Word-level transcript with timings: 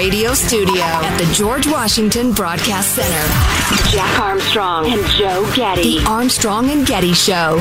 Radio 0.00 0.32
Studio 0.32 0.80
at 0.80 1.18
the 1.18 1.30
George 1.34 1.66
Washington 1.66 2.32
Broadcast 2.32 2.94
Center, 2.94 3.90
Jack 3.90 4.18
Armstrong 4.18 4.90
and 4.90 5.06
Joe 5.10 5.52
Getty. 5.54 5.98
The 5.98 6.06
Armstrong 6.06 6.70
and 6.70 6.86
Getty 6.86 7.12
Show. 7.12 7.56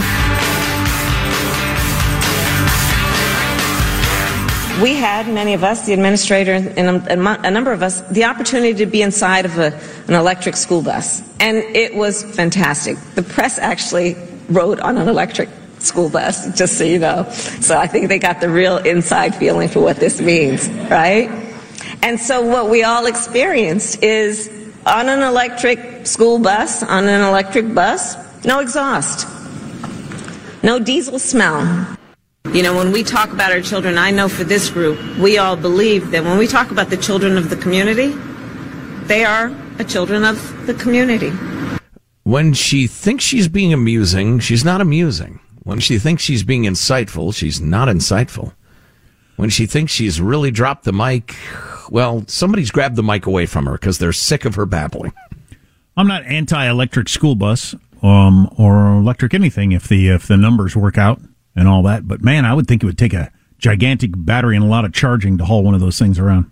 We 4.82 4.96
had, 4.96 5.28
many 5.28 5.54
of 5.54 5.66
us, 5.66 5.86
the 5.86 5.92
administrator 5.92 6.54
and 6.54 7.06
a, 7.10 7.46
a 7.46 7.52
number 7.52 7.74
of 7.74 7.84
us, 7.84 8.00
the 8.08 8.24
opportunity 8.24 8.74
to 8.76 8.86
be 8.86 9.02
inside 9.02 9.44
of 9.44 9.60
a, 9.60 9.78
an 10.08 10.14
electric 10.14 10.56
school 10.56 10.82
bus. 10.82 11.22
And 11.42 11.58
it 11.58 11.94
was 11.94 12.24
fantastic. 12.24 12.98
The 13.16 13.24
press 13.24 13.60
actually 13.60 14.16
rode 14.48 14.80
on 14.80 14.98
an 14.98 15.10
electric 15.10 15.50
school 15.80 16.10
bus, 16.10 16.58
just 16.58 16.78
so 16.78 16.86
you 16.86 17.00
know. 17.00 17.30
So 17.32 17.78
I 17.78 17.88
think 17.88 18.08
they 18.08 18.18
got 18.18 18.40
the 18.40 18.50
real 18.50 18.78
inside 18.78 19.36
feeling 19.36 19.68
for 19.68 19.82
what 19.82 19.98
this 19.98 20.22
means, 20.22 20.70
right? 20.90 21.48
And 22.02 22.20
so 22.20 22.42
what 22.42 22.70
we 22.70 22.84
all 22.84 23.06
experienced 23.06 24.02
is 24.04 24.50
on 24.86 25.10
an 25.10 25.22
electric 25.22 26.08
school 26.08 26.40
bus, 26.40 26.82
on 26.84 27.08
an 27.08 27.22
electric 27.22 27.74
bus, 27.74 28.16
no 28.46 28.60
exhaust, 28.60 29.28
no 30.64 30.80
diesel 30.80 31.20
smell. 31.20 31.98
You 32.54 32.64
know, 32.64 32.76
when 32.76 32.92
we 32.92 33.04
talk 33.04 33.32
about 33.32 33.52
our 33.52 33.62
children, 33.62 33.98
I 33.98 34.12
know 34.12 34.30
for 34.30 34.44
this 34.44 34.70
group, 34.70 34.98
we 35.18 35.38
all 35.38 35.56
believe 35.56 36.12
that 36.12 36.24
when 36.24 36.38
we 36.38 36.48
talk 36.48 36.72
about 36.72 36.90
the 36.90 36.98
children 36.98 37.38
of 37.38 37.50
the 37.50 37.58
community, 37.58 38.08
they 39.04 39.26
are 39.26 39.50
the 39.78 39.84
children 39.84 40.24
of 40.24 40.66
the 40.66 40.74
community. 40.74 41.32
When 42.24 42.54
she 42.54 42.88
thinks 42.88 43.24
she's 43.24 43.48
being 43.48 43.74
amusing, 43.74 44.40
she's 44.40 44.64
not 44.64 44.82
amusing. 44.82 45.40
When 45.64 45.80
she 45.80 46.00
thinks 46.00 46.24
she's 46.24 46.44
being 46.44 46.64
insightful, 46.64 47.36
she's 47.36 47.60
not 47.60 47.88
insightful. 47.88 48.54
When 49.36 49.50
she 49.50 49.66
thinks 49.66 49.92
she's 49.92 50.20
really 50.20 50.52
dropped 50.52 50.86
the 50.86 50.94
mic, 50.94 51.36
well, 51.90 52.24
somebody's 52.28 52.72
grabbed 52.72 52.96
the 52.96 53.04
mic 53.04 53.26
away 53.26 53.46
from 53.46 53.66
her 53.66 53.74
because 53.74 53.98
they're 53.98 54.14
sick 54.14 54.46
of 54.46 54.56
her 54.56 54.66
babbling. 54.66 55.14
I'm 55.98 56.08
not 56.08 56.26
anti-electric 56.26 57.10
school 57.10 57.36
bus 57.36 57.76
um, 58.02 58.54
or 58.58 58.94
electric 58.94 59.34
anything 59.34 59.72
if 59.72 59.88
the 59.88 60.10
if 60.10 60.28
the 60.28 60.38
numbers 60.38 60.76
work 60.76 60.98
out 60.98 61.22
and 61.56 61.68
all 61.68 61.84
that. 61.84 62.08
But 62.08 62.24
man, 62.24 62.46
I 62.46 62.54
would 62.54 62.68
think 62.68 62.84
it 62.84 62.86
would 62.86 62.98
take 62.98 63.14
a 63.14 63.32
gigantic 63.58 64.12
battery 64.16 64.56
and 64.56 64.66
a 64.66 64.70
lot 64.70 64.86
of 64.86 64.94
charging 64.94 65.38
to 65.38 65.46
haul 65.46 65.64
one 65.64 65.74
of 65.74 65.82
those 65.82 66.00
things 66.00 66.18
around. 66.18 66.50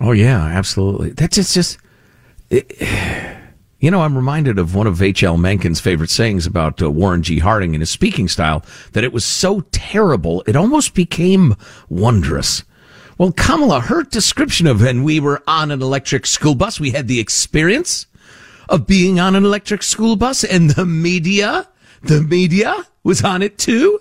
Oh 0.00 0.12
yeah, 0.12 0.40
absolutely. 0.44 1.10
That's 1.10 1.36
just 1.36 1.54
just. 1.54 1.78
It, 2.50 2.72
you 3.80 3.90
know, 3.90 4.00
I'm 4.00 4.16
reminded 4.16 4.58
of 4.58 4.74
one 4.74 4.86
of 4.86 5.02
H.L. 5.02 5.36
Mencken's 5.36 5.78
favorite 5.78 6.08
sayings 6.08 6.46
about 6.46 6.80
uh, 6.80 6.90
Warren 6.90 7.22
G. 7.22 7.38
Harding 7.38 7.74
and 7.74 7.82
his 7.82 7.90
speaking 7.90 8.28
style 8.28 8.64
that 8.92 9.04
it 9.04 9.12
was 9.12 9.26
so 9.26 9.60
terrible 9.72 10.42
it 10.46 10.56
almost 10.56 10.94
became 10.94 11.54
wondrous. 11.90 12.64
Well, 13.16 13.30
Kamala, 13.30 13.80
her 13.80 14.02
description 14.02 14.66
of 14.66 14.80
when 14.80 15.04
we 15.04 15.20
were 15.20 15.42
on 15.46 15.70
an 15.70 15.80
electric 15.80 16.26
school 16.26 16.56
bus, 16.56 16.80
we 16.80 16.90
had 16.90 17.06
the 17.06 17.20
experience 17.20 18.06
of 18.68 18.88
being 18.88 19.20
on 19.20 19.36
an 19.36 19.44
electric 19.44 19.84
school 19.84 20.16
bus, 20.16 20.42
and 20.42 20.70
the 20.70 20.84
media, 20.84 21.68
the 22.02 22.22
media 22.22 22.86
was 23.04 23.22
on 23.22 23.40
it 23.40 23.56
too, 23.56 24.00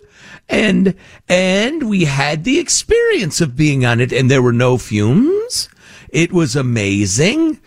and 0.49 0.95
and 1.29 1.87
we 1.87 2.05
had 2.05 2.43
the 2.43 2.57
experience 2.57 3.39
of 3.39 3.55
being 3.55 3.85
on 3.85 4.01
it, 4.01 4.11
and 4.11 4.31
there 4.31 4.41
were 4.41 4.53
no 4.53 4.79
fumes. 4.79 5.69
It 6.09 6.31
was 6.31 6.55
amazing. 6.55 7.59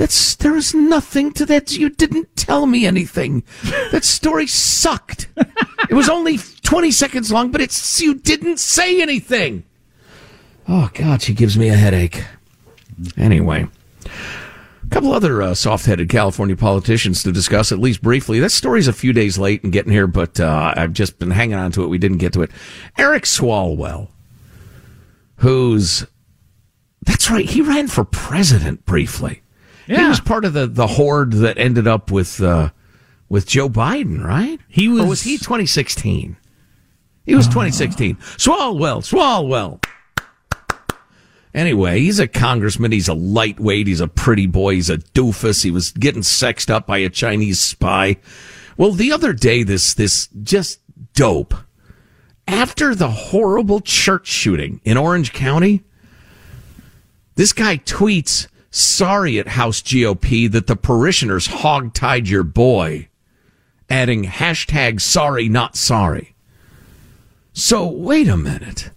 That's 0.00 0.34
there 0.36 0.56
is 0.56 0.74
nothing 0.74 1.30
to 1.34 1.44
that. 1.44 1.76
You 1.76 1.90
didn't 1.90 2.34
tell 2.34 2.64
me 2.64 2.86
anything. 2.86 3.42
That 3.92 4.02
story 4.02 4.46
sucked. 4.46 5.28
It 5.90 5.92
was 5.92 6.08
only 6.08 6.38
twenty 6.62 6.90
seconds 6.90 7.30
long, 7.30 7.50
but 7.50 7.60
it's 7.60 8.00
you 8.00 8.14
didn't 8.14 8.60
say 8.60 9.02
anything. 9.02 9.62
Oh 10.66 10.88
God, 10.94 11.20
she 11.20 11.34
gives 11.34 11.58
me 11.58 11.68
a 11.68 11.76
headache. 11.76 12.24
Anyway, 13.18 13.66
a 14.06 14.88
couple 14.88 15.12
other 15.12 15.42
uh, 15.42 15.52
soft-headed 15.52 16.08
California 16.08 16.56
politicians 16.56 17.22
to 17.24 17.30
discuss, 17.30 17.70
at 17.70 17.78
least 17.78 18.00
briefly. 18.00 18.40
That 18.40 18.52
story's 18.52 18.88
a 18.88 18.94
few 18.94 19.12
days 19.12 19.36
late 19.36 19.62
in 19.64 19.70
getting 19.70 19.92
here, 19.92 20.06
but 20.06 20.40
uh, 20.40 20.72
I've 20.78 20.94
just 20.94 21.18
been 21.18 21.30
hanging 21.30 21.56
on 21.56 21.72
to 21.72 21.84
it. 21.84 21.88
We 21.88 21.98
didn't 21.98 22.18
get 22.18 22.32
to 22.32 22.40
it. 22.40 22.50
Eric 22.96 23.24
Swalwell, 23.24 24.08
who's 25.36 26.06
that's 27.02 27.30
right, 27.30 27.44
he 27.44 27.60
ran 27.60 27.88
for 27.88 28.04
president 28.04 28.86
briefly. 28.86 29.42
Yeah. 29.90 30.02
He 30.02 30.08
was 30.08 30.20
part 30.20 30.44
of 30.44 30.52
the, 30.52 30.68
the 30.68 30.86
horde 30.86 31.32
that 31.32 31.58
ended 31.58 31.88
up 31.88 32.12
with 32.12 32.40
uh, 32.40 32.70
with 33.28 33.44
Joe 33.44 33.68
Biden, 33.68 34.22
right? 34.22 34.60
He 34.68 34.88
was. 34.88 35.02
Or 35.02 35.08
was 35.08 35.22
he 35.22 35.36
2016? 35.36 36.36
He 37.26 37.34
was 37.34 37.46
2016. 37.48 38.14
Swalwell, 38.16 39.02
Swalwell. 39.02 39.84
Anyway, 41.52 41.98
he's 41.98 42.20
a 42.20 42.28
congressman. 42.28 42.92
He's 42.92 43.08
a 43.08 43.14
lightweight. 43.14 43.88
He's 43.88 44.00
a 44.00 44.06
pretty 44.06 44.46
boy. 44.46 44.74
He's 44.74 44.90
a 44.90 44.98
doofus. 44.98 45.64
He 45.64 45.72
was 45.72 45.90
getting 45.90 46.22
sexed 46.22 46.70
up 46.70 46.86
by 46.86 46.98
a 46.98 47.10
Chinese 47.10 47.58
spy. 47.58 48.18
Well, 48.76 48.92
the 48.92 49.10
other 49.10 49.32
day, 49.32 49.64
this 49.64 49.92
this 49.94 50.28
just 50.40 50.78
dope. 51.14 51.54
After 52.46 52.94
the 52.94 53.10
horrible 53.10 53.80
church 53.80 54.28
shooting 54.28 54.80
in 54.84 54.96
Orange 54.96 55.32
County, 55.32 55.82
this 57.34 57.52
guy 57.52 57.78
tweets 57.78 58.46
sorry 58.70 59.38
at 59.38 59.48
House 59.48 59.82
GOP 59.82 60.50
that 60.50 60.66
the 60.66 60.76
parishioners 60.76 61.46
hog-tied 61.46 62.28
your 62.28 62.44
boy, 62.44 63.08
adding 63.88 64.24
hashtag 64.24 65.00
sorry, 65.00 65.48
not 65.48 65.76
sorry. 65.76 66.34
So 67.52 67.86
wait 67.86 68.28
a 68.28 68.36
minute. 68.36 68.90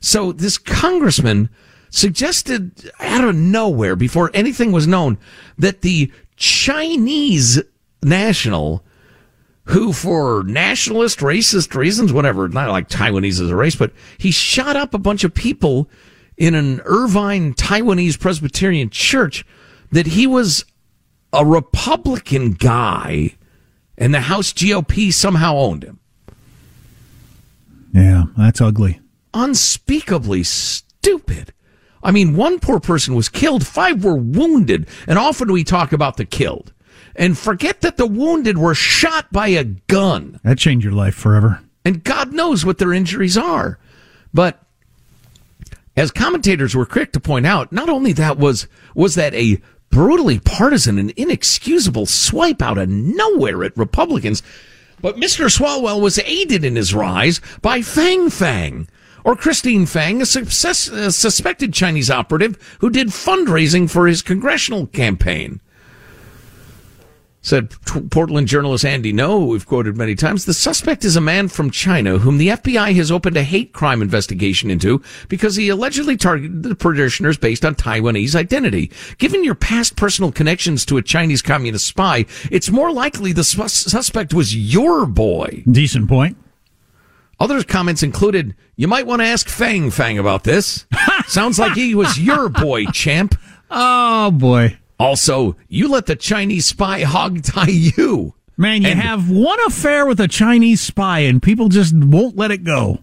So 0.00 0.32
this 0.32 0.58
congressman 0.58 1.48
suggested 1.90 2.90
out 3.00 3.24
of 3.24 3.34
nowhere, 3.34 3.96
before 3.96 4.30
anything 4.34 4.72
was 4.72 4.86
known, 4.86 5.18
that 5.58 5.80
the 5.82 6.12
Chinese 6.36 7.62
national, 8.02 8.84
who 9.64 9.92
for 9.92 10.42
nationalist, 10.44 11.20
racist 11.20 11.74
reasons, 11.74 12.12
whatever, 12.12 12.48
not 12.48 12.68
like 12.70 12.88
Taiwanese 12.88 13.40
as 13.40 13.50
a 13.50 13.56
race, 13.56 13.76
but 13.76 13.92
he 14.18 14.30
shot 14.30 14.76
up 14.76 14.92
a 14.92 14.98
bunch 14.98 15.24
of 15.24 15.34
people 15.34 15.88
in 16.36 16.54
an 16.54 16.80
Irvine 16.84 17.54
Taiwanese 17.54 18.18
Presbyterian 18.18 18.90
church 18.90 19.44
that 19.90 20.06
he 20.06 20.26
was 20.26 20.64
a 21.32 21.44
Republican 21.44 22.52
guy 22.52 23.36
and 23.96 24.12
the 24.12 24.20
House 24.20 24.52
GOP 24.52 25.12
somehow 25.12 25.56
owned 25.56 25.84
him. 25.84 26.00
Yeah, 27.92 28.24
that's 28.36 28.60
ugly. 28.60 29.00
Unspeakably 29.32 30.42
stupid. 30.42 31.52
I 32.02 32.10
mean, 32.10 32.36
one 32.36 32.58
poor 32.60 32.80
person 32.80 33.14
was 33.14 33.28
killed, 33.28 33.66
five 33.66 34.04
were 34.04 34.16
wounded, 34.16 34.88
and 35.06 35.18
often 35.18 35.50
we 35.50 35.64
talk 35.64 35.92
about 35.92 36.16
the 36.16 36.24
killed. 36.24 36.72
And 37.16 37.38
forget 37.38 37.80
that 37.82 37.96
the 37.96 38.06
wounded 38.06 38.58
were 38.58 38.74
shot 38.74 39.32
by 39.32 39.48
a 39.48 39.64
gun. 39.64 40.40
That 40.42 40.58
changed 40.58 40.84
your 40.84 40.92
life 40.92 41.14
forever. 41.14 41.60
And 41.84 42.02
God 42.02 42.32
knows 42.32 42.64
what 42.64 42.78
their 42.78 42.92
injuries 42.92 43.38
are. 43.38 43.78
But 44.32 44.63
as 45.96 46.10
commentators 46.10 46.74
were 46.74 46.86
quick 46.86 47.12
to 47.12 47.20
point 47.20 47.46
out, 47.46 47.72
not 47.72 47.88
only 47.88 48.12
that 48.12 48.38
was 48.38 48.66
was 48.94 49.14
that 49.14 49.34
a 49.34 49.60
brutally 49.90 50.40
partisan 50.40 50.98
and 50.98 51.10
inexcusable 51.12 52.06
swipe 52.06 52.60
out 52.60 52.78
of 52.78 52.88
nowhere 52.88 53.62
at 53.62 53.76
Republicans, 53.76 54.42
but 55.00 55.16
Mr. 55.16 55.46
Swalwell 55.54 56.00
was 56.00 56.18
aided 56.20 56.64
in 56.64 56.76
his 56.76 56.94
rise 56.94 57.40
by 57.62 57.80
Fang 57.80 58.28
Fang, 58.30 58.88
or 59.22 59.36
Christine 59.36 59.86
Fang, 59.86 60.20
a, 60.20 60.26
success, 60.26 60.88
a 60.88 61.12
suspected 61.12 61.72
Chinese 61.72 62.10
operative 62.10 62.76
who 62.80 62.90
did 62.90 63.08
fundraising 63.08 63.88
for 63.88 64.06
his 64.06 64.22
congressional 64.22 64.86
campaign. 64.88 65.60
Said 67.44 67.74
Portland 68.10 68.48
journalist 68.48 68.86
Andy 68.86 69.12
Ngo, 69.12 69.46
we've 69.48 69.66
quoted 69.66 69.98
many 69.98 70.14
times, 70.14 70.46
the 70.46 70.54
suspect 70.54 71.04
is 71.04 71.14
a 71.14 71.20
man 71.20 71.48
from 71.48 71.70
China 71.70 72.16
whom 72.16 72.38
the 72.38 72.48
FBI 72.48 72.94
has 72.94 73.12
opened 73.12 73.36
a 73.36 73.42
hate 73.42 73.74
crime 73.74 74.00
investigation 74.00 74.70
into 74.70 75.02
because 75.28 75.54
he 75.54 75.68
allegedly 75.68 76.16
targeted 76.16 76.62
the 76.62 76.74
parishioners 76.74 77.36
based 77.36 77.62
on 77.66 77.74
Taiwanese 77.74 78.34
identity. 78.34 78.90
Given 79.18 79.44
your 79.44 79.54
past 79.54 79.94
personal 79.94 80.32
connections 80.32 80.86
to 80.86 80.96
a 80.96 81.02
Chinese 81.02 81.42
communist 81.42 81.86
spy, 81.86 82.24
it's 82.50 82.70
more 82.70 82.90
likely 82.90 83.34
the 83.34 83.44
suspect 83.44 84.32
was 84.32 84.56
your 84.56 85.04
boy. 85.04 85.64
Decent 85.70 86.08
point. 86.08 86.38
Other 87.38 87.62
comments 87.62 88.02
included, 88.02 88.54
you 88.76 88.88
might 88.88 89.06
want 89.06 89.20
to 89.20 89.26
ask 89.26 89.50
Fang 89.50 89.90
Fang 89.90 90.18
about 90.18 90.44
this. 90.44 90.86
Sounds 91.26 91.58
like 91.58 91.74
he 91.74 91.94
was 91.94 92.18
your 92.18 92.48
boy, 92.48 92.86
champ. 92.86 93.34
Oh, 93.70 94.30
boy. 94.30 94.78
Also, 95.04 95.54
you 95.68 95.88
let 95.88 96.06
the 96.06 96.16
Chinese 96.16 96.64
spy 96.64 97.02
hog 97.02 97.42
tie 97.44 97.68
you. 97.68 98.32
Man, 98.56 98.82
you 98.82 98.88
and 98.88 99.00
have 99.00 99.30
one 99.30 99.58
affair 99.66 100.06
with 100.06 100.18
a 100.18 100.28
Chinese 100.28 100.80
spy 100.80 101.20
and 101.20 101.42
people 101.42 101.68
just 101.68 101.94
won't 101.94 102.36
let 102.36 102.50
it 102.50 102.64
go. 102.64 103.00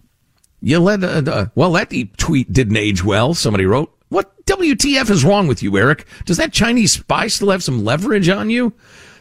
You 0.60 0.80
let, 0.80 1.04
uh, 1.04 1.22
uh, 1.30 1.46
well, 1.54 1.72
that 1.72 1.92
tweet 2.16 2.52
didn't 2.52 2.76
age 2.76 3.04
well, 3.04 3.34
somebody 3.34 3.66
wrote. 3.66 3.94
What 4.08 4.44
WTF 4.46 5.10
is 5.10 5.24
wrong 5.24 5.46
with 5.46 5.62
you, 5.62 5.76
Eric? 5.78 6.06
Does 6.24 6.38
that 6.38 6.52
Chinese 6.52 6.92
spy 6.92 7.28
still 7.28 7.50
have 7.50 7.62
some 7.62 7.84
leverage 7.84 8.28
on 8.28 8.50
you? 8.50 8.72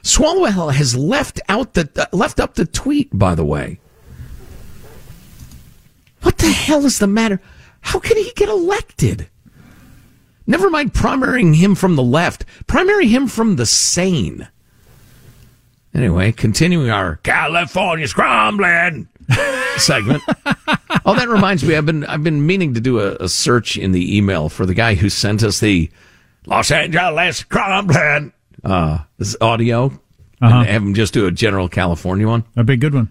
Swalwell 0.02 0.74
has 0.74 0.96
left 0.96 1.40
out 1.50 1.76
the, 1.76 1.90
uh, 1.96 2.06
left 2.16 2.40
up 2.40 2.56
the 2.56 2.66
tweet, 2.66 3.10
by 3.14 3.36
the 3.36 3.46
way. 3.46 3.80
What 6.22 6.40
the 6.40 6.50
hell 6.50 6.86
is 6.86 6.98
the 6.98 7.08
matter? 7.08 7.40
How 7.82 8.00
can 8.00 8.18
he 8.18 8.32
get 8.36 8.50
elected? 8.50 9.30
Never 10.52 10.70
mind 10.70 10.92
primarying 10.92 11.56
him 11.56 11.76
from 11.76 11.96
the 11.96 12.04
left, 12.04 12.44
primary 12.68 13.08
him 13.08 13.28
from 13.28 13.56
the 13.56 13.66
sane. 13.66 14.50
Anyway, 15.94 16.34
continuing 16.34 16.90
our 16.90 17.16
California 17.24 18.06
scrambling 18.06 19.08
segment. 19.78 20.22
oh, 21.06 21.16
that 21.16 21.30
reminds 21.30 21.64
me, 21.64 21.78
I've 21.78 21.86
been 21.86 22.04
I've 22.04 22.26
been 22.26 22.46
meaning 22.46 22.74
to 22.74 22.82
do 22.82 23.00
a, 23.00 23.16
a, 23.22 23.30
search 23.30 23.78
in 23.78 23.94
the 23.94 24.18
email 24.18 24.50
for 24.50 24.66
the 24.66 24.74
guy 24.74 24.96
who 24.96 25.08
sent 25.08 25.42
us 25.42 25.62
the 25.62 25.90
Los 26.46 26.70
Angeles 26.70 27.38
scrambling 27.38 28.34
uh, 28.66 28.98
this 29.20 29.38
audio. 29.40 29.86
Uh-huh. 30.42 30.54
And 30.54 30.68
have 30.68 30.82
him 30.82 30.94
just 30.94 31.14
do 31.14 31.28
a 31.28 31.32
general 31.32 31.70
California 31.70 32.28
one. 32.28 32.44
A 32.58 32.66
big 32.66 32.82
good 32.82 32.94
one. 32.94 33.10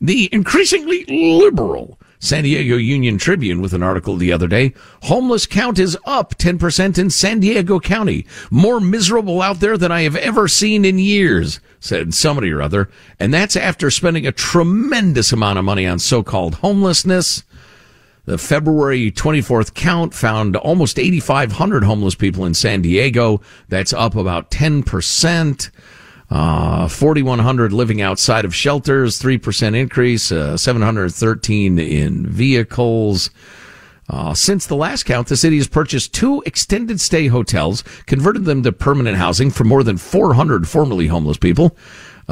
The 0.00 0.28
increasingly 0.32 1.04
liberal 1.04 2.00
San 2.22 2.44
Diego 2.44 2.76
Union 2.76 3.18
Tribune 3.18 3.60
with 3.60 3.74
an 3.74 3.82
article 3.82 4.16
the 4.16 4.32
other 4.32 4.46
day. 4.46 4.72
Homeless 5.02 5.44
count 5.44 5.80
is 5.80 5.98
up 6.06 6.38
10% 6.38 6.96
in 6.96 7.10
San 7.10 7.40
Diego 7.40 7.80
County. 7.80 8.24
More 8.48 8.78
miserable 8.78 9.42
out 9.42 9.58
there 9.58 9.76
than 9.76 9.90
I 9.90 10.02
have 10.02 10.14
ever 10.14 10.46
seen 10.46 10.84
in 10.84 11.00
years, 11.00 11.58
said 11.80 12.14
somebody 12.14 12.52
or 12.52 12.62
other. 12.62 12.88
And 13.18 13.34
that's 13.34 13.56
after 13.56 13.90
spending 13.90 14.24
a 14.24 14.30
tremendous 14.30 15.32
amount 15.32 15.58
of 15.58 15.64
money 15.64 15.84
on 15.84 15.98
so-called 15.98 16.54
homelessness. 16.54 17.42
The 18.24 18.38
February 18.38 19.10
24th 19.10 19.74
count 19.74 20.14
found 20.14 20.54
almost 20.54 21.00
8,500 21.00 21.82
homeless 21.82 22.14
people 22.14 22.44
in 22.44 22.54
San 22.54 22.82
Diego. 22.82 23.40
That's 23.68 23.92
up 23.92 24.14
about 24.14 24.48
10%. 24.52 25.70
Uh, 26.32 26.88
4,100 26.88 27.74
living 27.74 28.00
outside 28.00 28.46
of 28.46 28.54
shelters, 28.54 29.18
3% 29.18 29.76
increase, 29.76 30.32
uh, 30.32 30.56
713 30.56 31.78
in 31.78 32.26
vehicles. 32.26 33.28
Uh, 34.08 34.32
since 34.32 34.66
the 34.66 34.74
last 34.74 35.02
count, 35.02 35.28
the 35.28 35.36
city 35.36 35.58
has 35.58 35.68
purchased 35.68 36.14
two 36.14 36.42
extended 36.46 37.02
stay 37.02 37.26
hotels, 37.26 37.84
converted 38.06 38.46
them 38.46 38.62
to 38.62 38.72
permanent 38.72 39.18
housing 39.18 39.50
for 39.50 39.64
more 39.64 39.82
than 39.82 39.98
400 39.98 40.66
formerly 40.66 41.08
homeless 41.08 41.36
people. 41.36 41.76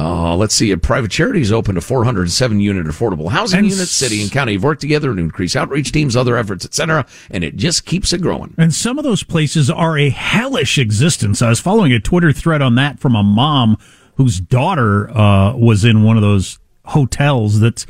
Uh, 0.01 0.35
let's 0.35 0.55
see, 0.55 0.71
a 0.71 0.79
private 0.79 1.11
charity 1.11 1.41
has 1.41 1.53
opened 1.53 1.77
a 1.77 1.81
407 1.83 2.59
unit 2.59 2.87
affordable 2.87 3.29
housing 3.29 3.59
and 3.59 3.69
unit. 3.69 3.87
City 3.87 4.23
and 4.23 4.33
county 4.33 4.55
have 4.55 4.65
worked 4.65 4.81
together 4.81 5.15
to 5.15 5.21
increase 5.21 5.55
outreach 5.55 5.93
teams, 5.93 6.17
other 6.17 6.39
efforts, 6.39 6.65
etc. 6.65 7.05
And 7.31 7.45
it 7.45 7.57
just 7.57 7.85
keeps 7.85 8.15
it 8.15 8.23
growing. 8.23 8.55
And 8.57 8.73
some 8.73 8.97
of 8.97 9.05
those 9.05 9.23
places 9.23 9.69
are 9.69 9.99
a 9.99 10.09
hellish 10.09 10.79
existence. 10.79 11.43
I 11.43 11.51
was 11.51 11.61
following 11.61 11.93
a 11.93 12.01
Twitter 12.01 12.33
thread 12.33 12.63
on 12.63 12.77
that 12.77 12.99
from 12.99 13.15
a 13.15 13.23
mom 13.23 13.77
whose 14.15 14.41
daughter 14.41 15.11
uh, 15.11 15.55
was 15.55 15.85
in 15.85 16.03
one 16.03 16.17
of 16.17 16.23
those 16.23 16.59
hotels 16.87 17.61
that's 17.61 17.85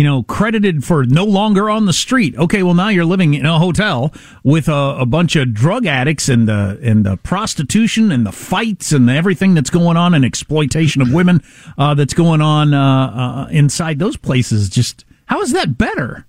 you 0.00 0.04
know, 0.04 0.22
credited 0.22 0.82
for 0.82 1.04
no 1.04 1.24
longer 1.24 1.68
on 1.68 1.84
the 1.84 1.92
street. 1.92 2.34
Okay, 2.38 2.62
well 2.62 2.72
now 2.72 2.88
you're 2.88 3.04
living 3.04 3.34
in 3.34 3.44
a 3.44 3.58
hotel 3.58 4.14
with 4.42 4.66
a, 4.66 4.96
a 5.00 5.04
bunch 5.04 5.36
of 5.36 5.52
drug 5.52 5.84
addicts 5.84 6.26
and 6.30 6.48
the 6.48 6.80
and 6.82 7.04
the 7.04 7.18
prostitution 7.18 8.10
and 8.10 8.24
the 8.24 8.32
fights 8.32 8.92
and 8.92 9.10
everything 9.10 9.52
that's 9.52 9.68
going 9.68 9.98
on 9.98 10.14
and 10.14 10.24
exploitation 10.24 11.02
of 11.02 11.12
women 11.12 11.42
uh, 11.76 11.92
that's 11.92 12.14
going 12.14 12.40
on 12.40 12.72
uh, 12.72 12.78
uh, 12.80 13.48
inside 13.50 13.98
those 13.98 14.16
places. 14.16 14.70
Just 14.70 15.04
how 15.26 15.42
is 15.42 15.52
that 15.52 15.76
better? 15.76 16.24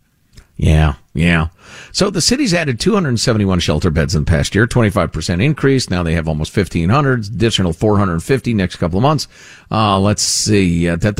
Yeah, 0.58 0.96
yeah. 1.14 1.48
So 1.92 2.10
the 2.10 2.22
city's 2.22 2.54
added 2.54 2.80
271 2.80 3.60
shelter 3.60 3.92
beds 3.92 4.16
in 4.16 4.24
the 4.24 4.30
past 4.30 4.56
year, 4.56 4.66
25% 4.66 5.44
increase. 5.44 5.90
Now 5.90 6.04
they 6.04 6.14
have 6.14 6.28
almost 6.28 6.56
1,500, 6.56 7.26
additional 7.26 7.74
450 7.74 8.54
next 8.54 8.78
couple 8.78 8.98
of 8.98 9.04
months. 9.04 9.28
Uh, 9.70 10.00
let's 10.00 10.22
see, 10.22 10.88
uh, 10.88 10.96
do 10.96 11.12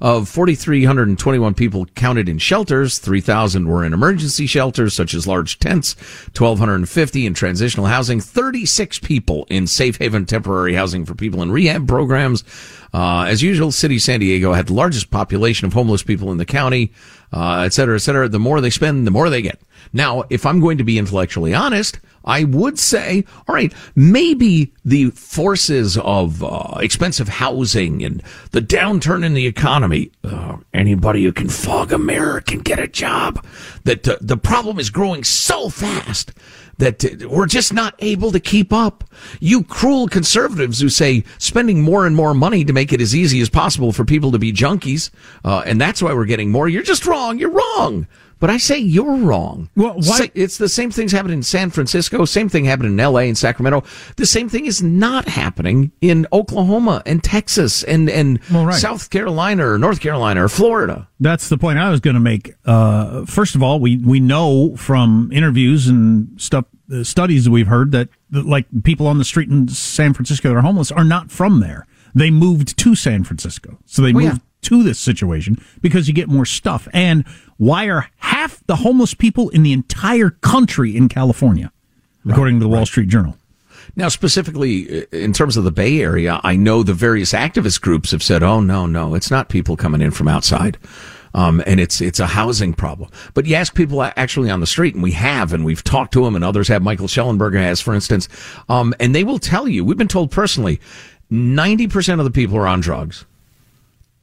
of 0.00 0.28
4,321 0.28 1.54
people 1.54 1.86
counted 1.94 2.28
in 2.28 2.38
shelters, 2.38 2.98
3,000 2.98 3.68
were 3.68 3.84
in 3.84 3.92
emergency 3.92 4.46
shelters, 4.46 4.94
such 4.94 5.12
as 5.12 5.26
large 5.26 5.58
tents, 5.58 5.94
1,250 6.36 7.26
in 7.26 7.34
transitional 7.34 7.86
housing, 7.86 8.20
36 8.20 8.98
people 9.00 9.46
in 9.50 9.66
safe 9.66 9.98
haven 9.98 10.24
temporary 10.24 10.74
housing 10.74 11.04
for 11.04 11.14
people 11.14 11.42
in 11.42 11.52
rehab 11.52 11.86
programs. 11.86 12.44
Uh, 12.92 13.26
as 13.28 13.42
usual, 13.42 13.70
City 13.70 13.98
San 13.98 14.20
Diego 14.20 14.54
had 14.54 14.68
the 14.68 14.72
largest 14.72 15.10
population 15.10 15.66
of 15.66 15.74
homeless 15.74 16.02
people 16.02 16.32
in 16.32 16.38
the 16.38 16.46
county 16.46 16.90
uh, 17.32 17.62
et 17.64 17.72
cetera, 17.72 17.96
et 17.96 18.00
cetera. 18.00 18.28
The 18.28 18.38
more 18.38 18.60
they 18.60 18.70
spend, 18.70 19.06
the 19.06 19.10
more 19.10 19.30
they 19.30 19.42
get. 19.42 19.60
Now, 19.92 20.24
if 20.30 20.44
I'm 20.44 20.60
going 20.60 20.78
to 20.78 20.84
be 20.84 20.98
intellectually 20.98 21.54
honest, 21.54 22.00
I 22.24 22.44
would 22.44 22.78
say, 22.78 23.24
all 23.46 23.54
right, 23.54 23.72
maybe 23.94 24.72
the 24.84 25.10
forces 25.10 25.96
of 25.98 26.44
uh, 26.44 26.78
expensive 26.80 27.28
housing 27.28 28.04
and 28.04 28.22
the 28.50 28.60
downturn 28.60 29.24
in 29.24 29.34
the 29.34 29.46
economy, 29.46 30.10
uh, 30.24 30.58
anybody 30.74 31.24
who 31.24 31.32
can 31.32 31.48
fog 31.48 31.92
a 31.92 31.98
mirror 31.98 32.40
can 32.42 32.58
get 32.58 32.78
a 32.78 32.88
job, 32.88 33.44
that 33.84 34.06
uh, 34.06 34.18
the 34.20 34.36
problem 34.36 34.78
is 34.78 34.90
growing 34.90 35.24
so 35.24 35.70
fast 35.70 36.32
that 36.78 37.26
we're 37.28 37.46
just 37.46 37.72
not 37.72 37.94
able 37.98 38.32
to 38.32 38.40
keep 38.40 38.72
up. 38.72 39.04
You 39.40 39.64
cruel 39.64 40.08
conservatives 40.08 40.80
who 40.80 40.88
say 40.88 41.24
spending 41.38 41.82
more 41.82 42.06
and 42.06 42.16
more 42.16 42.34
money 42.34 42.64
to 42.64 42.72
make 42.72 42.92
it 42.92 43.00
as 43.00 43.14
easy 43.14 43.40
as 43.40 43.50
possible 43.50 43.92
for 43.92 44.04
people 44.04 44.32
to 44.32 44.38
be 44.38 44.52
junkies, 44.52 45.10
uh, 45.44 45.62
and 45.66 45.80
that's 45.80 46.00
why 46.00 46.12
we're 46.14 46.24
getting 46.24 46.50
more. 46.50 46.68
You're 46.68 46.82
just 46.82 47.06
wrong. 47.06 47.38
You're 47.38 47.50
wrong. 47.50 48.06
But 48.40 48.50
I 48.50 48.58
say 48.58 48.78
you're 48.78 49.16
wrong. 49.16 49.68
Well, 49.74 49.94
why? 49.94 50.30
It's 50.34 50.58
the 50.58 50.68
same 50.68 50.90
things 50.90 51.10
happening 51.10 51.38
in 51.38 51.42
San 51.42 51.70
Francisco. 51.70 52.24
Same 52.24 52.48
thing 52.48 52.64
happened 52.64 52.90
in 52.90 53.00
L.A. 53.00 53.26
and 53.28 53.36
Sacramento. 53.36 53.82
The 54.16 54.26
same 54.26 54.48
thing 54.48 54.66
is 54.66 54.82
not 54.82 55.26
happening 55.26 55.90
in 56.00 56.26
Oklahoma 56.32 57.02
and 57.04 57.22
Texas 57.22 57.82
and 57.82 58.08
and 58.08 58.38
well, 58.52 58.66
right. 58.66 58.74
South 58.76 59.10
Carolina 59.10 59.66
or 59.68 59.78
North 59.78 60.00
Carolina 60.00 60.44
or 60.44 60.48
Florida. 60.48 61.08
That's 61.18 61.48
the 61.48 61.58
point 61.58 61.78
I 61.78 61.90
was 61.90 62.00
going 62.00 62.14
to 62.14 62.20
make. 62.20 62.54
Uh, 62.64 63.24
first 63.26 63.54
of 63.54 63.62
all, 63.62 63.80
we 63.80 63.96
we 63.96 64.20
know 64.20 64.76
from 64.76 65.30
interviews 65.32 65.88
and 65.88 66.40
stuff, 66.40 66.66
uh, 66.92 67.02
studies 67.02 67.44
that 67.44 67.50
we've 67.50 67.66
heard 67.66 67.90
that, 67.92 68.08
like 68.30 68.66
people 68.84 69.08
on 69.08 69.18
the 69.18 69.24
street 69.24 69.48
in 69.48 69.66
San 69.68 70.14
Francisco 70.14 70.48
that 70.48 70.56
are 70.56 70.62
homeless 70.62 70.92
are 70.92 71.04
not 71.04 71.30
from 71.30 71.60
there. 71.60 71.86
They 72.14 72.30
moved 72.30 72.78
to 72.78 72.94
San 72.94 73.24
Francisco, 73.24 73.78
so 73.84 74.02
they 74.02 74.10
oh, 74.10 74.12
moved. 74.12 74.24
Yeah 74.24 74.38
to 74.62 74.82
this 74.82 74.98
situation 74.98 75.56
because 75.80 76.08
you 76.08 76.14
get 76.14 76.28
more 76.28 76.46
stuff. 76.46 76.88
And 76.92 77.26
why 77.56 77.86
are 77.86 78.08
half 78.16 78.64
the 78.66 78.76
homeless 78.76 79.14
people 79.14 79.48
in 79.50 79.62
the 79.62 79.72
entire 79.72 80.30
country 80.30 80.96
in 80.96 81.08
California, 81.08 81.72
according 82.28 82.58
to 82.58 82.64
the 82.64 82.68
Wall 82.68 82.78
right. 82.78 82.86
Street 82.86 83.08
Journal? 83.08 83.36
Now, 83.96 84.08
specifically 84.08 85.02
uh, 85.02 85.06
in 85.12 85.32
terms 85.32 85.56
of 85.56 85.64
the 85.64 85.72
Bay 85.72 86.00
Area, 86.00 86.40
I 86.44 86.56
know 86.56 86.82
the 86.82 86.94
various 86.94 87.32
activist 87.32 87.80
groups 87.80 88.10
have 88.10 88.22
said, 88.22 88.42
"Oh 88.42 88.60
no, 88.60 88.86
no, 88.86 89.14
it's 89.14 89.30
not 89.30 89.48
people 89.48 89.76
coming 89.76 90.00
in 90.00 90.10
from 90.10 90.28
outside." 90.28 90.78
Um, 91.34 91.62
and 91.66 91.78
it's 91.78 92.00
it's 92.00 92.20
a 92.20 92.26
housing 92.26 92.74
problem. 92.74 93.10
But 93.34 93.46
you 93.46 93.54
ask 93.54 93.74
people 93.74 94.02
actually 94.02 94.50
on 94.50 94.60
the 94.60 94.66
street, 94.66 94.94
and 94.94 95.02
we 95.02 95.12
have, 95.12 95.52
and 95.52 95.64
we've 95.64 95.84
talked 95.84 96.12
to 96.14 96.24
them, 96.24 96.34
and 96.34 96.44
others 96.44 96.68
have. 96.68 96.82
Michael 96.82 97.06
Shellenberger 97.06 97.60
has, 97.60 97.80
for 97.80 97.94
instance, 97.94 98.28
um, 98.68 98.94
and 99.00 99.14
they 99.14 99.24
will 99.24 99.38
tell 99.38 99.68
you. 99.68 99.84
We've 99.84 99.98
been 99.98 100.08
told 100.08 100.30
personally, 100.30 100.80
ninety 101.30 101.86
percent 101.86 102.20
of 102.20 102.24
the 102.24 102.30
people 102.30 102.56
are 102.56 102.66
on 102.66 102.80
drugs. 102.80 103.24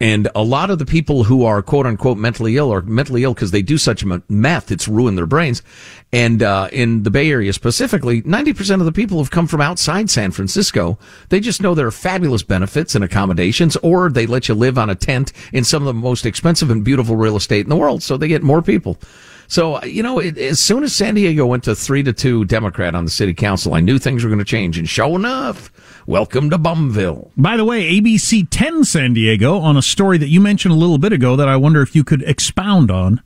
And 0.02 0.28
a 0.36 0.44
lot 0.44 0.70
of 0.70 0.78
the 0.78 0.86
people 0.86 1.24
who 1.24 1.46
are 1.46 1.62
quote 1.62 1.86
unquote 1.86 2.18
mentally 2.18 2.58
ill 2.58 2.74
are 2.74 2.82
mentally 2.82 3.24
ill 3.24 3.34
because 3.34 3.52
they 3.52 3.62
do 3.62 3.78
such 3.78 4.04
meth, 4.28 4.72
it's 4.72 4.88
ruined 4.88 5.18
their 5.18 5.26
brains. 5.26 5.62
And 6.12 6.44
uh, 6.44 6.68
in 6.72 7.04
the 7.04 7.12
Bay 7.12 7.30
Area 7.32 7.54
specifically, 7.54 8.22
90% 8.24 8.80
of 8.80 8.86
the 8.86 8.92
people 8.92 9.20
have 9.20 9.32
come 9.32 9.48
from 9.48 9.62
outside 9.62 10.10
San 10.10 10.32
Francisco. 10.32 10.98
They 11.30 11.40
just 11.40 11.62
know 11.62 11.74
there 11.74 11.88
are 11.88 11.92
fabulous 11.92 12.44
benefits 12.44 12.94
and 12.94 13.04
accommodations, 13.06 13.78
or 13.78 14.10
they 14.10 14.26
let 14.26 14.50
you 14.50 14.56
live 14.56 14.78
on 14.78 14.90
a 14.90 14.96
tent 14.96 15.32
in 15.54 15.64
some 15.64 15.82
of 15.82 15.88
the 15.88 15.94
most 15.94 16.26
expensive 16.26 16.70
and 16.70 16.84
beautiful 16.84 17.16
real 17.16 17.38
estate 17.38 17.66
in 17.66 17.70
the 17.70 17.76
world. 17.76 18.04
So 18.04 18.18
they 18.18 18.28
get 18.28 18.44
more 18.44 18.62
people. 18.62 18.98
So, 19.48 19.84
you 19.84 20.04
know, 20.04 20.20
it, 20.20 20.38
as 20.38 20.60
soon 20.60 20.84
as 20.84 20.94
San 20.94 21.16
Diego 21.16 21.46
went 21.46 21.64
to 21.66 21.76
three 21.76 22.04
to 22.04 22.14
two 22.14 22.46
Democrat 22.46 22.96
on 22.96 23.06
the 23.06 23.12
city 23.12 23.34
council, 23.34 23.74
I 23.74 23.80
knew 23.80 24.00
things 24.00 24.24
were 24.24 24.30
going 24.30 24.40
to 24.40 24.46
change. 24.46 24.78
And 24.78 24.90
sure 24.90 25.16
enough, 25.16 25.72
Welcome 26.08 26.52
to 26.52 26.60
Bumville. 26.60 27.32
By 27.36 27.58
the 27.58 27.66
way, 27.66 28.00
ABC 28.00 28.48
10 28.52 28.84
San 28.84 29.16
Diego 29.16 29.58
on 29.58 29.76
a 29.76 29.82
story 29.82 30.20
that 30.20 30.28
you 30.28 30.40
mentioned 30.40 30.72
a 30.72 30.78
little 30.78 31.00
bit 31.00 31.12
ago 31.12 31.36
that 31.36 31.50
I 31.50 31.58
wonder 31.58 31.82
if 31.82 31.96
you 31.96 32.04
could 32.04 32.22
expound 32.22 32.92
on. 32.92 33.24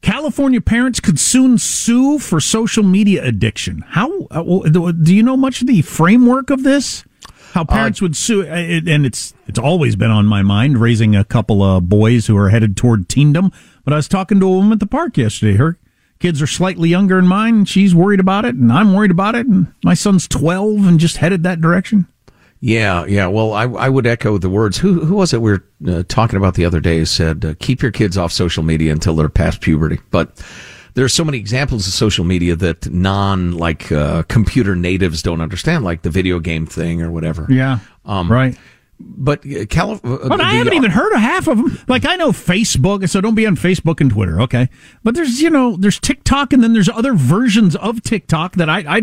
California 0.00 0.60
parents 0.60 1.00
could 1.00 1.18
soon 1.18 1.58
sue 1.58 2.20
for 2.20 2.38
social 2.38 2.84
media 2.84 3.24
addiction. 3.24 3.84
How 3.88 4.26
uh, 4.30 4.42
do 4.70 5.12
you 5.12 5.24
know 5.24 5.36
much 5.36 5.60
of 5.60 5.66
the 5.66 5.82
framework 5.82 6.50
of 6.50 6.62
this? 6.62 7.02
How 7.52 7.64
parents 7.64 8.00
uh, 8.00 8.04
would 8.04 8.16
sue, 8.16 8.42
uh, 8.42 8.54
and 8.54 9.04
it's 9.04 9.34
it's 9.48 9.58
always 9.58 9.96
been 9.96 10.12
on 10.12 10.26
my 10.26 10.42
mind. 10.42 10.78
Raising 10.78 11.16
a 11.16 11.24
couple 11.24 11.64
of 11.64 11.88
boys 11.88 12.28
who 12.28 12.36
are 12.36 12.50
headed 12.50 12.76
toward 12.76 13.08
teendom. 13.08 13.52
But 13.82 13.92
I 13.92 13.96
was 13.96 14.06
talking 14.06 14.38
to 14.38 14.46
a 14.46 14.50
woman 14.50 14.72
at 14.72 14.80
the 14.80 14.86
park 14.86 15.16
yesterday. 15.16 15.56
Her 15.56 15.78
kids 16.18 16.40
are 16.40 16.46
slightly 16.46 16.88
younger 16.88 17.16
than 17.16 17.26
mine. 17.26 17.54
And 17.54 17.68
she's 17.68 17.94
worried 17.94 18.20
about 18.20 18.44
it, 18.44 18.54
and 18.54 18.72
I'm 18.72 18.94
worried 18.94 19.10
about 19.10 19.34
it. 19.34 19.46
And 19.46 19.72
my 19.82 19.94
son's 19.94 20.28
12 20.28 20.86
and 20.86 21.00
just 21.00 21.18
headed 21.18 21.42
that 21.42 21.60
direction. 21.60 22.06
Yeah, 22.60 23.04
yeah. 23.04 23.26
Well, 23.26 23.52
I, 23.52 23.64
I 23.64 23.88
would 23.90 24.06
echo 24.06 24.38
the 24.38 24.48
words. 24.48 24.78
Who 24.78 25.04
who 25.04 25.16
was 25.16 25.34
it 25.34 25.42
we 25.42 25.52
were 25.52 25.64
uh, 25.86 26.02
talking 26.08 26.38
about 26.38 26.54
the 26.54 26.64
other 26.64 26.80
day? 26.80 27.04
Said 27.04 27.44
uh, 27.44 27.54
keep 27.58 27.82
your 27.82 27.90
kids 27.92 28.16
off 28.16 28.32
social 28.32 28.62
media 28.62 28.90
until 28.90 29.14
they're 29.14 29.28
past 29.28 29.60
puberty. 29.60 30.00
But 30.10 30.42
there 30.94 31.04
are 31.04 31.10
so 31.10 31.24
many 31.24 31.36
examples 31.36 31.86
of 31.86 31.92
social 31.92 32.24
media 32.24 32.56
that 32.56 32.90
non 32.90 33.52
like 33.52 33.92
uh, 33.92 34.22
computer 34.24 34.74
natives 34.74 35.20
don't 35.22 35.42
understand, 35.42 35.84
like 35.84 36.02
the 36.02 36.10
video 36.10 36.40
game 36.40 36.64
thing 36.64 37.02
or 37.02 37.10
whatever. 37.10 37.46
Yeah, 37.50 37.80
um, 38.06 38.32
right. 38.32 38.56
But 39.00 39.44
uh, 39.44 39.66
Calif- 39.66 40.04
uh, 40.04 40.28
but 40.28 40.40
I 40.40 40.52
haven't 40.52 40.74
even 40.74 40.90
heard 40.90 41.12
of 41.12 41.20
half 41.20 41.48
of 41.48 41.58
them. 41.58 41.78
Like 41.88 42.06
I 42.06 42.16
know 42.16 42.30
Facebook, 42.30 43.08
so 43.08 43.20
don't 43.20 43.34
be 43.34 43.46
on 43.46 43.56
Facebook 43.56 44.00
and 44.00 44.10
Twitter, 44.10 44.40
okay? 44.42 44.68
But 45.02 45.14
there's 45.14 45.40
you 45.40 45.50
know 45.50 45.76
there's 45.76 45.98
TikTok, 45.98 46.52
and 46.52 46.62
then 46.62 46.72
there's 46.72 46.88
other 46.88 47.14
versions 47.14 47.74
of 47.76 48.02
TikTok 48.02 48.54
that 48.54 48.68
I, 48.70 48.84
I 48.86 49.02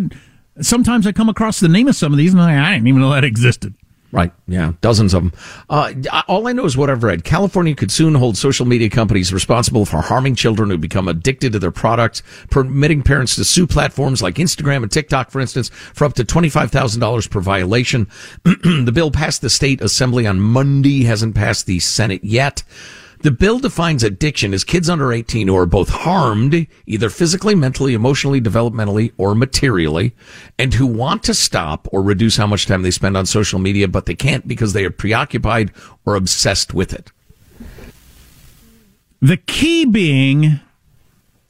sometimes 0.62 1.05
I 1.05 1.12
come 1.12 1.29
across 1.29 1.60
the 1.60 1.67
name 1.67 1.88
of 1.88 1.95
some 1.95 2.13
of 2.13 2.17
these, 2.17 2.33
and 2.33 2.41
I, 2.41 2.69
I 2.69 2.74
didn't 2.74 2.88
even 2.88 3.01
know 3.01 3.12
that 3.12 3.24
existed. 3.24 3.75
Right. 4.12 4.34
Yeah. 4.48 4.74
Dozens 4.82 5.13
of 5.13 5.24
them. 5.24 5.34
Uh, 5.70 5.94
all 6.27 6.48
I 6.48 6.51
know 6.51 6.65
is 6.65 6.75
what 6.75 6.89
I've 6.89 7.03
read. 7.03 7.24
California 7.24 7.75
could 7.75 7.91
soon 7.91 8.15
hold 8.15 8.38
social 8.38 8.65
media 8.65 8.89
companies 8.89 9.34
responsible 9.34 9.86
for 9.86 10.01
harming 10.01 10.36
children 10.36 10.70
who 10.70 10.77
become 10.77 11.08
addicted 11.08 11.53
to 11.53 11.60
their 11.60 11.72
products, 11.72 12.22
permitting 12.50 13.03
parents 13.03 13.36
to 13.36 13.46
sue 13.46 13.65
platforms 13.65 14.22
like 14.22 14.36
Instagram 14.36 14.84
and 14.84 14.91
TikTok, 14.91 15.32
for 15.32 15.39
instance, 15.39 15.70
for 15.70 16.03
up 16.06 16.13
to 16.15 16.25
$25,000 16.25 17.30
per 17.32 17.39
violation. 17.39 18.08
the 18.44 18.91
bill 18.94 19.12
passed 19.12 19.41
the 19.41 19.50
state 19.50 19.82
assembly 19.82 20.27
on 20.27 20.41
Monday, 20.41 21.03
hasn't 21.03 21.36
passed 21.36 21.65
the 21.65 21.80
Senate 21.80 22.24
yet. 22.24 22.63
The 23.21 23.31
bill 23.31 23.59
defines 23.59 24.03
addiction 24.03 24.53
as 24.53 24.63
kids 24.63 24.89
under 24.89 25.13
18 25.13 25.47
who 25.47 25.55
are 25.55 25.67
both 25.67 25.89
harmed, 25.89 26.67
either 26.87 27.09
physically, 27.09 27.53
mentally, 27.53 27.93
emotionally, 27.93 28.41
developmentally, 28.41 29.13
or 29.17 29.35
materially, 29.35 30.15
and 30.57 30.73
who 30.73 30.87
want 30.87 31.23
to 31.23 31.33
stop 31.35 31.87
or 31.91 32.01
reduce 32.01 32.37
how 32.37 32.47
much 32.47 32.65
time 32.65 32.81
they 32.81 32.89
spend 32.89 33.15
on 33.15 33.27
social 33.27 33.59
media, 33.59 33.87
but 33.87 34.07
they 34.07 34.15
can't 34.15 34.47
because 34.47 34.73
they 34.73 34.85
are 34.85 34.91
preoccupied 34.91 35.71
or 36.05 36.15
obsessed 36.15 36.73
with 36.73 36.93
it. 36.93 37.11
The 39.21 39.37
key 39.37 39.85
being 39.85 40.59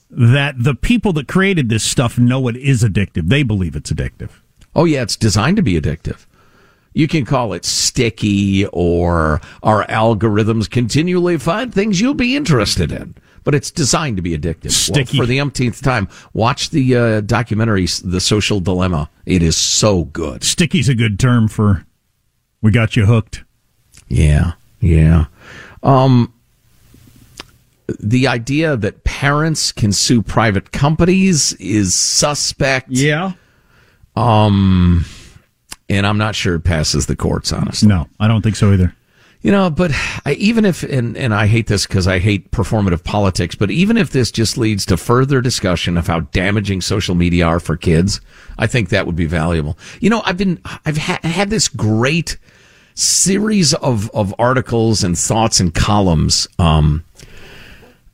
that 0.09 0.55
the 0.57 0.75
people 0.75 1.13
that 1.13 1.29
created 1.29 1.69
this 1.69 1.89
stuff 1.89 2.19
know 2.19 2.49
it 2.49 2.57
is 2.57 2.83
addictive. 2.83 3.29
They 3.29 3.43
believe 3.43 3.77
it's 3.77 3.91
addictive. 3.91 4.31
Oh, 4.75 4.83
yeah, 4.83 5.03
it's 5.03 5.15
designed 5.15 5.55
to 5.55 5.63
be 5.63 5.79
addictive. 5.79 6.25
You 6.93 7.07
can 7.07 7.25
call 7.25 7.53
it 7.53 7.63
sticky 7.65 8.65
or 8.67 9.41
our 9.63 9.85
algorithms 9.87 10.69
continually 10.69 11.37
find 11.37 11.73
things 11.73 12.01
you'll 12.01 12.13
be 12.13 12.35
interested 12.35 12.91
in. 12.91 13.15
But 13.43 13.55
it's 13.55 13.71
designed 13.71 14.17
to 14.17 14.21
be 14.21 14.37
addictive. 14.37 14.71
Sticky. 14.71 15.17
Well, 15.17 15.25
for 15.25 15.27
the 15.27 15.39
umpteenth 15.39 15.81
time, 15.81 16.07
watch 16.33 16.69
the 16.69 16.95
uh, 16.95 17.21
documentary, 17.21 17.87
The 18.03 18.19
Social 18.19 18.59
Dilemma. 18.59 19.09
It 19.25 19.41
is 19.41 19.57
so 19.57 20.03
good. 20.03 20.43
Sticky's 20.43 20.89
a 20.89 20.93
good 20.93 21.19
term 21.19 21.47
for 21.47 21.85
we 22.61 22.69
got 22.69 22.95
you 22.95 23.07
hooked. 23.07 23.43
Yeah, 24.07 24.51
yeah. 24.79 25.25
Um, 25.81 26.33
the 27.99 28.27
idea 28.27 28.77
that 28.77 29.03
parents 29.03 29.71
can 29.71 29.91
sue 29.91 30.21
private 30.21 30.71
companies 30.71 31.53
is 31.53 31.95
suspect. 31.95 32.89
Yeah. 32.91 33.33
Um, 34.15 35.05
and 35.91 36.07
I'm 36.07 36.17
not 36.17 36.35
sure 36.35 36.55
it 36.55 36.61
passes 36.61 37.07
the 37.07 37.17
courts, 37.17 37.51
honestly. 37.51 37.89
No, 37.89 38.07
I 38.17 38.29
don't 38.29 38.41
think 38.41 38.55
so 38.55 38.71
either. 38.71 38.95
You 39.41 39.51
know, 39.51 39.69
but 39.69 39.91
I, 40.25 40.33
even 40.37 40.65
if, 40.65 40.83
and, 40.83 41.17
and 41.17 41.33
I 41.33 41.47
hate 41.47 41.67
this 41.67 41.85
because 41.85 42.07
I 42.07 42.19
hate 42.19 42.51
performative 42.51 43.03
politics, 43.03 43.55
but 43.55 43.71
even 43.71 43.97
if 43.97 44.11
this 44.11 44.31
just 44.31 44.57
leads 44.57 44.85
to 44.85 44.97
further 44.97 45.41
discussion 45.41 45.97
of 45.97 46.07
how 46.07 46.21
damaging 46.21 46.79
social 46.81 47.15
media 47.15 47.45
are 47.45 47.59
for 47.59 47.75
kids, 47.75 48.21
I 48.57 48.67
think 48.67 48.89
that 48.89 49.05
would 49.05 49.15
be 49.15 49.25
valuable. 49.25 49.77
You 49.99 50.11
know, 50.11 50.21
I've 50.25 50.37
been, 50.37 50.61
I've 50.85 50.97
ha- 50.97 51.19
had 51.23 51.49
this 51.49 51.67
great 51.67 52.37
series 52.93 53.73
of, 53.73 54.09
of 54.11 54.33
articles 54.39 55.03
and 55.03 55.17
thoughts 55.17 55.59
and 55.59 55.73
columns, 55.73 56.47
um, 56.57 57.03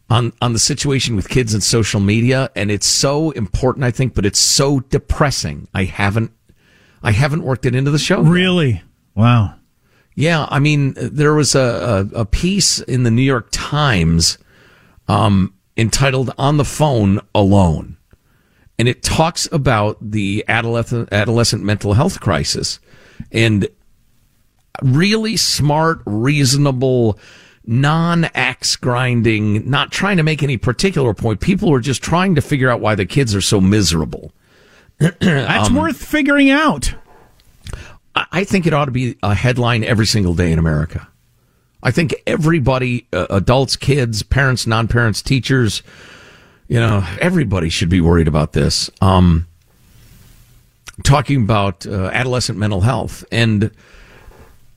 on, 0.09 0.31
on 0.41 0.53
the 0.53 0.59
situation 0.59 1.17
with 1.17 1.27
kids 1.27 1.53
and 1.53 1.61
social 1.61 1.99
media. 1.99 2.49
And 2.55 2.71
it's 2.71 2.87
so 2.87 3.31
important, 3.31 3.83
I 3.83 3.91
think, 3.91 4.15
but 4.15 4.25
it's 4.25 4.39
so 4.39 4.79
depressing. 4.79 5.67
I 5.73 5.83
haven't 5.83 6.31
I 7.03 7.11
haven't 7.11 7.43
worked 7.43 7.65
it 7.65 7.75
into 7.75 7.91
the 7.91 7.99
show. 7.99 8.21
Really? 8.21 8.69
Yet. 8.69 8.83
Wow. 9.15 9.55
Yeah, 10.15 10.47
I 10.49 10.57
mean, 10.57 10.95
there 10.97 11.35
was 11.35 11.53
a, 11.53 12.09
a, 12.15 12.21
a 12.21 12.25
piece 12.25 12.79
in 12.79 13.03
the 13.03 13.11
New 13.11 13.21
York 13.21 13.49
Times 13.51 14.39
um, 15.07 15.53
entitled 15.77 16.33
"On 16.39 16.57
the 16.57 16.65
Phone 16.65 17.19
Alone," 17.35 17.97
and 18.79 18.87
it 18.87 19.03
talks 19.03 19.47
about 19.51 19.97
the 20.01 20.43
adolescent 20.47 21.09
adolescent 21.11 21.63
mental 21.63 21.93
health 21.93 22.19
crisis, 22.19 22.79
and 23.31 23.67
really 24.81 25.37
smart, 25.37 26.01
reasonable, 26.07 27.19
non-axe 27.65 28.75
grinding, 28.75 29.69
not 29.69 29.91
trying 29.91 30.17
to 30.17 30.23
make 30.23 30.41
any 30.41 30.57
particular 30.57 31.13
point. 31.13 31.41
People 31.41 31.71
are 31.71 31.79
just 31.79 32.01
trying 32.01 32.33
to 32.33 32.41
figure 32.41 32.71
out 32.71 32.81
why 32.81 32.95
the 32.95 33.05
kids 33.05 33.35
are 33.35 33.41
so 33.41 33.61
miserable. 33.61 34.31
That's 35.19 35.69
um, 35.69 35.75
worth 35.75 36.03
figuring 36.03 36.49
out. 36.49 36.93
I 38.31 38.43
think 38.43 38.65
it 38.65 38.73
ought 38.73 38.85
to 38.85 38.91
be 38.91 39.15
a 39.21 39.35
headline 39.35 39.83
every 39.83 40.07
single 40.07 40.33
day 40.33 40.51
in 40.51 40.57
America. 40.57 41.07
I 41.83 41.91
think 41.91 42.15
everybody, 42.25 43.07
uh, 43.13 43.27
adults, 43.29 43.75
kids, 43.75 44.23
parents, 44.23 44.65
non-parents, 44.65 45.21
teachers, 45.21 45.83
you 46.67 46.79
know, 46.79 47.05
everybody 47.21 47.69
should 47.69 47.89
be 47.89 48.01
worried 48.01 48.27
about 48.27 48.53
this. 48.53 48.89
Um, 49.01 49.47
talking 51.03 51.43
about 51.43 51.85
uh, 51.85 52.07
adolescent 52.07 52.57
mental 52.57 52.81
health, 52.81 53.23
and 53.31 53.69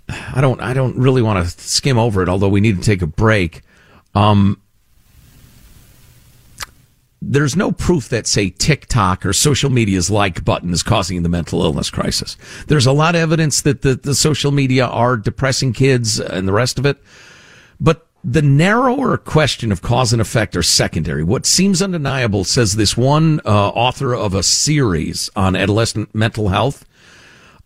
I 0.09 0.43
don't, 0.43 0.61
I 0.61 0.75
don't 0.75 0.97
really 0.99 1.23
want 1.23 1.43
to 1.43 1.50
skim 1.50 1.99
over 1.99 2.23
it. 2.23 2.29
Although 2.29 2.50
we 2.50 2.61
need 2.61 2.77
to 2.77 2.83
take 2.83 3.00
a 3.00 3.07
break. 3.07 3.62
Um, 4.15 4.61
there's 7.23 7.55
no 7.55 7.71
proof 7.71 8.09
that 8.09 8.27
say 8.27 8.50
TikTok 8.50 9.27
or 9.27 9.33
social 9.33 9.71
media's 9.71 10.11
like 10.11 10.45
button 10.45 10.73
is 10.73 10.83
causing 10.83 11.23
the 11.23 11.29
mental 11.29 11.62
illness 11.62 11.91
crisis. 11.91 12.37
There's 12.67 12.87
a 12.87 12.93
lot 12.93 13.15
of 13.15 13.21
evidence 13.21 13.61
that 13.62 13.83
the, 13.83 13.95
the 13.95 14.15
social 14.15 14.53
media 14.53 14.87
are 14.87 15.17
depressing 15.17 15.73
kids 15.73 16.19
and 16.19 16.49
the 16.49 16.53
rest 16.53 16.79
of 16.79 16.87
it. 16.87 16.99
But 17.79 18.07
the 18.25 18.43
narrower 18.43 19.17
question 19.17 19.73
of 19.73 19.83
cause 19.83 20.12
and 20.12 20.21
effect 20.21 20.57
are 20.57 20.62
secondary. 20.62 21.25
What 21.25 21.47
seems 21.47 21.81
undeniable, 21.81 22.45
says 22.45 22.77
this 22.77 22.97
one 22.97 23.41
uh, 23.45 23.69
author 23.69 24.15
of 24.15 24.35
a 24.35 24.43
series 24.43 25.31
on 25.37 25.57
adolescent 25.57 26.15
mental 26.15 26.49
health, 26.49 26.87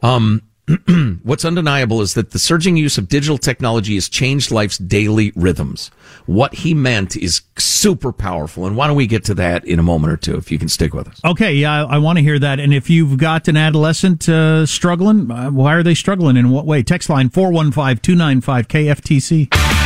um, 0.02 0.42
What's 1.22 1.44
undeniable 1.44 2.00
is 2.00 2.14
that 2.14 2.30
the 2.30 2.38
surging 2.38 2.76
use 2.76 2.96
of 2.96 3.08
digital 3.08 3.36
technology 3.36 3.94
has 3.96 4.08
changed 4.08 4.50
life's 4.50 4.78
daily 4.78 5.32
rhythms. 5.36 5.90
What 6.24 6.54
he 6.54 6.72
meant 6.72 7.16
is 7.16 7.42
super 7.58 8.12
powerful. 8.12 8.66
And 8.66 8.74
why 8.74 8.86
don't 8.86 8.96
we 8.96 9.06
get 9.06 9.24
to 9.24 9.34
that 9.34 9.64
in 9.66 9.78
a 9.78 9.82
moment 9.82 10.12
or 10.12 10.16
two, 10.16 10.36
if 10.36 10.50
you 10.50 10.58
can 10.58 10.68
stick 10.68 10.94
with 10.94 11.06
us? 11.06 11.20
Okay, 11.24 11.54
yeah, 11.54 11.84
I, 11.84 11.96
I 11.96 11.98
want 11.98 12.16
to 12.18 12.22
hear 12.22 12.38
that. 12.38 12.60
And 12.60 12.72
if 12.72 12.88
you've 12.88 13.18
got 13.18 13.46
an 13.46 13.58
adolescent 13.58 14.26
uh, 14.26 14.64
struggling, 14.64 15.30
uh, 15.30 15.50
why 15.50 15.74
are 15.74 15.82
they 15.82 15.94
struggling? 15.94 16.38
In 16.38 16.48
what 16.48 16.64
way? 16.64 16.82
Text 16.82 17.10
line 17.10 17.28
415 17.28 17.98
295 17.98 18.68
KFTC. 18.68 19.83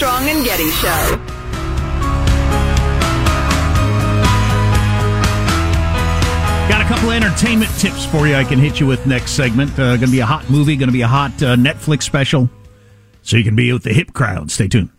Armstrong 0.00 0.28
and 0.28 0.44
Getty 0.44 0.70
Show. 0.70 1.16
Got 6.68 6.82
a 6.82 6.84
couple 6.84 7.10
of 7.10 7.16
entertainment 7.16 7.70
tips 7.78 8.04
for 8.06 8.28
you 8.28 8.36
I 8.36 8.44
can 8.44 8.60
hit 8.60 8.78
you 8.78 8.86
with 8.86 9.06
next 9.06 9.32
segment. 9.32 9.72
Uh, 9.72 9.96
going 9.96 10.00
to 10.00 10.10
be 10.12 10.20
a 10.20 10.26
hot 10.26 10.48
movie, 10.48 10.76
going 10.76 10.88
to 10.88 10.92
be 10.92 11.00
a 11.00 11.08
hot 11.08 11.32
uh, 11.42 11.56
Netflix 11.56 12.04
special. 12.04 12.48
So 13.22 13.36
you 13.36 13.42
can 13.42 13.56
be 13.56 13.72
with 13.72 13.82
the 13.82 13.92
hip 13.92 14.12
crowd. 14.12 14.52
Stay 14.52 14.68
tuned. 14.68 14.90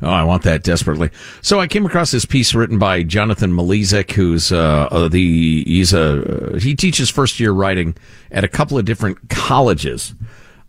Oh, 0.00 0.08
I 0.08 0.24
want 0.24 0.44
that 0.44 0.62
desperately. 0.62 1.10
So 1.42 1.60
I 1.60 1.66
came 1.66 1.84
across 1.84 2.10
this 2.10 2.24
piece 2.24 2.54
written 2.54 2.78
by 2.78 3.02
Jonathan 3.02 3.52
Malesic, 3.52 4.12
who's 4.12 4.50
uh, 4.50 4.88
uh, 4.90 5.08
the 5.08 5.64
he's 5.64 5.92
a 5.92 6.54
uh, 6.54 6.58
he 6.58 6.74
teaches 6.74 7.10
first 7.10 7.38
year 7.38 7.52
writing 7.52 7.96
at 8.30 8.44
a 8.44 8.48
couple 8.48 8.78
of 8.78 8.86
different 8.86 9.28
colleges, 9.28 10.14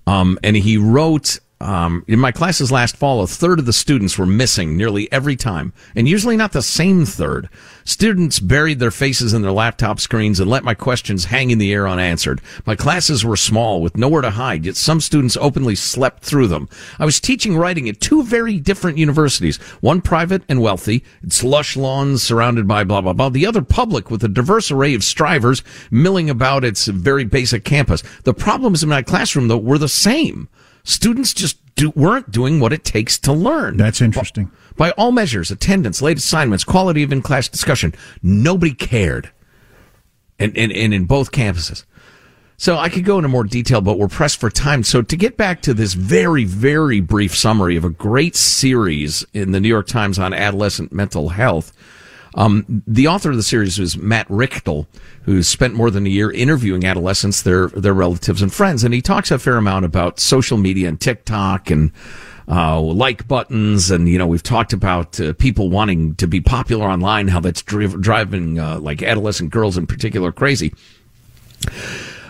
um, 0.05 0.38
and 0.43 0.57
he 0.57 0.75
wrote 0.75 1.39
um, 1.61 2.05
in 2.07 2.19
my 2.19 2.31
classes 2.31 2.71
last 2.71 2.95
fall, 2.95 3.21
a 3.21 3.27
third 3.27 3.59
of 3.59 3.65
the 3.65 3.73
students 3.73 4.17
were 4.17 4.25
missing 4.25 4.77
nearly 4.77 5.11
every 5.11 5.35
time, 5.35 5.73
and 5.93 6.07
usually 6.07 6.37
not 6.37 6.53
the 6.53 6.61
same 6.61 7.05
third. 7.05 7.49
Students 7.83 8.39
buried 8.39 8.79
their 8.79 8.91
faces 8.91 9.33
in 9.33 9.41
their 9.41 9.51
laptop 9.51 9.99
screens 9.99 10.39
and 10.39 10.49
let 10.49 10.63
my 10.63 10.73
questions 10.73 11.25
hang 11.25 11.49
in 11.49 11.57
the 11.57 11.73
air 11.73 11.85
unanswered. 11.85 12.39
My 12.65 12.75
classes 12.75 13.25
were 13.25 13.35
small 13.35 13.81
with 13.81 13.97
nowhere 13.97 14.21
to 14.21 14.29
hide, 14.29 14.65
yet 14.65 14.77
some 14.77 15.01
students 15.01 15.35
openly 15.35 15.75
slept 15.75 16.23
through 16.23 16.47
them. 16.47 16.69
I 16.97 17.03
was 17.03 17.19
teaching 17.19 17.57
writing 17.57 17.89
at 17.89 17.99
two 17.99 18.23
very 18.23 18.57
different 18.57 18.97
universities, 18.97 19.57
one 19.81 19.99
private 19.99 20.43
and 20.47 20.61
wealthy, 20.61 21.03
its 21.21 21.43
lush 21.43 21.75
lawns 21.75 22.23
surrounded 22.23 22.69
by 22.69 22.85
blah, 22.85 23.01
blah, 23.01 23.11
blah. 23.11 23.29
The 23.29 23.45
other 23.45 23.61
public 23.61 24.09
with 24.09 24.23
a 24.23 24.29
diverse 24.29 24.71
array 24.71 24.93
of 24.93 25.03
strivers 25.03 25.61
milling 25.91 26.29
about 26.29 26.63
its 26.63 26.87
very 26.87 27.25
basic 27.25 27.65
campus. 27.65 28.01
The 28.23 28.33
problems 28.33 28.81
in 28.81 28.87
my 28.87 29.01
classroom, 29.01 29.49
though, 29.49 29.57
were 29.57 29.77
the 29.77 29.89
same. 29.89 30.47
Students 30.83 31.33
just 31.33 31.57
do, 31.75 31.91
weren't 31.91 32.31
doing 32.31 32.59
what 32.59 32.74
it 32.74 32.83
takes 32.83 33.17
to 33.19 33.33
learn. 33.33 33.77
That's 33.77 34.01
interesting. 34.01 34.51
By 34.77 34.91
all 34.91 35.12
measures, 35.12 35.51
attendance, 35.51 36.01
late 36.01 36.17
assignments, 36.17 36.63
quality 36.63 37.03
of 37.03 37.12
in-class 37.12 37.50
discussion, 37.50 37.93
nobody 38.24 38.74
cared. 38.74 39.31
And, 40.41 40.57
and, 40.57 40.71
and 40.71 40.93
in 40.93 41.03
both 41.03 41.33
campuses. 41.33 41.83
So 42.55 42.77
I 42.77 42.88
could 42.88 43.03
go 43.03 43.17
into 43.17 43.27
more 43.27 43.43
detail, 43.43 43.81
but 43.81 43.98
we're 43.98 44.07
pressed 44.07 44.39
for 44.39 44.50
time. 44.50 44.83
So 44.83 45.01
to 45.01 45.17
get 45.17 45.36
back 45.36 45.62
to 45.63 45.74
this 45.74 45.93
very, 45.93 46.45
very 46.45 47.01
brief 47.01 47.36
summary 47.36 47.75
of 47.75 47.83
a 47.83 47.89
great 47.89 48.38
series 48.38 49.25
in 49.33 49.51
the 49.51 49.59
New 49.59 49.67
York 49.67 49.88
Times 49.88 50.17
on 50.17 50.33
adolescent 50.33 50.93
mental 50.93 51.29
health, 51.29 51.74
um, 52.36 52.83
the 52.88 53.07
author 53.07 53.31
of 53.31 53.38
the 53.38 53.43
series 53.43 53.79
was 53.79 53.98
Matt 53.98 54.27
Richtel, 54.27 54.88
who 55.24 55.43
spent 55.43 55.74
more 55.74 55.89
than 55.89 56.05
a 56.05 56.09
year 56.09 56.31
interviewing 56.31 56.86
adolescents, 56.86 57.41
their 57.41 57.67
their 57.69 57.93
relatives 57.93 58.41
and 58.41 58.53
friends, 58.53 58.83
and 58.83 58.93
he 58.93 59.01
talks 59.01 59.31
a 59.31 59.39
fair 59.39 59.57
amount 59.57 59.86
about 59.86 60.19
social 60.19 60.57
media 60.57 60.88
and 60.88 61.00
TikTok 61.00 61.69
and 61.69 61.91
uh, 62.48 62.79
like 62.79 63.27
buttons, 63.27 63.91
and 63.91 64.09
you 64.09 64.17
know 64.17 64.27
we've 64.27 64.43
talked 64.43 64.74
about 64.74 65.19
uh, 65.19 65.33
people 65.33 65.69
wanting 65.69 66.15
to 66.15 66.27
be 66.27 66.41
popular 66.41 66.88
online, 66.88 67.27
how 67.27 67.39
that's 67.39 67.62
dri- 67.62 67.88
driving 67.88 68.59
uh, 68.59 68.79
like 68.79 69.03
adolescent 69.03 69.51
girls 69.51 69.77
in 69.77 69.88
particular 69.88 70.31
crazy. 70.31 70.74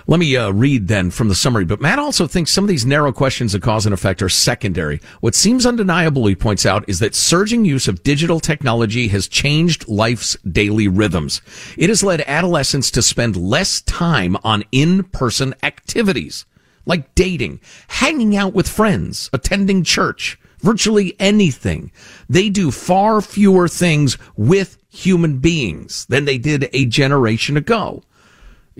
Let 0.08 0.20
me 0.20 0.36
uh, 0.36 0.52
read 0.52 0.88
then 0.88 1.12
from 1.12 1.28
the 1.28 1.36
summary. 1.36 1.66
But 1.66 1.82
Matt 1.82 2.00
also 2.00 2.28
thinks 2.28 2.52
some 2.52 2.64
of 2.64 2.68
these 2.68 2.86
narrow 2.86 3.12
questions 3.12 3.54
of 3.54 3.62
cause 3.62 3.86
and 3.86 3.94
effect 3.94 4.22
are 4.22 4.30
secondary. 4.30 5.02
What 5.22 5.36
seems 5.36 5.66
undeniable, 5.66 6.26
he 6.28 6.36
points 6.36 6.66
out, 6.66 6.88
is 6.88 7.00
that 7.00 7.16
surging 7.16 7.66
use 7.66 7.88
of 7.88 8.04
digital 8.04 8.40
technology 8.40 9.08
has 9.10 9.28
changed 9.28 9.88
life's 9.88 10.36
daily 10.52 10.88
rhythms. 10.88 11.42
It 11.78 11.90
has 11.90 12.04
led 12.04 12.22
adolescents 12.22 12.92
to 12.92 13.02
spend 13.02 13.36
less 13.36 13.82
time 13.82 14.38
on 14.44 14.64
in-person 14.72 15.56
activities 15.64 16.46
like 16.86 17.14
dating, 17.16 17.62
hanging 17.88 18.36
out 18.36 18.54
with 18.54 18.68
friends, 18.68 19.30
attending 19.32 19.84
church, 19.84 20.40
virtually 20.60 21.16
anything. 21.20 21.92
They 22.28 22.50
do 22.50 22.72
far 22.72 23.22
fewer 23.22 23.68
things 23.68 24.18
with 24.36 24.78
human 24.90 25.38
beings 25.38 26.06
than 26.08 26.26
they 26.26 26.38
did 26.38 26.68
a 26.74 26.86
generation 26.86 27.56
ago 27.58 28.04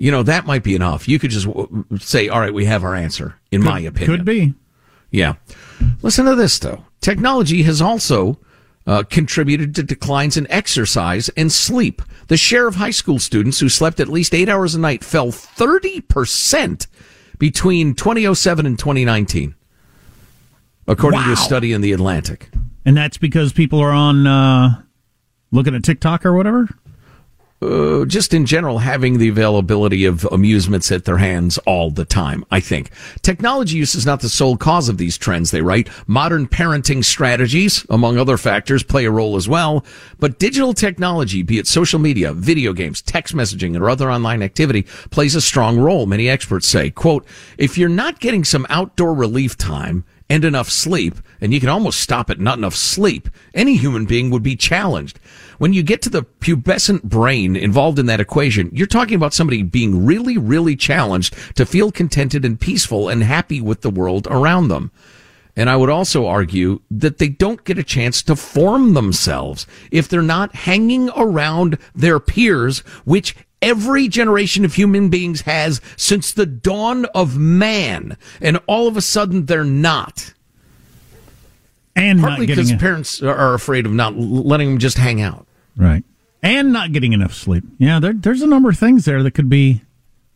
you 0.00 0.10
know, 0.10 0.22
that 0.22 0.46
might 0.46 0.62
be 0.62 0.74
enough. 0.74 1.06
You 1.06 1.18
could 1.18 1.30
just 1.30 1.46
w- 1.46 1.84
say, 1.98 2.28
all 2.28 2.40
right, 2.40 2.54
we 2.54 2.64
have 2.64 2.84
our 2.84 2.94
answer, 2.94 3.34
in 3.50 3.60
Could- 3.60 3.68
my 3.70 3.80
opinion. 3.80 4.16
Could 4.16 4.24
be. 4.24 4.54
Yeah. 5.10 5.34
Listen 6.02 6.24
to 6.24 6.34
this, 6.34 6.58
though. 6.58 6.84
Technology 7.02 7.62
has 7.64 7.82
also 7.82 8.38
uh, 8.86 9.02
contributed 9.02 9.74
to 9.74 9.82
declines 9.82 10.36
in 10.38 10.50
exercise 10.50 11.28
and 11.30 11.52
sleep. 11.52 12.00
The 12.28 12.36
share 12.38 12.66
of 12.66 12.76
high 12.76 12.92
school 12.92 13.18
students 13.18 13.60
who 13.60 13.68
slept 13.68 14.00
at 14.00 14.08
least 14.08 14.34
eight 14.34 14.48
hours 14.48 14.74
a 14.74 14.80
night 14.80 15.04
fell 15.04 15.28
30% 15.28 16.86
between 17.38 17.94
2007 17.94 18.64
and 18.66 18.78
2019, 18.78 19.54
according 20.86 21.22
to 21.24 21.32
a 21.32 21.36
study 21.36 21.72
in 21.72 21.80
The 21.82 21.92
Atlantic. 21.92 22.48
And 22.86 22.96
that's 22.96 23.18
because 23.18 23.52
people 23.52 23.80
are 23.80 23.92
on 23.92 24.26
uh, 24.26 24.82
looking 25.50 25.74
at 25.74 25.84
TikTok 25.84 26.24
or 26.24 26.32
whatever? 26.32 26.68
Uh, 27.62 28.04
just 28.06 28.32
in 28.32 28.46
general, 28.46 28.78
having 28.78 29.18
the 29.18 29.28
availability 29.28 30.04
of 30.04 30.24
amusements 30.26 30.90
at 30.90 31.04
their 31.04 31.18
hands 31.18 31.58
all 31.58 31.90
the 31.90 32.04
time, 32.04 32.44
I 32.50 32.60
think. 32.60 32.90
Technology 33.22 33.76
use 33.76 33.94
is 33.94 34.06
not 34.06 34.20
the 34.20 34.28
sole 34.28 34.56
cause 34.56 34.88
of 34.88 34.98
these 34.98 35.18
trends, 35.18 35.50
they 35.50 35.60
write. 35.60 35.88
Modern 36.06 36.46
parenting 36.46 37.04
strategies, 37.04 37.84
among 37.90 38.16
other 38.16 38.36
factors, 38.36 38.82
play 38.82 39.04
a 39.04 39.10
role 39.10 39.36
as 39.36 39.48
well. 39.48 39.84
But 40.18 40.38
digital 40.38 40.72
technology, 40.72 41.42
be 41.42 41.58
it 41.58 41.66
social 41.66 41.98
media, 41.98 42.32
video 42.32 42.72
games, 42.72 43.02
text 43.02 43.34
messaging, 43.34 43.78
or 43.78 43.90
other 43.90 44.10
online 44.10 44.42
activity, 44.42 44.82
plays 45.10 45.34
a 45.34 45.40
strong 45.40 45.78
role, 45.78 46.06
many 46.06 46.28
experts 46.28 46.66
say. 46.66 46.90
Quote, 46.90 47.26
if 47.58 47.76
you're 47.76 47.88
not 47.88 48.20
getting 48.20 48.44
some 48.44 48.66
outdoor 48.70 49.14
relief 49.14 49.56
time, 49.56 50.04
and 50.30 50.44
enough 50.44 50.70
sleep, 50.70 51.16
and 51.40 51.52
you 51.52 51.58
can 51.58 51.68
almost 51.68 52.00
stop 52.00 52.30
at 52.30 52.38
not 52.38 52.56
enough 52.56 52.76
sleep, 52.76 53.28
any 53.52 53.76
human 53.76 54.06
being 54.06 54.30
would 54.30 54.44
be 54.44 54.54
challenged. 54.54 55.18
When 55.58 55.72
you 55.72 55.82
get 55.82 56.00
to 56.02 56.08
the 56.08 56.22
pubescent 56.22 57.02
brain 57.02 57.56
involved 57.56 57.98
in 57.98 58.06
that 58.06 58.20
equation, 58.20 58.70
you're 58.72 58.86
talking 58.86 59.16
about 59.16 59.34
somebody 59.34 59.64
being 59.64 60.06
really, 60.06 60.38
really 60.38 60.76
challenged 60.76 61.34
to 61.56 61.66
feel 61.66 61.90
contented 61.90 62.44
and 62.44 62.58
peaceful 62.58 63.08
and 63.08 63.24
happy 63.24 63.60
with 63.60 63.80
the 63.80 63.90
world 63.90 64.28
around 64.30 64.68
them. 64.68 64.92
And 65.56 65.68
I 65.68 65.76
would 65.76 65.90
also 65.90 66.26
argue 66.26 66.80
that 66.92 67.18
they 67.18 67.28
don't 67.28 67.64
get 67.64 67.76
a 67.76 67.82
chance 67.82 68.22
to 68.22 68.36
form 68.36 68.94
themselves 68.94 69.66
if 69.90 70.08
they're 70.08 70.22
not 70.22 70.54
hanging 70.54 71.10
around 71.16 71.76
their 71.92 72.20
peers, 72.20 72.78
which 73.04 73.34
every 73.62 74.08
generation 74.08 74.64
of 74.64 74.74
human 74.74 75.08
beings 75.08 75.42
has 75.42 75.80
since 75.96 76.32
the 76.32 76.46
dawn 76.46 77.04
of 77.14 77.36
man. 77.36 78.16
And 78.40 78.58
all 78.66 78.88
of 78.88 78.96
a 78.96 79.02
sudden 79.02 79.46
they're 79.46 79.64
not. 79.64 80.32
And 81.96 82.20
Partly 82.20 82.46
because 82.46 82.70
a- 82.70 82.76
parents 82.76 83.22
are- 83.22 83.54
afraid 83.54 83.84
of 83.86 83.92
not 83.92 84.16
letting 84.16 84.68
them 84.70 84.78
just 84.78 84.96
hang 84.98 85.20
out. 85.20 85.46
Right. 85.76 86.04
And 86.42 86.72
not 86.72 86.92
getting 86.92 87.12
enough 87.12 87.34
sleep. 87.34 87.64
Yeah, 87.78 88.00
there, 88.00 88.14
there's 88.14 88.40
a 88.42 88.46
number 88.46 88.70
of 88.70 88.78
things 88.78 89.04
there 89.04 89.22
that 89.22 89.32
could 89.32 89.48
be 89.50 89.82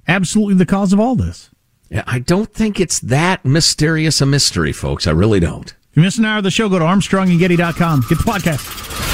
absolutely 0.06 0.54
the 0.54 0.66
cause 0.66 0.92
of 0.92 1.00
all 1.00 1.14
this. 1.14 1.50
Yeah, 1.90 2.02
I 2.06 2.18
don't 2.18 2.52
think 2.52 2.80
it's 2.80 2.98
that 3.00 3.44
mysterious 3.44 4.20
a 4.20 4.26
mystery, 4.26 4.72
folks. 4.72 5.06
I 5.06 5.12
really 5.12 5.40
don't. 5.40 5.70
If 5.90 5.96
you 5.96 6.02
missed 6.02 6.18
an 6.18 6.24
hour 6.24 6.38
of 6.38 6.44
the 6.44 6.50
show, 6.50 6.68
go 6.68 6.78
to 6.78 6.84
armstrongandgetty.com. 6.84 8.00
Get 8.08 8.18
the 8.18 8.24
podcast. 8.24 9.13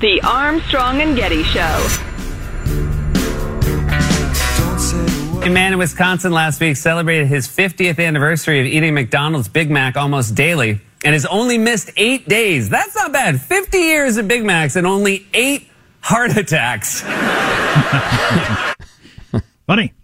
The 0.00 0.20
Armstrong 0.22 1.00
and 1.00 1.16
Getty 1.16 1.42
Show. 1.42 1.86
A 5.42 5.50
man 5.50 5.72
in 5.72 5.78
Wisconsin 5.80 6.30
last 6.30 6.60
week 6.60 6.76
celebrated 6.76 7.26
his 7.26 7.48
50th 7.48 7.98
anniversary 7.98 8.60
of 8.60 8.66
eating 8.66 8.94
McDonald's 8.94 9.48
Big 9.48 9.72
Mac 9.72 9.96
almost 9.96 10.36
daily 10.36 10.80
and 11.04 11.14
has 11.14 11.26
only 11.26 11.58
missed 11.58 11.90
eight 11.96 12.28
days. 12.28 12.68
That's 12.68 12.94
not 12.94 13.12
bad. 13.12 13.40
50 13.40 13.76
years 13.76 14.18
of 14.18 14.28
Big 14.28 14.44
Macs 14.44 14.76
and 14.76 14.86
only 14.86 15.26
eight 15.34 15.68
heart 16.00 16.36
attacks. 16.36 17.00
Funny. 19.66 19.94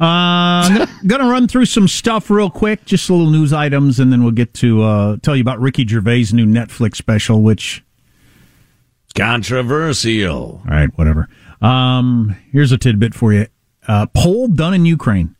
Uh, 0.00 0.04
I'm 0.04 0.78
gonna, 0.78 0.88
gonna 1.08 1.28
run 1.28 1.48
through 1.48 1.64
some 1.64 1.88
stuff 1.88 2.30
real 2.30 2.50
quick, 2.50 2.84
just 2.84 3.10
a 3.10 3.14
little 3.14 3.32
news 3.32 3.52
items, 3.52 3.98
and 3.98 4.12
then 4.12 4.22
we'll 4.22 4.30
get 4.30 4.54
to 4.54 4.82
uh, 4.84 5.16
tell 5.22 5.34
you 5.34 5.42
about 5.42 5.58
Ricky 5.58 5.84
Gervais' 5.84 6.26
new 6.32 6.46
Netflix 6.46 6.94
special, 6.94 7.42
which 7.42 7.82
controversial. 9.14 10.62
All 10.64 10.70
right, 10.70 10.90
whatever. 10.96 11.28
Um, 11.60 12.36
here's 12.52 12.72
a 12.72 12.78
tidbit 12.78 13.14
for 13.14 13.32
you. 13.32 13.46
Uh, 13.86 14.06
poll 14.06 14.48
done 14.48 14.74
in 14.74 14.84
Ukraine. 14.86 15.34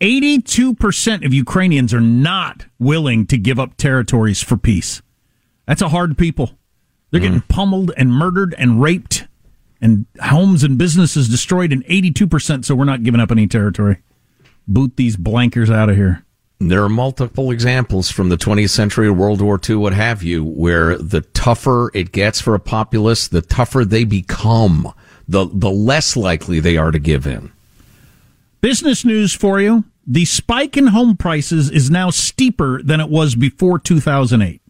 82% 0.00 1.24
of 1.24 1.32
Ukrainians 1.32 1.94
are 1.94 2.00
not 2.00 2.66
willing 2.80 3.24
to 3.26 3.38
give 3.38 3.60
up 3.60 3.76
territories 3.76 4.42
for 4.42 4.56
peace. 4.56 5.00
That's 5.66 5.82
a 5.82 5.90
hard 5.90 6.18
people. 6.18 6.58
They're 7.10 7.20
getting 7.20 7.42
pummeled 7.42 7.92
and 7.96 8.10
murdered 8.10 8.54
and 8.58 8.80
raped 8.80 9.28
and 9.80 10.06
homes 10.20 10.64
and 10.64 10.78
businesses 10.78 11.28
destroyed 11.28 11.72
and 11.72 11.84
82% 11.84 12.64
so 12.64 12.74
we're 12.74 12.84
not 12.84 13.02
giving 13.02 13.20
up 13.20 13.30
any 13.30 13.46
territory. 13.46 13.98
Boot 14.66 14.96
these 14.96 15.16
blankers 15.16 15.72
out 15.72 15.90
of 15.90 15.96
here. 15.96 16.24
There 16.68 16.84
are 16.84 16.88
multiple 16.88 17.50
examples 17.50 18.10
from 18.10 18.28
the 18.28 18.36
20th 18.36 18.70
century, 18.70 19.10
World 19.10 19.40
War 19.40 19.60
II, 19.68 19.76
what 19.76 19.94
have 19.94 20.22
you, 20.22 20.44
where 20.44 20.96
the 20.96 21.22
tougher 21.22 21.90
it 21.94 22.12
gets 22.12 22.40
for 22.40 22.54
a 22.54 22.60
populace, 22.60 23.26
the 23.26 23.42
tougher 23.42 23.84
they 23.84 24.04
become, 24.04 24.92
the, 25.26 25.48
the 25.52 25.70
less 25.70 26.16
likely 26.16 26.60
they 26.60 26.76
are 26.76 26.90
to 26.90 26.98
give 26.98 27.26
in. 27.26 27.52
Business 28.60 29.04
news 29.04 29.34
for 29.34 29.60
you. 29.60 29.84
The 30.06 30.24
spike 30.24 30.76
in 30.76 30.88
home 30.88 31.16
prices 31.16 31.70
is 31.70 31.90
now 31.90 32.10
steeper 32.10 32.82
than 32.82 33.00
it 33.00 33.08
was 33.08 33.34
before 33.34 33.78
2008. 33.78 34.60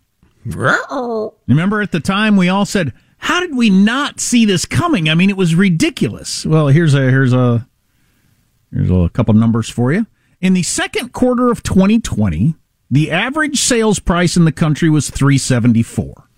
Remember 1.47 1.83
at 1.83 1.93
the 1.93 2.01
time 2.01 2.37
we 2.37 2.49
all 2.49 2.65
said, 2.65 2.93
how 3.19 3.41
did 3.41 3.55
we 3.55 3.71
not 3.71 4.19
see 4.19 4.45
this 4.45 4.65
coming? 4.65 5.09
I 5.09 5.15
mean, 5.15 5.31
it 5.31 5.37
was 5.37 5.55
ridiculous. 5.55 6.45
Well, 6.45 6.69
here's 6.69 6.95
a, 6.95 7.01
here's 7.01 7.33
a, 7.33 7.67
here's 8.73 8.91
a 8.91 9.11
couple 9.11 9.35
numbers 9.35 9.69
for 9.69 9.93
you. 9.93 10.07
In 10.43 10.55
the 10.55 10.65
second 10.65 11.13
quarter 11.13 11.53
of 11.53 11.63
2020, 11.63 12.57
the 12.91 13.13
average 13.13 13.61
sales 13.61 14.01
price 14.01 14.37
in 14.37 14.45
the 14.45 14.51
country 14.51 14.91
was 14.91 15.09
374. 15.09 16.29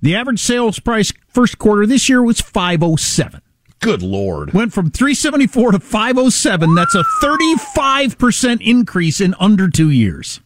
The 0.00 0.14
average 0.14 0.38
sales 0.38 0.78
price 0.78 1.12
first 1.26 1.58
quarter 1.58 1.84
this 1.84 2.08
year 2.08 2.22
was 2.22 2.40
507. 2.40 3.42
Good 3.80 4.02
lord. 4.02 4.54
Went 4.54 4.72
from 4.72 4.92
374 4.92 5.72
to 5.72 5.80
507. 5.80 6.76
That's 6.76 6.94
a 6.94 7.02
35% 7.20 8.60
increase 8.60 9.20
in 9.20 9.34
under 9.40 9.68
2 9.68 9.90
years. 9.90 10.40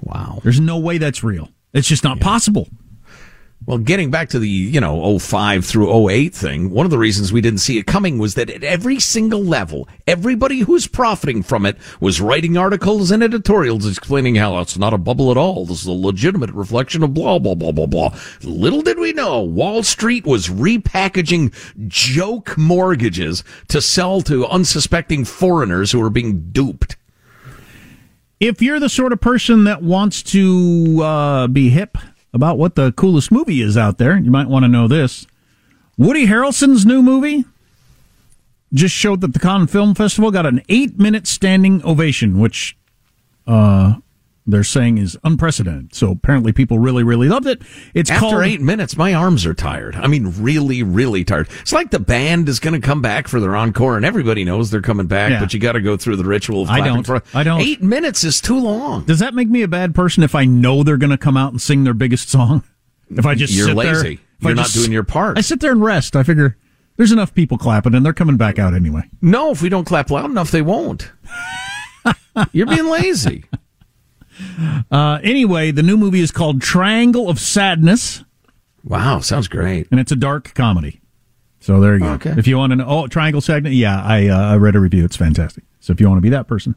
Wow. 0.00 0.40
There's 0.42 0.58
no 0.58 0.76
way 0.78 0.98
that's 0.98 1.22
real. 1.22 1.50
It's 1.72 1.86
just 1.86 2.02
not 2.02 2.16
yeah. 2.16 2.24
possible. 2.24 2.68
Well, 3.64 3.78
getting 3.78 4.10
back 4.10 4.28
to 4.30 4.40
the, 4.40 4.48
you 4.48 4.80
know, 4.80 5.18
05 5.20 5.64
through 5.64 6.10
08 6.10 6.34
thing, 6.34 6.70
one 6.70 6.84
of 6.84 6.90
the 6.90 6.98
reasons 6.98 7.32
we 7.32 7.40
didn't 7.40 7.60
see 7.60 7.78
it 7.78 7.86
coming 7.86 8.18
was 8.18 8.34
that 8.34 8.50
at 8.50 8.64
every 8.64 8.98
single 8.98 9.42
level, 9.42 9.88
everybody 10.04 10.60
who 10.60 10.72
was 10.72 10.88
profiting 10.88 11.44
from 11.44 11.64
it 11.64 11.76
was 12.00 12.20
writing 12.20 12.56
articles 12.56 13.12
and 13.12 13.22
editorials 13.22 13.86
explaining 13.86 14.34
how 14.34 14.58
it's 14.58 14.76
not 14.76 14.92
a 14.92 14.98
bubble 14.98 15.30
at 15.30 15.36
all. 15.36 15.64
This 15.64 15.82
is 15.82 15.86
a 15.86 15.92
legitimate 15.92 16.50
reflection 16.50 17.04
of 17.04 17.14
blah, 17.14 17.38
blah, 17.38 17.54
blah, 17.54 17.70
blah, 17.70 17.86
blah. 17.86 18.18
Little 18.42 18.82
did 18.82 18.98
we 18.98 19.12
know, 19.12 19.40
Wall 19.42 19.84
Street 19.84 20.26
was 20.26 20.48
repackaging 20.48 21.54
joke 21.86 22.58
mortgages 22.58 23.44
to 23.68 23.80
sell 23.80 24.22
to 24.22 24.44
unsuspecting 24.46 25.24
foreigners 25.24 25.92
who 25.92 26.00
were 26.00 26.10
being 26.10 26.50
duped. 26.50 26.96
If 28.40 28.60
you're 28.60 28.80
the 28.80 28.88
sort 28.88 29.12
of 29.12 29.20
person 29.20 29.64
that 29.64 29.84
wants 29.84 30.20
to 30.24 31.00
uh, 31.00 31.46
be 31.46 31.70
hip, 31.70 31.96
about 32.32 32.58
what 32.58 32.74
the 32.74 32.92
coolest 32.92 33.30
movie 33.30 33.60
is 33.60 33.76
out 33.76 33.98
there. 33.98 34.16
You 34.16 34.30
might 34.30 34.48
want 34.48 34.64
to 34.64 34.68
know 34.68 34.88
this. 34.88 35.26
Woody 35.98 36.26
Harrelson's 36.26 36.86
new 36.86 37.02
movie 37.02 37.44
just 38.72 38.94
showed 38.94 39.20
that 39.20 39.34
the 39.34 39.38
Cannes 39.38 39.66
Film 39.66 39.94
Festival 39.94 40.30
got 40.30 40.46
an 40.46 40.62
eight 40.68 40.98
minute 40.98 41.26
standing 41.26 41.84
ovation, 41.84 42.38
which 42.38 42.76
uh, 43.46 43.96
they're 44.46 44.64
saying 44.64 44.98
is 44.98 45.16
unprecedented. 45.22 45.94
So 45.94 46.10
apparently 46.10 46.52
people 46.52 46.78
really, 46.78 47.04
really 47.04 47.28
loved 47.28 47.46
it. 47.46 47.62
It's 47.94 48.10
After 48.10 48.20
called 48.20 48.42
eight 48.44 48.60
minutes, 48.60 48.96
my 48.96 49.14
arms 49.14 49.46
are 49.46 49.54
tired. 49.54 49.94
I 49.94 50.08
mean, 50.08 50.32
really, 50.38 50.82
really 50.82 51.22
tired. 51.24 51.48
It's 51.60 51.72
like 51.72 51.90
the 51.90 52.00
band 52.00 52.48
is 52.48 52.58
going 52.58 52.80
to 52.80 52.84
come 52.84 53.00
back 53.02 53.28
for 53.28 53.38
their 53.38 53.54
encore, 53.54 53.96
and 53.96 54.04
everybody 54.04 54.44
knows 54.44 54.70
they're 54.70 54.80
coming 54.82 55.06
back, 55.06 55.30
Yeah. 55.30 55.40
but 55.40 55.54
you 55.54 55.60
got 55.60 55.72
to 55.72 55.80
go 55.80 55.96
through 55.96 56.16
the 56.16 56.24
ritual 56.24 56.62
of 56.62 56.70
I 56.70 56.80
don't. 56.80 57.06
For, 57.06 57.22
I 57.34 57.42
don't. 57.44 57.60
Eight 57.60 57.82
minutes 57.82 58.24
is 58.24 58.40
too 58.40 58.58
long. 58.58 59.04
Does 59.04 59.20
that 59.20 59.34
make 59.34 59.48
me 59.48 59.62
a 59.62 59.68
bad 59.68 59.94
person 59.94 60.22
if 60.22 60.34
I 60.34 60.44
know 60.44 60.82
they're 60.82 60.96
going 60.96 61.10
to 61.10 61.18
come 61.18 61.36
out 61.36 61.52
and 61.52 61.60
sing 61.62 61.84
their 61.84 61.94
biggest 61.94 62.28
song? 62.28 62.64
If 63.14 63.26
I 63.26 63.34
just 63.34 63.52
You're 63.52 63.66
sit 63.68 63.76
there- 63.76 63.94
lazy. 63.96 64.14
if 64.14 64.20
You're 64.44 64.54
not 64.54 64.70
doing 64.72 64.90
your 64.90 65.02
part. 65.04 65.36
I 65.36 65.42
sit 65.42 65.60
there 65.60 65.72
and 65.72 65.82
rest. 65.84 66.16
I 66.16 66.22
figure 66.22 66.56
there's 66.96 67.12
enough 67.12 67.34
people 67.34 67.58
clapping, 67.58 67.94
and 67.94 68.06
they're 68.06 68.14
coming 68.14 68.38
back 68.38 68.58
out 68.58 68.72
anyway. 68.72 69.02
No, 69.20 69.50
if 69.50 69.60
we 69.60 69.68
don't 69.68 69.84
clap 69.84 70.10
loud 70.10 70.30
enough, 70.30 70.50
they 70.50 70.62
won't. 70.62 71.12
You're 72.52 72.66
being 72.66 72.86
lazy. 72.88 73.44
Uh, 74.90 75.18
anyway, 75.22 75.70
the 75.70 75.82
new 75.82 75.96
movie 75.96 76.20
is 76.20 76.30
called 76.30 76.60
Triangle 76.62 77.28
of 77.28 77.38
Sadness. 77.38 78.24
Wow, 78.84 79.20
sounds 79.20 79.48
great. 79.48 79.88
And 79.90 80.00
it's 80.00 80.12
a 80.12 80.16
dark 80.16 80.54
comedy. 80.54 81.00
So 81.60 81.80
there 81.80 81.94
you 81.94 82.00
go. 82.00 82.12
Okay. 82.12 82.34
If 82.36 82.46
you 82.46 82.58
want 82.58 82.72
to 82.72 82.76
know, 82.76 82.86
oh, 82.88 83.06
Triangle 83.06 83.40
segment, 83.40 83.74
yeah, 83.74 84.02
I, 84.02 84.26
uh, 84.28 84.52
I 84.52 84.56
read 84.56 84.74
a 84.74 84.80
review. 84.80 85.04
It's 85.04 85.16
fantastic. 85.16 85.64
So 85.80 85.92
if 85.92 86.00
you 86.00 86.08
want 86.08 86.18
to 86.18 86.22
be 86.22 86.30
that 86.30 86.48
person. 86.48 86.74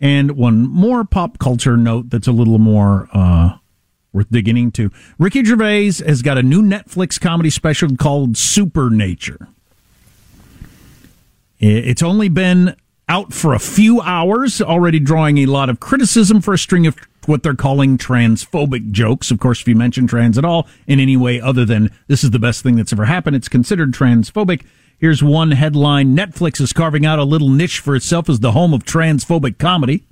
And 0.00 0.32
one 0.32 0.68
more 0.68 1.04
pop 1.04 1.38
culture 1.38 1.76
note 1.76 2.10
that's 2.10 2.26
a 2.26 2.32
little 2.32 2.58
more 2.58 3.08
uh, 3.12 3.56
worth 4.12 4.30
digging 4.30 4.56
into. 4.56 4.90
Ricky 5.18 5.44
Gervais 5.44 5.92
has 6.06 6.22
got 6.22 6.38
a 6.38 6.42
new 6.42 6.62
Netflix 6.62 7.20
comedy 7.20 7.50
special 7.50 7.96
called 7.96 8.36
Supernature. 8.36 9.48
It's 11.58 12.02
only 12.02 12.30
been 12.30 12.74
out 13.10 13.32
for 13.32 13.52
a 13.54 13.58
few 13.58 14.00
hours, 14.00 14.62
already 14.62 15.00
drawing 15.00 15.38
a 15.38 15.46
lot 15.46 15.68
of 15.68 15.80
criticism 15.80 16.40
for 16.40 16.54
a 16.54 16.58
string 16.58 16.86
of 16.86 16.96
what 17.26 17.42
they're 17.42 17.56
calling 17.56 17.98
transphobic 17.98 18.92
jokes. 18.92 19.32
Of 19.32 19.40
course, 19.40 19.60
if 19.60 19.68
you 19.68 19.74
mention 19.74 20.06
trans 20.06 20.38
at 20.38 20.44
all 20.44 20.68
in 20.86 21.00
any 21.00 21.16
way 21.16 21.40
other 21.40 21.64
than 21.64 21.90
this 22.06 22.22
is 22.22 22.30
the 22.30 22.38
best 22.38 22.62
thing 22.62 22.76
that's 22.76 22.92
ever 22.92 23.06
happened, 23.06 23.34
it's 23.34 23.48
considered 23.48 23.92
transphobic. 23.92 24.62
Here's 24.96 25.24
one 25.24 25.50
headline 25.50 26.16
Netflix 26.16 26.60
is 26.60 26.72
carving 26.72 27.04
out 27.04 27.18
a 27.18 27.24
little 27.24 27.48
niche 27.48 27.80
for 27.80 27.96
itself 27.96 28.28
as 28.28 28.38
the 28.38 28.52
home 28.52 28.72
of 28.72 28.84
transphobic 28.84 29.58
comedy. 29.58 30.04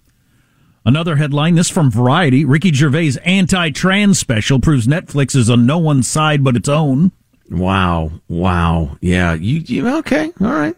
Another 0.84 1.16
headline, 1.16 1.54
this 1.54 1.70
from 1.70 1.92
Variety 1.92 2.44
Ricky 2.44 2.72
Gervais' 2.72 3.20
anti 3.24 3.70
trans 3.70 4.18
special 4.18 4.58
proves 4.58 4.88
Netflix 4.88 5.36
is 5.36 5.48
on 5.48 5.66
no 5.66 5.78
one's 5.78 6.08
side 6.08 6.42
but 6.42 6.56
its 6.56 6.68
own. 6.68 7.12
Wow, 7.48 8.10
wow, 8.28 8.96
yeah. 9.00 9.34
You, 9.34 9.60
you 9.60 9.88
okay? 9.98 10.32
All 10.40 10.48
right. 10.48 10.76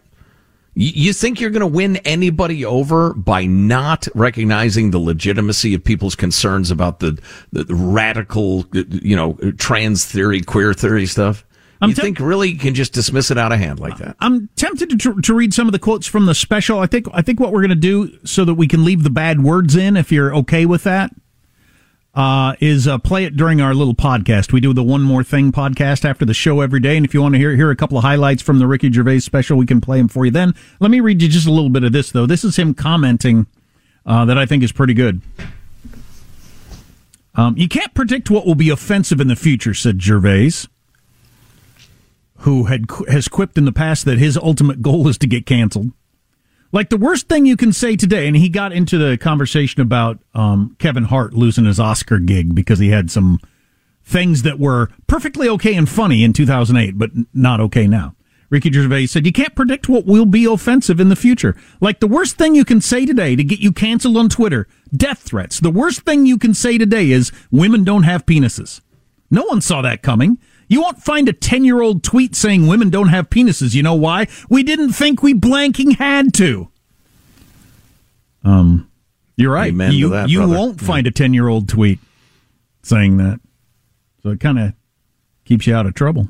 You, 0.73 1.11
think 1.11 1.41
you're 1.41 1.49
going 1.49 1.61
to 1.61 1.67
win 1.67 1.97
anybody 1.97 2.63
over 2.63 3.13
by 3.13 3.45
not 3.45 4.07
recognizing 4.15 4.91
the 4.91 4.99
legitimacy 4.99 5.73
of 5.73 5.83
people's 5.83 6.15
concerns 6.15 6.71
about 6.71 7.01
the, 7.01 7.21
the, 7.51 7.65
radical, 7.75 8.65
you 8.71 9.15
know, 9.15 9.33
trans 9.57 10.05
theory, 10.05 10.39
queer 10.41 10.73
theory 10.73 11.05
stuff? 11.07 11.45
you 11.89 11.95
think 11.95 12.19
really 12.19 12.49
you 12.49 12.57
can 12.57 12.75
just 12.75 12.93
dismiss 12.93 13.31
it 13.31 13.37
out 13.37 13.51
of 13.51 13.59
hand 13.59 13.79
like 13.79 13.97
that? 13.97 14.15
I'm 14.19 14.49
tempted 14.55 14.99
to, 14.99 15.21
to 15.21 15.33
read 15.33 15.53
some 15.53 15.67
of 15.67 15.73
the 15.73 15.79
quotes 15.79 16.07
from 16.07 16.25
the 16.25 16.35
special. 16.35 16.79
I 16.79 16.85
think 16.85 17.07
I 17.11 17.21
think 17.21 17.39
what 17.39 17.51
we're 17.51 17.61
going 17.61 17.69
to 17.69 17.75
do 17.75 18.17
so 18.23 18.45
that 18.45 18.53
we 18.53 18.67
can 18.67 18.85
leave 18.85 19.03
the 19.03 19.09
bad 19.09 19.41
words 19.41 19.75
in, 19.75 19.97
if 19.97 20.11
you're 20.11 20.33
okay 20.35 20.65
with 20.65 20.83
that, 20.83 21.11
uh, 22.13 22.55
is 22.59 22.87
uh, 22.87 22.97
play 22.97 23.25
it 23.25 23.35
during 23.35 23.61
our 23.61 23.73
little 23.73 23.95
podcast. 23.95 24.51
We 24.51 24.59
do 24.59 24.73
the 24.73 24.83
One 24.83 25.01
More 25.01 25.23
Thing 25.23 25.51
podcast 25.51 26.03
after 26.03 26.25
the 26.25 26.33
show 26.33 26.61
every 26.61 26.79
day, 26.79 26.97
and 26.97 27.05
if 27.05 27.13
you 27.13 27.21
want 27.21 27.35
to 27.35 27.39
hear 27.39 27.55
hear 27.55 27.71
a 27.71 27.75
couple 27.75 27.97
of 27.97 28.03
highlights 28.03 28.41
from 28.41 28.59
the 28.59 28.67
Ricky 28.67 28.91
Gervais 28.91 29.19
special, 29.19 29.57
we 29.57 29.65
can 29.65 29.81
play 29.81 29.97
them 29.97 30.07
for 30.07 30.25
you. 30.25 30.31
Then 30.31 30.53
let 30.79 30.91
me 30.91 30.99
read 30.99 31.21
you 31.21 31.29
just 31.29 31.47
a 31.47 31.51
little 31.51 31.69
bit 31.69 31.83
of 31.83 31.91
this 31.91 32.11
though. 32.11 32.25
This 32.25 32.43
is 32.43 32.57
him 32.57 32.73
commenting 32.73 33.47
uh, 34.05 34.25
that 34.25 34.37
I 34.37 34.45
think 34.45 34.63
is 34.63 34.71
pretty 34.71 34.93
good. 34.93 35.21
Um, 37.35 37.57
you 37.57 37.69
can't 37.69 37.93
predict 37.93 38.29
what 38.29 38.45
will 38.45 38.55
be 38.55 38.69
offensive 38.69 39.21
in 39.21 39.27
the 39.27 39.35
future," 39.35 39.73
said 39.73 40.01
Gervais 40.01 40.67
who 42.41 42.65
had 42.65 42.85
has 43.07 43.27
quipped 43.27 43.57
in 43.57 43.65
the 43.65 43.71
past 43.71 44.05
that 44.05 44.17
his 44.17 44.35
ultimate 44.35 44.81
goal 44.81 45.07
is 45.07 45.17
to 45.19 45.27
get 45.27 45.45
canceled. 45.45 45.91
Like 46.71 46.89
the 46.89 46.97
worst 46.97 47.27
thing 47.27 47.45
you 47.45 47.57
can 47.57 47.73
say 47.73 47.95
today, 47.95 48.27
and 48.27 48.35
he 48.35 48.47
got 48.47 48.71
into 48.71 48.97
the 48.97 49.17
conversation 49.17 49.81
about 49.81 50.19
um, 50.33 50.75
Kevin 50.79 51.03
Hart 51.05 51.33
losing 51.33 51.65
his 51.65 51.79
Oscar 51.79 52.19
gig 52.19 52.55
because 52.55 52.79
he 52.79 52.89
had 52.89 53.11
some 53.11 53.39
things 54.03 54.43
that 54.43 54.59
were 54.59 54.89
perfectly 55.07 55.49
okay 55.49 55.75
and 55.75 55.87
funny 55.89 56.23
in 56.23 56.33
2008, 56.33 56.97
but 56.97 57.11
not 57.33 57.59
okay 57.59 57.87
now. 57.87 58.15
Ricky 58.49 58.71
Gervais 58.71 59.07
said, 59.07 59.25
You 59.25 59.31
can't 59.31 59.55
predict 59.55 59.89
what 59.89 60.05
will 60.05 60.25
be 60.25 60.45
offensive 60.45 60.99
in 60.99 61.09
the 61.09 61.15
future. 61.15 61.55
Like 61.79 61.99
the 61.99 62.07
worst 62.07 62.37
thing 62.37 62.53
you 62.53 62.65
can 62.65 62.81
say 62.81 63.05
today 63.05 63.35
to 63.35 63.43
get 63.43 63.59
you 63.59 63.71
canceled 63.71 64.17
on 64.17 64.29
Twitter, 64.29 64.67
death 64.95 65.19
threats. 65.19 65.59
The 65.59 65.71
worst 65.71 66.01
thing 66.01 66.25
you 66.25 66.37
can 66.37 66.53
say 66.53 66.77
today 66.77 67.11
is 67.11 67.31
women 67.49 67.83
don't 67.83 68.03
have 68.03 68.25
penises. 68.25 68.81
No 69.29 69.43
one 69.43 69.61
saw 69.61 69.81
that 69.81 70.03
coming. 70.03 70.37
You 70.71 70.81
won't 70.81 71.03
find 71.03 71.27
a 71.27 71.33
10 71.33 71.65
year 71.65 71.81
old 71.81 72.01
tweet 72.01 72.33
saying 72.33 72.65
women 72.65 72.89
don't 72.89 73.09
have 73.09 73.29
penises. 73.29 73.75
You 73.75 73.83
know 73.83 73.93
why? 73.93 74.27
We 74.49 74.63
didn't 74.63 74.93
think 74.93 75.21
we 75.21 75.33
blanking 75.33 75.97
had 75.97 76.33
to. 76.35 76.69
Um, 78.45 78.89
you're 79.35 79.51
right. 79.51 79.73
Amen 79.73 79.91
you 79.91 80.11
that, 80.11 80.29
you 80.29 80.39
brother. 80.39 80.55
won't 80.55 80.79
find 80.79 81.05
a 81.07 81.11
10 81.11 81.33
year 81.33 81.49
old 81.49 81.67
tweet 81.67 81.99
saying 82.83 83.17
that. 83.17 83.41
So 84.23 84.29
it 84.29 84.39
kind 84.39 84.59
of 84.59 84.73
keeps 85.43 85.67
you 85.67 85.75
out 85.75 85.87
of 85.87 85.93
trouble. 85.93 86.29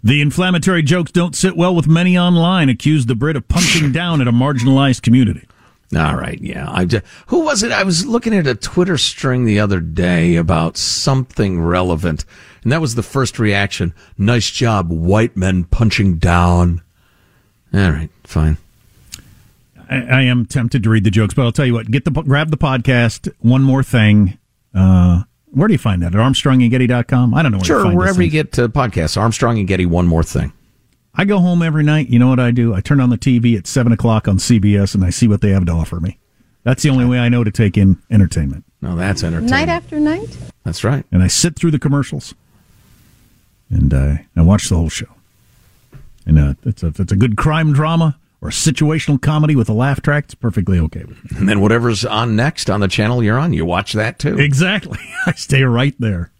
The 0.00 0.20
inflammatory 0.20 0.84
jokes 0.84 1.10
don't 1.10 1.34
sit 1.34 1.56
well 1.56 1.74
with 1.74 1.88
many 1.88 2.16
online, 2.16 2.68
accuse 2.68 3.06
the 3.06 3.16
Brit 3.16 3.34
of 3.34 3.48
punching 3.48 3.90
down 4.00 4.20
at 4.20 4.28
a 4.28 4.32
marginalized 4.32 5.02
community. 5.02 5.48
All 5.96 6.16
right, 6.16 6.38
yeah. 6.40 6.70
I 6.70 6.84
just, 6.84 7.04
who 7.28 7.40
was 7.40 7.62
it? 7.62 7.72
I 7.72 7.82
was 7.82 8.04
looking 8.04 8.34
at 8.34 8.46
a 8.46 8.54
Twitter 8.54 8.98
string 8.98 9.46
the 9.46 9.58
other 9.58 9.80
day 9.80 10.36
about 10.36 10.76
something 10.76 11.62
relevant, 11.62 12.26
and 12.62 12.72
that 12.72 12.80
was 12.80 12.94
the 12.94 13.02
first 13.02 13.38
reaction. 13.38 13.92
Nice 14.16 14.50
job, 14.50 14.90
white 14.90 15.36
men 15.36 15.64
punching 15.64 16.18
down. 16.18 16.82
All 17.74 17.90
right, 17.90 18.10
fine. 18.24 18.56
I, 19.90 19.96
I 19.96 20.22
am 20.22 20.46
tempted 20.46 20.82
to 20.82 20.90
read 20.90 21.04
the 21.04 21.10
jokes, 21.10 21.34
but 21.34 21.42
I'll 21.42 21.52
tell 21.52 21.66
you 21.66 21.74
what. 21.74 21.90
Get 21.90 22.04
the 22.04 22.10
grab 22.10 22.50
the 22.50 22.56
podcast. 22.56 23.32
One 23.40 23.62
more 23.62 23.82
thing. 23.82 24.38
Uh, 24.74 25.22
where 25.50 25.66
do 25.68 25.72
you 25.74 25.78
find 25.78 26.02
that? 26.02 26.14
At 26.14 26.20
ArmstrongandGetty.com? 26.20 27.34
I 27.34 27.42
don't 27.42 27.52
know 27.52 27.58
where 27.58 27.62
to 27.62 27.66
Sure, 27.66 27.82
find 27.82 27.92
these 27.92 27.96
wherever 27.96 28.22
you 28.22 28.30
get 28.30 28.58
uh, 28.58 28.68
podcasts. 28.68 29.16
Armstrong 29.16 29.58
and 29.58 29.66
Getty. 29.66 29.86
One 29.86 30.06
more 30.06 30.22
thing. 30.22 30.52
I 31.14 31.24
go 31.24 31.38
home 31.40 31.62
every 31.62 31.82
night. 31.82 32.08
You 32.08 32.18
know 32.18 32.28
what 32.28 32.38
I 32.38 32.50
do? 32.50 32.74
I 32.74 32.80
turn 32.80 33.00
on 33.00 33.10
the 33.10 33.18
TV 33.18 33.56
at 33.56 33.66
seven 33.66 33.92
o'clock 33.92 34.28
on 34.28 34.36
CBS 34.36 34.94
and 34.94 35.04
I 35.04 35.10
see 35.10 35.26
what 35.26 35.40
they 35.40 35.50
have 35.50 35.64
to 35.66 35.72
offer 35.72 35.98
me. 35.98 36.18
That's 36.64 36.82
the 36.82 36.90
only 36.90 37.06
way 37.06 37.18
I 37.18 37.28
know 37.28 37.42
to 37.44 37.50
take 37.50 37.76
in 37.78 38.00
entertainment. 38.10 38.64
No, 38.82 38.94
that's 38.94 39.24
entertainment. 39.24 39.50
Night 39.50 39.68
after 39.68 39.98
night? 39.98 40.36
That's 40.64 40.84
right. 40.84 41.04
And 41.10 41.22
I 41.22 41.26
sit 41.26 41.56
through 41.56 41.70
the 41.72 41.78
commercials 41.78 42.34
and 43.70 43.92
uh, 43.92 44.16
I 44.36 44.42
watch 44.42 44.68
the 44.68 44.76
whole 44.76 44.88
show. 44.88 45.06
And 46.26 46.38
uh, 46.38 46.54
it's 46.64 46.82
a, 46.82 46.88
if 46.88 47.00
it's 47.00 47.12
a 47.12 47.16
good 47.16 47.36
crime 47.36 47.72
drama 47.72 48.18
or 48.40 48.48
a 48.50 48.52
situational 48.52 49.20
comedy 49.20 49.56
with 49.56 49.68
a 49.68 49.72
laugh 49.72 50.02
track, 50.02 50.24
it's 50.24 50.34
perfectly 50.34 50.78
okay 50.78 51.04
with 51.04 51.24
me. 51.24 51.38
And 51.38 51.48
then 51.48 51.60
whatever's 51.60 52.04
on 52.04 52.36
next 52.36 52.68
on 52.70 52.80
the 52.80 52.88
channel 52.88 53.22
you're 53.22 53.38
on, 53.38 53.52
you 53.52 53.64
watch 53.64 53.94
that 53.94 54.18
too. 54.18 54.38
Exactly. 54.38 54.98
I 55.26 55.32
stay 55.32 55.62
right 55.62 55.94
there. 55.98 56.30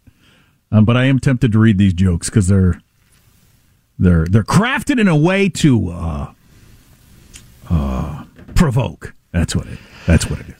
Um, 0.71 0.85
but 0.85 0.95
I 0.95 1.05
am 1.05 1.19
tempted 1.19 1.51
to 1.51 1.59
read 1.59 1.77
these 1.79 1.93
jokes 1.93 2.29
because 2.29 2.47
they're 2.47 2.79
they're 3.97 4.25
they're 4.25 4.43
crafted 4.43 4.99
in 4.99 5.07
a 5.07 5.15
way 5.15 5.49
to 5.49 5.89
uh, 5.89 6.33
uh, 7.69 8.23
provoke. 8.55 9.13
That's 9.31 9.55
what 9.55 9.67
it. 9.67 9.79
That's 10.05 10.29
what 10.29 10.39
it 10.39 10.49
is. 10.49 10.58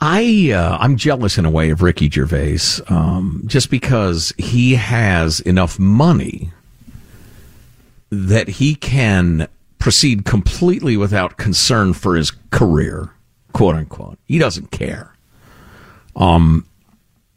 I 0.00 0.52
uh, 0.52 0.76
I'm 0.80 0.96
jealous 0.96 1.38
in 1.38 1.44
a 1.44 1.50
way 1.50 1.70
of 1.70 1.82
Ricky 1.82 2.08
Gervais, 2.08 2.80
um, 2.88 3.42
just 3.46 3.70
because 3.70 4.32
he 4.38 4.74
has 4.74 5.40
enough 5.40 5.78
money 5.78 6.52
that 8.10 8.48
he 8.48 8.74
can 8.74 9.48
proceed 9.78 10.24
completely 10.24 10.96
without 10.96 11.36
concern 11.36 11.92
for 11.92 12.16
his 12.16 12.30
career, 12.50 13.10
quote 13.52 13.74
unquote. 13.74 14.18
He 14.26 14.38
doesn't 14.38 14.70
care. 14.70 15.12
Um, 16.16 16.66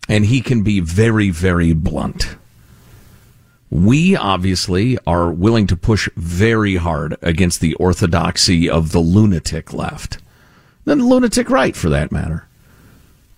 and 0.08 0.26
he 0.26 0.42
can 0.42 0.64
be 0.64 0.80
very, 0.80 1.30
very 1.30 1.74
blunt. 1.74 2.38
We 3.70 4.16
obviously 4.16 4.98
are 5.06 5.30
willing 5.30 5.68
to 5.68 5.76
push 5.76 6.08
very 6.16 6.78
hard 6.78 7.18
against 7.22 7.60
the 7.60 7.74
orthodoxy 7.74 8.70
of 8.70 8.92
the 8.94 9.00
lunatic 9.00 9.74
left, 9.74 10.20
the 10.88 10.96
lunatic 10.96 11.50
right, 11.50 11.76
for 11.76 11.90
that 11.90 12.12
matter. 12.12 12.48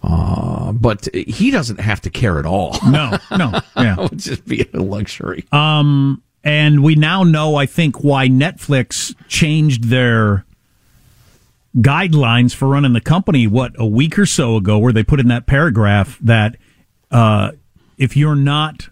Uh, 0.01 0.71
but 0.71 1.07
he 1.13 1.51
doesn't 1.51 1.79
have 1.79 2.01
to 2.01 2.09
care 2.09 2.39
at 2.39 2.45
all. 2.45 2.77
No, 2.87 3.17
no, 3.31 3.59
yeah. 3.75 3.95
it 3.99 4.11
would 4.11 4.19
just 4.19 4.45
be 4.45 4.69
a 4.73 4.79
luxury. 4.79 5.45
Um, 5.51 6.23
and 6.43 6.83
we 6.83 6.95
now 6.95 7.23
know, 7.23 7.55
I 7.55 7.65
think, 7.65 8.03
why 8.03 8.27
Netflix 8.29 9.13
changed 9.27 9.85
their 9.85 10.45
guidelines 11.75 12.55
for 12.55 12.67
running 12.67 12.93
the 12.93 13.01
company. 13.01 13.45
What 13.45 13.73
a 13.77 13.85
week 13.85 14.17
or 14.17 14.25
so 14.25 14.55
ago, 14.55 14.77
where 14.77 14.93
they 14.93 15.03
put 15.03 15.19
in 15.19 15.27
that 15.27 15.47
paragraph 15.47 16.17
that 16.21 16.55
uh, 17.11 17.51
if 17.97 18.15
you're 18.15 18.35
not 18.35 18.89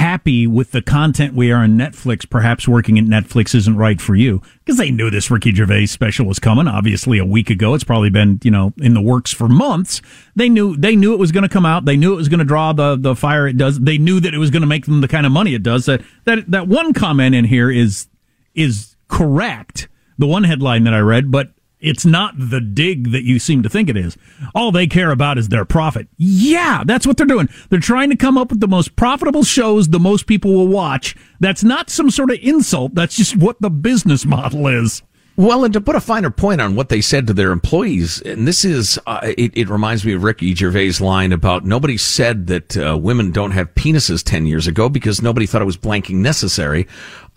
happy 0.00 0.46
with 0.46 0.70
the 0.70 0.80
content 0.80 1.34
we 1.34 1.52
are 1.52 1.58
on 1.58 1.76
Netflix, 1.76 2.28
perhaps 2.28 2.66
working 2.66 2.98
at 2.98 3.04
Netflix 3.04 3.54
isn't 3.54 3.76
right 3.76 4.00
for 4.00 4.16
you 4.16 4.40
because 4.64 4.78
they 4.78 4.90
knew 4.90 5.10
this 5.10 5.30
Ricky 5.30 5.54
Gervais 5.54 5.86
special 5.86 6.24
was 6.24 6.38
coming. 6.38 6.66
Obviously, 6.66 7.18
a 7.18 7.24
week 7.24 7.50
ago, 7.50 7.74
it's 7.74 7.84
probably 7.84 8.08
been 8.08 8.40
you 8.42 8.50
know 8.50 8.72
in 8.78 8.94
the 8.94 9.02
works 9.02 9.30
for 9.30 9.46
months. 9.46 10.00
They 10.34 10.48
knew 10.48 10.74
they 10.74 10.96
knew 10.96 11.12
it 11.12 11.18
was 11.18 11.32
going 11.32 11.42
to 11.42 11.50
come 11.50 11.66
out. 11.66 11.84
They 11.84 11.98
knew 11.98 12.14
it 12.14 12.16
was 12.16 12.30
going 12.30 12.38
to 12.38 12.46
draw 12.46 12.72
the 12.72 12.96
the 12.96 13.14
fire 13.14 13.46
it 13.46 13.58
does. 13.58 13.78
They 13.78 13.98
knew 13.98 14.20
that 14.20 14.32
it 14.32 14.38
was 14.38 14.50
going 14.50 14.62
to 14.62 14.66
make 14.66 14.86
them 14.86 15.02
the 15.02 15.08
kind 15.08 15.26
of 15.26 15.32
money 15.32 15.54
it 15.54 15.62
does. 15.62 15.84
That 15.84 16.00
that 16.24 16.50
that 16.50 16.66
one 16.66 16.94
comment 16.94 17.34
in 17.34 17.44
here 17.44 17.70
is 17.70 18.06
is 18.54 18.96
correct. 19.08 19.88
The 20.16 20.26
one 20.26 20.44
headline 20.44 20.84
that 20.84 20.94
I 20.94 21.00
read, 21.00 21.30
but 21.30 21.50
it's 21.80 22.04
not 22.04 22.34
the 22.36 22.60
dig 22.60 23.10
that 23.12 23.24
you 23.24 23.38
seem 23.38 23.62
to 23.62 23.68
think 23.68 23.88
it 23.88 23.96
is. 23.96 24.16
All 24.54 24.70
they 24.70 24.86
care 24.86 25.10
about 25.10 25.38
is 25.38 25.48
their 25.48 25.64
profit. 25.64 26.08
Yeah, 26.16 26.82
that's 26.84 27.06
what 27.06 27.16
they're 27.16 27.26
doing. 27.26 27.48
They're 27.68 27.80
trying 27.80 28.10
to 28.10 28.16
come 28.16 28.36
up 28.36 28.50
with 28.50 28.60
the 28.60 28.68
most 28.68 28.96
profitable 28.96 29.44
shows 29.44 29.88
the 29.88 29.98
most 29.98 30.26
people 30.26 30.52
will 30.52 30.68
watch. 30.68 31.16
That's 31.40 31.64
not 31.64 31.90
some 31.90 32.10
sort 32.10 32.30
of 32.30 32.38
insult. 32.42 32.94
That's 32.94 33.16
just 33.16 33.36
what 33.36 33.60
the 33.60 33.70
business 33.70 34.24
model 34.24 34.66
is. 34.66 35.02
Well, 35.36 35.64
and 35.64 35.72
to 35.72 35.80
put 35.80 35.96
a 35.96 36.00
finer 36.00 36.28
point 36.28 36.60
on 36.60 36.74
what 36.74 36.90
they 36.90 37.00
said 37.00 37.26
to 37.28 37.32
their 37.32 37.50
employees, 37.50 38.20
and 38.20 38.46
this 38.46 38.62
is, 38.62 38.98
uh, 39.06 39.20
it, 39.38 39.56
it, 39.56 39.70
reminds 39.70 40.04
me 40.04 40.12
of 40.12 40.22
Ricky 40.22 40.54
Gervais' 40.54 41.02
line 41.02 41.32
about 41.32 41.64
nobody 41.64 41.96
said 41.96 42.48
that 42.48 42.76
uh, 42.76 42.98
women 42.98 43.30
don't 43.30 43.52
have 43.52 43.74
penises 43.74 44.22
10 44.22 44.44
years 44.44 44.66
ago 44.66 44.90
because 44.90 45.22
nobody 45.22 45.46
thought 45.46 45.62
it 45.62 45.66
was 45.66 45.78
blanking 45.78 46.16
necessary. 46.16 46.86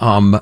Um, 0.01 0.38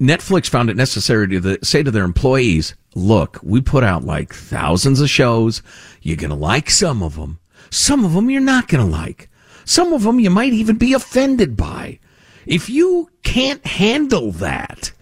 Netflix 0.00 0.48
found 0.48 0.70
it 0.70 0.76
necessary 0.76 1.26
to 1.28 1.40
the, 1.40 1.58
say 1.64 1.82
to 1.82 1.90
their 1.90 2.04
employees, 2.04 2.76
look, 2.94 3.38
we 3.42 3.60
put 3.60 3.84
out 3.84 4.04
like 4.04 4.34
thousands 4.34 5.00
of 5.00 5.10
shows. 5.10 5.62
You're 6.00 6.16
going 6.16 6.30
to 6.30 6.36
like 6.36 6.70
some 6.70 7.02
of 7.02 7.16
them. 7.16 7.38
Some 7.70 8.04
of 8.04 8.12
them 8.12 8.30
you're 8.30 8.40
not 8.40 8.68
going 8.68 8.84
to 8.84 8.90
like. 8.90 9.28
Some 9.64 9.92
of 9.92 10.02
them 10.02 10.20
you 10.20 10.30
might 10.30 10.52
even 10.52 10.76
be 10.76 10.92
offended 10.92 11.56
by. 11.56 11.98
If 12.46 12.68
you 12.68 13.10
can't 13.22 13.64
handle 13.66 14.32
that, 14.32 14.92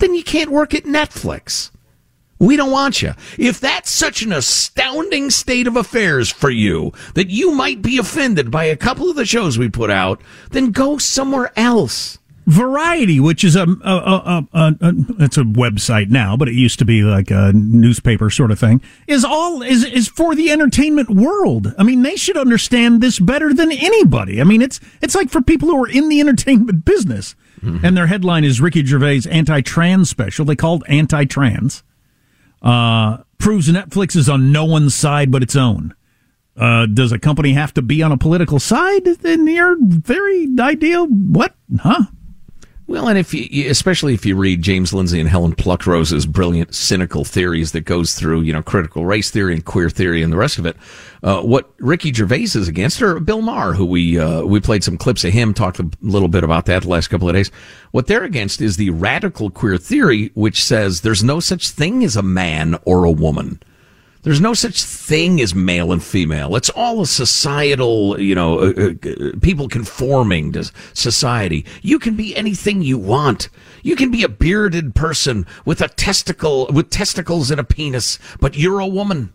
then 0.00 0.14
you 0.14 0.24
can't 0.24 0.50
work 0.50 0.74
at 0.74 0.84
Netflix. 0.84 1.70
We 2.40 2.56
don't 2.56 2.70
want 2.70 3.02
you. 3.02 3.14
If 3.36 3.58
that's 3.58 3.90
such 3.90 4.22
an 4.22 4.32
astounding 4.32 5.30
state 5.30 5.66
of 5.66 5.76
affairs 5.76 6.30
for 6.30 6.50
you 6.50 6.92
that 7.14 7.30
you 7.30 7.50
might 7.52 7.82
be 7.82 7.98
offended 7.98 8.50
by 8.50 8.64
a 8.64 8.76
couple 8.76 9.10
of 9.10 9.16
the 9.16 9.26
shows 9.26 9.58
we 9.58 9.68
put 9.68 9.90
out, 9.90 10.20
then 10.50 10.70
go 10.70 10.98
somewhere 10.98 11.52
else. 11.56 12.17
Variety, 12.48 13.20
which 13.20 13.44
is 13.44 13.56
a, 13.56 13.64
a, 13.84 13.92
a, 13.92 14.46
a, 14.54 14.74
it's 15.18 15.36
a 15.36 15.42
website 15.42 16.08
now, 16.08 16.34
but 16.34 16.48
it 16.48 16.54
used 16.54 16.78
to 16.78 16.86
be 16.86 17.02
like 17.02 17.30
a 17.30 17.52
newspaper 17.52 18.30
sort 18.30 18.50
of 18.50 18.58
thing, 18.58 18.80
is 19.06 19.22
all 19.22 19.60
is 19.60 19.84
is 19.84 20.08
for 20.08 20.34
the 20.34 20.50
entertainment 20.50 21.10
world. 21.10 21.74
I 21.78 21.82
mean, 21.82 22.00
they 22.00 22.16
should 22.16 22.38
understand 22.38 23.02
this 23.02 23.18
better 23.18 23.52
than 23.52 23.70
anybody. 23.70 24.40
I 24.40 24.44
mean, 24.44 24.62
it's 24.62 24.80
it's 25.02 25.14
like 25.14 25.28
for 25.28 25.42
people 25.42 25.68
who 25.68 25.84
are 25.84 25.88
in 25.90 26.08
the 26.08 26.20
entertainment 26.20 26.86
business. 26.86 27.36
Mm-hmm. 27.60 27.84
And 27.84 27.94
their 27.94 28.06
headline 28.06 28.44
is 28.44 28.62
Ricky 28.62 28.82
Gervais 28.82 29.28
anti-trans 29.30 30.08
special. 30.08 30.46
They 30.46 30.56
called 30.56 30.84
anti-trans. 30.88 31.82
Uh, 32.62 33.18
proves 33.36 33.68
Netflix 33.68 34.16
is 34.16 34.28
on 34.28 34.52
no 34.52 34.64
one's 34.64 34.94
side 34.94 35.30
but 35.30 35.42
its 35.42 35.54
own. 35.54 35.94
Uh, 36.56 36.86
does 36.86 37.12
a 37.12 37.18
company 37.18 37.52
have 37.52 37.74
to 37.74 37.82
be 37.82 38.02
on 38.02 38.10
a 38.10 38.16
political 38.16 38.58
side? 38.58 39.06
In 39.06 39.46
your 39.46 39.76
very 39.80 40.48
ideal, 40.58 41.06
what? 41.06 41.54
Huh? 41.80 42.04
Well, 42.88 43.06
and 43.06 43.18
if 43.18 43.34
you, 43.34 43.70
especially 43.70 44.14
if 44.14 44.24
you 44.24 44.34
read 44.34 44.62
James 44.62 44.94
Lindsay 44.94 45.20
and 45.20 45.28
Helen 45.28 45.54
Pluckrose's 45.54 46.24
brilliant 46.24 46.74
cynical 46.74 47.22
theories 47.22 47.72
that 47.72 47.82
goes 47.82 48.14
through, 48.14 48.40
you 48.40 48.52
know, 48.54 48.62
critical 48.62 49.04
race 49.04 49.30
theory 49.30 49.52
and 49.52 49.62
queer 49.62 49.90
theory 49.90 50.22
and 50.22 50.32
the 50.32 50.38
rest 50.38 50.58
of 50.58 50.64
it, 50.64 50.74
uh, 51.22 51.42
what 51.42 51.70
Ricky 51.80 52.14
Gervais 52.14 52.44
is 52.44 52.66
against, 52.66 53.02
or 53.02 53.20
Bill 53.20 53.42
Maher, 53.42 53.74
who 53.74 53.84
we 53.84 54.18
uh, 54.18 54.42
we 54.42 54.58
played 54.58 54.82
some 54.82 54.96
clips 54.96 55.22
of 55.22 55.34
him, 55.34 55.52
talked 55.52 55.78
a 55.78 55.90
little 56.00 56.28
bit 56.28 56.44
about 56.44 56.64
that 56.64 56.84
the 56.84 56.88
last 56.88 57.08
couple 57.08 57.28
of 57.28 57.34
days. 57.34 57.50
What 57.90 58.06
they're 58.06 58.24
against 58.24 58.62
is 58.62 58.78
the 58.78 58.88
radical 58.88 59.50
queer 59.50 59.76
theory, 59.76 60.30
which 60.32 60.64
says 60.64 61.02
there's 61.02 61.22
no 61.22 61.40
such 61.40 61.68
thing 61.68 62.02
as 62.04 62.16
a 62.16 62.22
man 62.22 62.78
or 62.86 63.04
a 63.04 63.10
woman. 63.10 63.60
There's 64.28 64.42
no 64.42 64.52
such 64.52 64.82
thing 64.84 65.40
as 65.40 65.54
male 65.54 65.90
and 65.90 66.04
female. 66.04 66.54
It's 66.54 66.68
all 66.68 67.00
a 67.00 67.06
societal, 67.06 68.20
you 68.20 68.34
know, 68.34 68.58
uh, 68.58 68.92
uh, 69.02 69.30
people 69.40 69.68
conforming 69.68 70.52
to 70.52 70.70
society. 70.92 71.64
You 71.80 71.98
can 71.98 72.14
be 72.14 72.36
anything 72.36 72.82
you 72.82 72.98
want. 72.98 73.48
You 73.82 73.96
can 73.96 74.10
be 74.10 74.22
a 74.22 74.28
bearded 74.28 74.94
person 74.94 75.46
with 75.64 75.80
a 75.80 75.88
testicle, 75.88 76.68
with 76.70 76.90
testicles 76.90 77.50
and 77.50 77.58
a 77.58 77.64
penis, 77.64 78.18
but 78.38 78.54
you're 78.54 78.80
a 78.80 78.86
woman. 78.86 79.32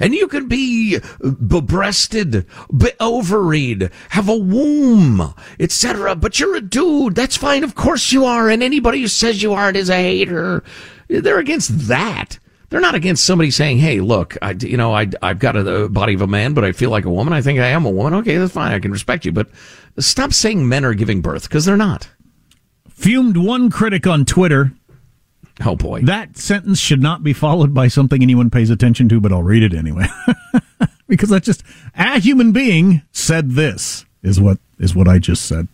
And 0.00 0.14
you 0.14 0.26
can 0.26 0.48
be 0.48 1.00
breasted, 1.20 2.46
be 2.74 2.92
ovaried, 3.00 3.90
have 4.08 4.30
a 4.30 4.38
womb, 4.38 5.34
etc. 5.60 6.16
But 6.16 6.40
you're 6.40 6.56
a 6.56 6.62
dude. 6.62 7.14
That's 7.14 7.36
fine. 7.36 7.62
Of 7.62 7.74
course 7.74 8.10
you 8.10 8.24
are. 8.24 8.48
And 8.48 8.62
anybody 8.62 9.02
who 9.02 9.08
says 9.08 9.42
you 9.42 9.52
aren't 9.52 9.76
is 9.76 9.90
a 9.90 9.96
hater. 9.96 10.64
They're 11.08 11.38
against 11.38 11.88
that. 11.88 12.38
They're 12.74 12.80
not 12.80 12.96
against 12.96 13.22
somebody 13.22 13.52
saying, 13.52 13.78
"Hey, 13.78 14.00
look, 14.00 14.36
I, 14.42 14.50
you 14.50 14.76
know, 14.76 14.92
I, 14.92 15.08
I've 15.22 15.38
got 15.38 15.54
a, 15.54 15.88
body 15.88 16.14
of 16.14 16.22
a 16.22 16.26
man, 16.26 16.54
but 16.54 16.64
I 16.64 16.72
feel 16.72 16.90
like 16.90 17.04
a 17.04 17.08
woman. 17.08 17.32
I 17.32 17.40
think 17.40 17.60
I 17.60 17.68
am 17.68 17.86
a 17.86 17.90
woman. 17.90 18.14
Okay, 18.14 18.36
that's 18.36 18.52
fine. 18.52 18.72
I 18.72 18.80
can 18.80 18.90
respect 18.90 19.24
you, 19.24 19.30
but 19.30 19.48
stop 20.00 20.32
saying 20.32 20.68
men 20.68 20.84
are 20.84 20.92
giving 20.92 21.20
birth 21.20 21.44
because 21.44 21.64
they're 21.64 21.76
not." 21.76 22.08
Fumed 22.88 23.36
one 23.36 23.70
critic 23.70 24.08
on 24.08 24.24
Twitter. 24.24 24.72
Oh 25.64 25.76
boy, 25.76 26.00
that 26.00 26.36
sentence 26.36 26.80
should 26.80 27.00
not 27.00 27.22
be 27.22 27.32
followed 27.32 27.74
by 27.74 27.86
something 27.86 28.20
anyone 28.20 28.50
pays 28.50 28.70
attention 28.70 29.08
to, 29.10 29.20
but 29.20 29.30
I'll 29.30 29.44
read 29.44 29.62
it 29.62 29.72
anyway 29.72 30.06
because 31.06 31.28
that's 31.28 31.46
just 31.46 31.62
a 31.96 32.18
human 32.18 32.50
being 32.50 33.02
said 33.12 33.52
this 33.52 34.04
is 34.24 34.40
what 34.40 34.58
is 34.80 34.96
what 34.96 35.06
I 35.06 35.20
just 35.20 35.46
said. 35.46 35.68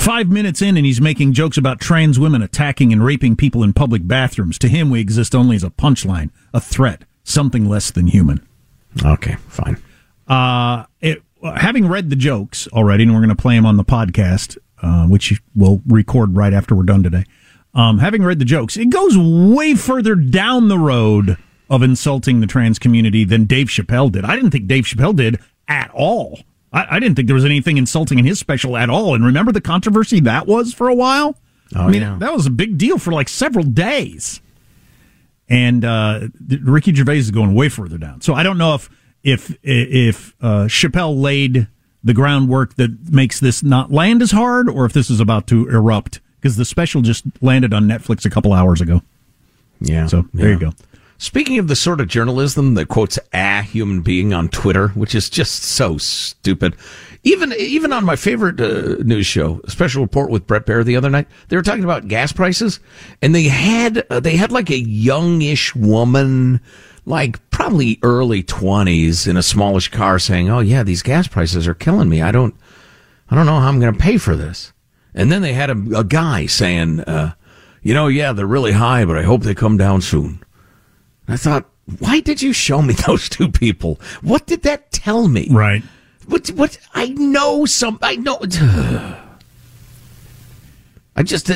Five 0.00 0.30
minutes 0.30 0.62
in, 0.62 0.78
and 0.78 0.86
he's 0.86 0.98
making 0.98 1.34
jokes 1.34 1.58
about 1.58 1.78
trans 1.78 2.18
women 2.18 2.40
attacking 2.40 2.90
and 2.90 3.04
raping 3.04 3.36
people 3.36 3.62
in 3.62 3.74
public 3.74 4.08
bathrooms. 4.08 4.58
To 4.60 4.68
him, 4.68 4.88
we 4.88 4.98
exist 4.98 5.34
only 5.34 5.56
as 5.56 5.62
a 5.62 5.68
punchline, 5.68 6.30
a 6.54 6.60
threat, 6.60 7.04
something 7.22 7.68
less 7.68 7.90
than 7.90 8.06
human. 8.06 8.40
Okay, 9.04 9.36
fine. 9.48 9.76
Uh, 10.26 10.86
it, 11.02 11.22
having 11.42 11.86
read 11.86 12.08
the 12.08 12.16
jokes 12.16 12.66
already, 12.68 13.02
and 13.02 13.12
we're 13.12 13.20
going 13.20 13.28
to 13.28 13.36
play 13.36 13.54
them 13.54 13.66
on 13.66 13.76
the 13.76 13.84
podcast, 13.84 14.56
uh, 14.80 15.06
which 15.06 15.38
we'll 15.54 15.82
record 15.86 16.34
right 16.34 16.54
after 16.54 16.74
we're 16.74 16.82
done 16.84 17.02
today. 17.02 17.24
Um, 17.74 17.98
having 17.98 18.22
read 18.24 18.38
the 18.38 18.46
jokes, 18.46 18.78
it 18.78 18.88
goes 18.88 19.18
way 19.18 19.74
further 19.74 20.14
down 20.14 20.68
the 20.68 20.78
road 20.78 21.36
of 21.68 21.82
insulting 21.82 22.40
the 22.40 22.46
trans 22.46 22.78
community 22.78 23.24
than 23.24 23.44
Dave 23.44 23.66
Chappelle 23.66 24.10
did. 24.10 24.24
I 24.24 24.34
didn't 24.34 24.52
think 24.52 24.66
Dave 24.66 24.84
Chappelle 24.84 25.14
did 25.14 25.38
at 25.68 25.90
all. 25.92 26.40
I, 26.72 26.96
I, 26.96 27.00
didn't 27.00 27.16
think 27.16 27.26
there 27.26 27.34
was 27.34 27.44
anything 27.44 27.76
insulting 27.76 28.18
in 28.18 28.24
his 28.24 28.38
special 28.38 28.76
at 28.76 28.90
all. 28.90 29.14
And 29.14 29.24
remember 29.24 29.52
the 29.52 29.60
controversy 29.60 30.20
that 30.20 30.46
was 30.46 30.72
for 30.72 30.88
a 30.88 30.94
while? 30.94 31.36
Oh, 31.74 31.82
I 31.82 31.90
mean, 31.90 32.02
yeah. 32.02 32.16
that 32.18 32.32
was 32.32 32.46
a 32.46 32.50
big 32.50 32.78
deal 32.78 32.98
for 32.98 33.12
like 33.12 33.28
several 33.28 33.64
days. 33.64 34.40
And 35.48 35.84
uh, 35.84 36.28
Ricky 36.62 36.94
Gervais 36.94 37.18
is 37.18 37.30
going 37.30 37.54
way 37.54 37.68
further 37.68 37.98
down. 37.98 38.20
So 38.20 38.34
I 38.34 38.42
don't 38.42 38.58
know 38.58 38.74
if 38.74 38.88
if 39.22 39.56
if 39.62 40.34
uh, 40.40 40.66
Chappelle 40.66 41.20
laid 41.20 41.66
the 42.02 42.14
groundwork 42.14 42.76
that 42.76 43.12
makes 43.12 43.40
this 43.40 43.62
not 43.62 43.90
land 43.92 44.22
as 44.22 44.30
hard, 44.30 44.68
or 44.68 44.84
if 44.84 44.92
this 44.92 45.10
is 45.10 45.20
about 45.20 45.46
to 45.48 45.68
erupt 45.68 46.20
because 46.40 46.56
the 46.56 46.64
special 46.64 47.02
just 47.02 47.24
landed 47.42 47.74
on 47.74 47.84
Netflix 47.86 48.24
a 48.24 48.30
couple 48.30 48.52
hours 48.52 48.80
ago. 48.80 49.02
Yeah. 49.80 50.06
So 50.06 50.24
there 50.32 50.48
yeah. 50.48 50.54
you 50.54 50.60
go. 50.60 50.72
Speaking 51.20 51.58
of 51.58 51.68
the 51.68 51.76
sort 51.76 52.00
of 52.00 52.08
journalism 52.08 52.72
that 52.76 52.88
quotes 52.88 53.18
a 53.34 53.60
human 53.60 54.00
being 54.00 54.32
on 54.32 54.48
Twitter, 54.48 54.88
which 54.88 55.14
is 55.14 55.28
just 55.28 55.62
so 55.62 55.98
stupid. 55.98 56.74
Even 57.24 57.52
even 57.58 57.92
on 57.92 58.06
my 58.06 58.16
favorite 58.16 58.58
uh, 58.58 58.96
news 59.02 59.26
show, 59.26 59.60
Special 59.68 60.00
Report 60.00 60.30
with 60.30 60.46
Bret 60.46 60.64
Baier 60.64 60.82
the 60.82 60.96
other 60.96 61.10
night, 61.10 61.28
they 61.48 61.56
were 61.56 61.62
talking 61.62 61.84
about 61.84 62.08
gas 62.08 62.32
prices, 62.32 62.80
and 63.20 63.34
they 63.34 63.42
had 63.42 64.06
uh, 64.08 64.20
they 64.20 64.34
had 64.34 64.50
like 64.50 64.70
a 64.70 64.78
youngish 64.78 65.74
woman, 65.76 66.58
like 67.04 67.50
probably 67.50 67.98
early 68.02 68.42
twenties, 68.42 69.26
in 69.26 69.36
a 69.36 69.42
smallish 69.42 69.88
car, 69.90 70.18
saying, 70.18 70.48
"Oh 70.48 70.60
yeah, 70.60 70.82
these 70.82 71.02
gas 71.02 71.28
prices 71.28 71.68
are 71.68 71.74
killing 71.74 72.08
me. 72.08 72.22
I 72.22 72.32
don't, 72.32 72.54
I 73.28 73.34
don't 73.34 73.44
know 73.44 73.60
how 73.60 73.68
I'm 73.68 73.78
going 73.78 73.92
to 73.92 74.00
pay 74.00 74.16
for 74.16 74.36
this." 74.36 74.72
And 75.14 75.30
then 75.30 75.42
they 75.42 75.52
had 75.52 75.68
a, 75.68 75.98
a 75.98 76.04
guy 76.04 76.46
saying, 76.46 77.00
uh, 77.00 77.34
"You 77.82 77.92
know, 77.92 78.06
yeah, 78.06 78.32
they're 78.32 78.46
really 78.46 78.72
high, 78.72 79.04
but 79.04 79.18
I 79.18 79.22
hope 79.22 79.42
they 79.42 79.54
come 79.54 79.76
down 79.76 80.00
soon." 80.00 80.42
I 81.30 81.36
thought, 81.36 81.68
why 81.98 82.20
did 82.20 82.42
you 82.42 82.52
show 82.52 82.82
me 82.82 82.94
those 83.06 83.28
two 83.28 83.48
people? 83.48 84.00
What 84.22 84.46
did 84.46 84.62
that 84.62 84.92
tell 84.92 85.28
me? 85.28 85.48
Right. 85.50 85.82
What? 86.26 86.48
What? 86.48 86.78
I 86.94 87.08
know 87.08 87.64
some. 87.66 87.98
I 88.02 88.16
know. 88.16 88.40
I 91.16 91.22
just. 91.22 91.50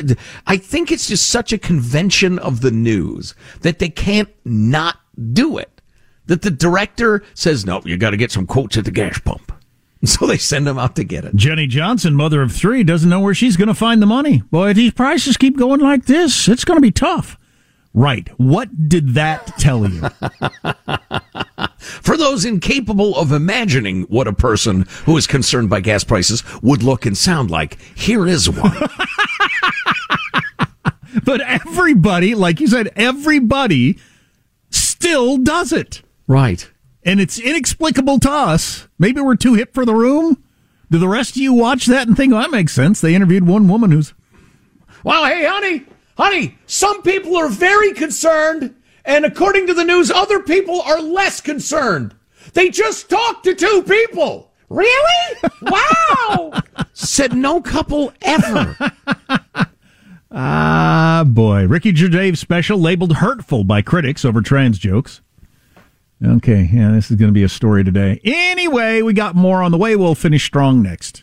I 0.46 0.56
think 0.56 0.90
it's 0.90 1.08
just 1.08 1.28
such 1.28 1.52
a 1.52 1.58
convention 1.58 2.38
of 2.38 2.60
the 2.60 2.70
news 2.70 3.34
that 3.60 3.78
they 3.78 3.88
can't 3.88 4.31
not 4.44 4.98
do 5.33 5.58
it. 5.58 5.81
That 6.27 6.42
the 6.42 6.50
director 6.50 7.22
says, 7.35 7.66
no, 7.66 7.83
you 7.85 7.96
got 7.98 8.10
to 8.10 8.16
get 8.16 8.33
some 8.33 8.46
quotes 8.46 8.77
at 8.79 8.85
the 8.85 8.90
gas 8.90 9.18
pump. 9.18 9.52
So 10.04 10.27
they 10.27 10.37
send 10.37 10.66
them 10.66 10.79
out 10.79 10.96
to 10.96 11.04
get 11.04 11.25
it. 11.25 11.35
Jenny 11.35 11.66
Johnson, 11.66 12.14
mother 12.14 12.42
of 12.42 12.52
three, 12.52 12.85
doesn't 12.85 13.08
know 13.08 13.20
where 13.20 13.33
she's 13.33 13.56
going 13.56 13.68
to 13.68 13.75
find 13.75 14.02
the 14.02 14.06
money. 14.06 14.42
Boy, 14.50 14.68
if 14.68 14.77
these 14.77 14.92
prices 14.92 15.38
keep 15.38 15.56
going 15.56 15.81
like 15.81 16.04
this, 16.04 16.46
it's 16.46 16.62
going 16.66 16.77
to 16.77 16.83
be 16.83 16.90
tough. 16.90 17.38
Right. 17.94 18.28
What 18.40 18.88
did 18.88 19.14
that 19.14 19.46
tell 19.56 19.88
you? 19.88 20.02
For 21.78 22.16
those 22.16 22.44
incapable 22.44 23.16
of 23.16 23.30
imagining 23.30 24.02
what 24.02 24.26
a 24.26 24.32
person 24.32 24.86
who 25.04 25.16
is 25.16 25.28
concerned 25.28 25.70
by 25.70 25.80
gas 25.80 26.02
prices 26.02 26.42
would 26.60 26.82
look 26.82 27.06
and 27.06 27.16
sound 27.16 27.52
like, 27.52 27.80
here 27.96 28.26
is 28.26 28.50
one. 28.50 28.76
but 31.24 31.40
everybody, 31.40 32.34
like 32.34 32.58
you 32.60 32.66
said, 32.66 32.90
everybody 32.96 33.98
still 34.70 35.38
does 35.38 35.72
it. 35.72 36.02
Right. 36.26 36.68
And 37.04 37.20
it's 37.20 37.38
inexplicable 37.38 38.18
to 38.20 38.30
us. 38.30 38.88
Maybe 38.98 39.20
we're 39.20 39.36
too 39.36 39.54
hip 39.54 39.72
for 39.72 39.84
the 39.84 39.94
room. 39.94 40.42
Do 40.90 40.98
the 40.98 41.08
rest 41.08 41.36
of 41.36 41.42
you 41.42 41.52
watch 41.52 41.86
that 41.86 42.08
and 42.08 42.16
think, 42.16 42.32
well, 42.32 42.42
that 42.42 42.50
makes 42.50 42.72
sense? 42.72 43.00
They 43.00 43.14
interviewed 43.14 43.46
one 43.46 43.68
woman 43.68 43.92
who's. 43.92 44.14
Well, 45.04 45.26
hey, 45.26 45.44
honey, 45.44 45.84
honey, 46.17 46.58
some 46.67 47.02
people 47.02 47.37
are 47.37 47.48
very 47.48 47.92
concerned, 47.92 48.75
and 49.04 49.25
according 49.25 49.67
to 49.67 49.75
the 49.75 49.85
news, 49.85 50.10
other 50.10 50.40
people 50.42 50.81
are 50.83 51.00
less 51.00 51.40
concerned. 51.40 52.15
They 52.52 52.71
just 52.71 53.08
talked 53.10 53.44
to 53.44 53.54
two 53.54 53.83
people. 53.83 54.52
Really? 54.69 55.38
Wow! 55.62 56.60
Said 56.92 57.35
no 57.35 57.60
couple 57.60 58.12
ever. 58.23 58.77
Ah, 60.37 61.23
boy. 61.25 61.69
Ricky 61.69 61.94
Gervais 61.94 62.35
special 62.35 62.77
labeled 62.77 63.19
hurtful 63.19 63.62
by 63.62 63.83
critics 63.83 64.25
over 64.25 64.40
trans 64.40 64.79
jokes. 64.79 65.21
Okay, 66.25 66.69
yeah, 66.73 66.90
this 66.90 67.08
is 67.08 67.17
going 67.17 67.29
to 67.29 67.33
be 67.33 67.44
a 67.44 67.48
story 67.48 67.85
today. 67.85 68.21
Anyway, 68.25 69.00
we 69.02 69.12
got 69.12 69.37
more 69.37 69.62
on 69.62 69.71
the 69.71 69.79
way. 69.79 69.94
We'll 69.94 70.17
finish 70.17 70.44
strong 70.44 70.83
next. 70.83 71.23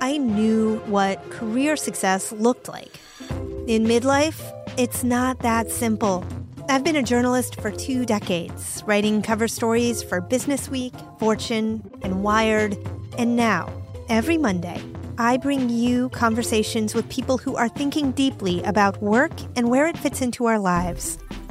I 0.00 0.16
knew 0.16 0.76
what 0.86 1.30
career 1.30 1.76
success 1.76 2.30
looked 2.30 2.68
like. 2.68 3.00
In 3.66 3.84
midlife, 3.84 4.40
it's 4.76 5.02
not 5.02 5.40
that 5.40 5.72
simple. 5.72 6.24
I've 6.68 6.84
been 6.84 6.94
a 6.96 7.02
journalist 7.02 7.60
for 7.60 7.72
two 7.72 8.06
decades, 8.06 8.84
writing 8.86 9.22
cover 9.22 9.48
stories 9.48 10.02
for 10.02 10.20
Business 10.20 10.68
Week, 10.68 10.94
Fortune, 11.18 11.90
and 12.02 12.22
Wired. 12.22 12.78
And 13.18 13.34
now, 13.34 13.72
every 14.08 14.38
Monday, 14.38 14.80
I 15.18 15.36
bring 15.36 15.68
you 15.68 16.10
conversations 16.10 16.94
with 16.94 17.08
people 17.08 17.36
who 17.36 17.56
are 17.56 17.68
thinking 17.68 18.12
deeply 18.12 18.62
about 18.62 19.02
work 19.02 19.32
and 19.56 19.68
where 19.68 19.88
it 19.88 19.98
fits 19.98 20.22
into 20.22 20.46
our 20.46 20.60
lives. 20.60 21.18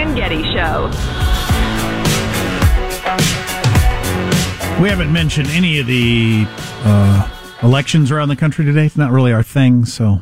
And 0.00 0.16
Getty 0.16 0.42
Show. 0.44 0.86
We 4.80 4.88
haven't 4.88 5.12
mentioned 5.12 5.48
any 5.48 5.78
of 5.78 5.86
the 5.86 6.46
uh, 6.48 7.28
elections 7.62 8.10
around 8.10 8.30
the 8.30 8.36
country 8.36 8.64
today. 8.64 8.86
It's 8.86 8.96
not 8.96 9.10
really 9.10 9.30
our 9.30 9.42
thing. 9.42 9.84
So 9.84 10.20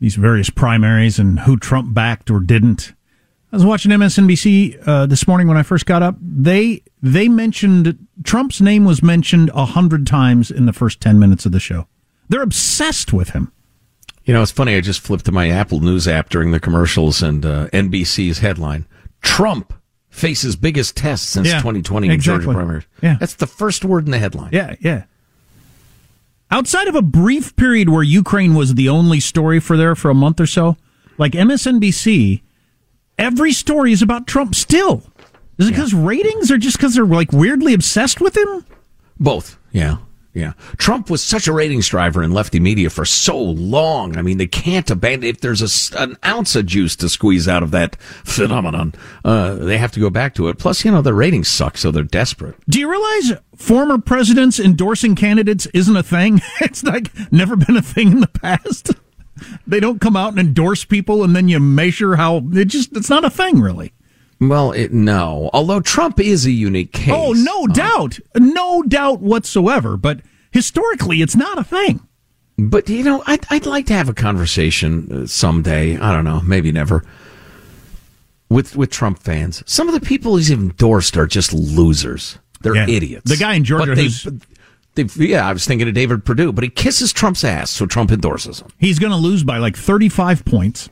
these 0.00 0.14
various 0.14 0.48
primaries 0.48 1.18
and 1.18 1.40
who 1.40 1.58
Trump 1.58 1.92
backed 1.92 2.30
or 2.30 2.40
didn't. 2.40 2.94
I 3.52 3.56
was 3.56 3.66
watching 3.66 3.90
MSNBC 3.90 4.88
uh, 4.88 5.04
this 5.04 5.28
morning 5.28 5.46
when 5.46 5.58
I 5.58 5.62
first 5.62 5.84
got 5.84 6.02
up. 6.02 6.16
They 6.22 6.82
they 7.02 7.28
mentioned 7.28 7.98
Trump's 8.22 8.62
name 8.62 8.86
was 8.86 9.02
mentioned 9.02 9.50
a 9.52 9.66
hundred 9.66 10.06
times 10.06 10.50
in 10.50 10.64
the 10.64 10.72
first 10.72 11.02
ten 11.02 11.18
minutes 11.18 11.44
of 11.44 11.52
the 11.52 11.60
show. 11.60 11.86
They're 12.30 12.40
obsessed 12.40 13.12
with 13.12 13.30
him. 13.30 13.52
You 14.24 14.32
know, 14.34 14.42
it's 14.42 14.50
funny. 14.52 14.74
I 14.76 14.80
just 14.80 15.00
flipped 15.00 15.26
to 15.26 15.32
my 15.32 15.50
Apple 15.50 15.80
News 15.80 16.08
app 16.08 16.30
during 16.30 16.50
the 16.50 16.60
commercials 16.60 17.22
and 17.22 17.44
uh, 17.44 17.68
NBC's 17.68 18.38
headline 18.38 18.86
Trump 19.20 19.72
faces 20.08 20.56
biggest 20.56 20.96
test 20.96 21.28
since 21.28 21.48
Yeah, 21.48 21.58
2020 21.58 22.06
in 22.06 22.12
exactly. 22.12 22.44
Georgia 22.44 22.56
primaries. 22.56 22.84
Yeah. 23.02 23.16
That's 23.20 23.34
the 23.34 23.46
first 23.46 23.84
word 23.84 24.04
in 24.06 24.12
the 24.12 24.18
headline. 24.18 24.50
Yeah, 24.52 24.76
yeah. 24.80 25.04
Outside 26.50 26.88
of 26.88 26.94
a 26.94 27.02
brief 27.02 27.56
period 27.56 27.88
where 27.88 28.02
Ukraine 28.02 28.54
was 28.54 28.74
the 28.74 28.88
only 28.88 29.18
story 29.18 29.58
for 29.60 29.76
there 29.76 29.94
for 29.96 30.10
a 30.10 30.14
month 30.14 30.40
or 30.40 30.46
so, 30.46 30.76
like 31.18 31.32
MSNBC, 31.32 32.42
every 33.18 33.52
story 33.52 33.92
is 33.92 34.02
about 34.02 34.26
Trump 34.26 34.54
still. 34.54 35.02
Is 35.58 35.68
it 35.68 35.70
because 35.72 35.94
ratings 35.94 36.50
or 36.50 36.58
just 36.58 36.76
because 36.76 36.94
they're 36.94 37.06
like 37.06 37.32
weirdly 37.32 37.74
obsessed 37.74 38.20
with 38.20 38.36
him? 38.36 38.64
Both. 39.18 39.58
Yeah. 39.72 39.96
Yeah. 40.34 40.54
Trump 40.78 41.10
was 41.10 41.22
such 41.22 41.46
a 41.46 41.52
ratings 41.52 41.86
driver 41.86 42.20
in 42.20 42.32
lefty 42.32 42.58
media 42.58 42.90
for 42.90 43.04
so 43.04 43.38
long. 43.38 44.16
I 44.16 44.22
mean, 44.22 44.38
they 44.38 44.48
can't 44.48 44.90
abandon, 44.90 45.30
if 45.30 45.40
there's 45.40 45.62
a 45.62 46.02
an 46.02 46.18
ounce 46.24 46.56
of 46.56 46.66
juice 46.66 46.96
to 46.96 47.08
squeeze 47.08 47.46
out 47.46 47.62
of 47.62 47.70
that 47.70 47.94
phenomenon, 48.24 48.94
uh, 49.24 49.54
they 49.54 49.78
have 49.78 49.92
to 49.92 50.00
go 50.00 50.10
back 50.10 50.34
to 50.34 50.48
it. 50.48 50.58
Plus, 50.58 50.84
you 50.84 50.90
know, 50.90 51.02
the 51.02 51.14
ratings 51.14 51.46
suck, 51.46 51.78
so 51.78 51.92
they're 51.92 52.02
desperate. 52.02 52.56
Do 52.68 52.80
you 52.80 52.90
realize 52.90 53.40
former 53.54 53.98
presidents 53.98 54.58
endorsing 54.58 55.14
candidates 55.14 55.66
isn't 55.72 55.96
a 55.96 56.02
thing? 56.02 56.40
It's 56.60 56.82
like 56.82 57.10
never 57.30 57.54
been 57.56 57.76
a 57.76 57.82
thing 57.82 58.10
in 58.12 58.20
the 58.20 58.26
past. 58.26 58.90
They 59.66 59.80
don't 59.80 60.00
come 60.00 60.16
out 60.16 60.30
and 60.30 60.38
endorse 60.38 60.84
people 60.84 61.24
and 61.24 61.34
then 61.34 61.48
you 61.48 61.58
measure 61.58 62.14
how 62.14 62.36
it 62.52 62.66
just, 62.66 62.96
it's 62.96 63.10
not 63.10 63.24
a 63.24 63.30
thing 63.30 63.60
really. 63.60 63.92
Well, 64.40 64.72
it, 64.72 64.92
no. 64.92 65.48
Although 65.52 65.80
Trump 65.80 66.18
is 66.20 66.44
a 66.46 66.50
unique 66.50 66.92
case. 66.92 67.14
Oh, 67.16 67.32
no 67.32 67.66
doubt. 67.66 68.18
No 68.36 68.82
doubt 68.82 69.20
whatsoever. 69.20 69.96
But 69.96 70.20
historically, 70.50 71.22
it's 71.22 71.36
not 71.36 71.58
a 71.58 71.64
thing. 71.64 72.00
But, 72.58 72.88
you 72.88 73.02
know, 73.02 73.22
I'd, 73.26 73.44
I'd 73.50 73.66
like 73.66 73.86
to 73.86 73.94
have 73.94 74.08
a 74.08 74.14
conversation 74.14 75.10
uh, 75.22 75.26
someday. 75.26 75.96
I 75.98 76.12
don't 76.12 76.24
know, 76.24 76.40
maybe 76.40 76.70
never. 76.72 77.04
With, 78.48 78.76
with 78.76 78.90
Trump 78.90 79.18
fans. 79.20 79.62
Some 79.66 79.88
of 79.88 79.94
the 79.94 80.00
people 80.06 80.36
he's 80.36 80.50
endorsed 80.50 81.16
are 81.16 81.26
just 81.26 81.52
losers. 81.52 82.38
They're 82.60 82.76
Yeah. 82.76 82.88
idiots. 82.88 83.28
The 83.30 83.36
guy 83.36 83.54
in 83.54 83.64
Georgia 83.64 83.94
they- 83.94 84.08
yeah, 85.16 85.48
I 85.48 85.52
was 85.52 85.64
thinking 85.66 85.88
of 85.88 85.94
David 85.94 86.24
Perdue, 86.24 86.52
but 86.52 86.62
he 86.62 86.70
kisses 86.70 87.12
Trump's 87.12 87.42
ass, 87.42 87.70
so 87.72 87.84
Trump 87.84 88.12
endorses 88.12 88.60
him. 88.60 88.68
He's 88.78 89.00
going 89.00 89.10
to 89.10 89.16
lose 89.18 89.42
by 89.42 89.58
like 89.58 89.76
35 89.76 90.44
points. 90.44 90.88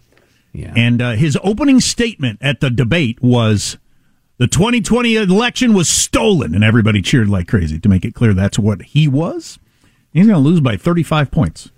Yeah. 0.53 0.73
And 0.77 1.01
uh, 1.01 1.13
his 1.13 1.39
opening 1.43 1.81
statement 1.81 2.39
at 2.43 2.61
the 2.61 2.71
debate 2.71 3.23
was 3.23 3.79
the 4.39 4.47
2020 4.47 5.17
election 5.17 5.73
was 5.73 5.89
stolen, 5.89 6.55
and 6.55 6.65
everybody 6.65 7.01
cheered 7.01 7.29
like 7.29 7.49
crazy 7.49 7.79
to 7.79 7.89
make 7.89 8.05
it 8.05 8.15
clear 8.15 8.35
that's 8.35 8.59
what 8.59 8.83
he 8.83 9.09
was. 9.09 9.59
He's 10.13 10.27
going 10.27 10.43
to 10.43 10.49
lose 10.49 10.61
by 10.61 10.77
35 10.77 11.31
points. 11.31 11.71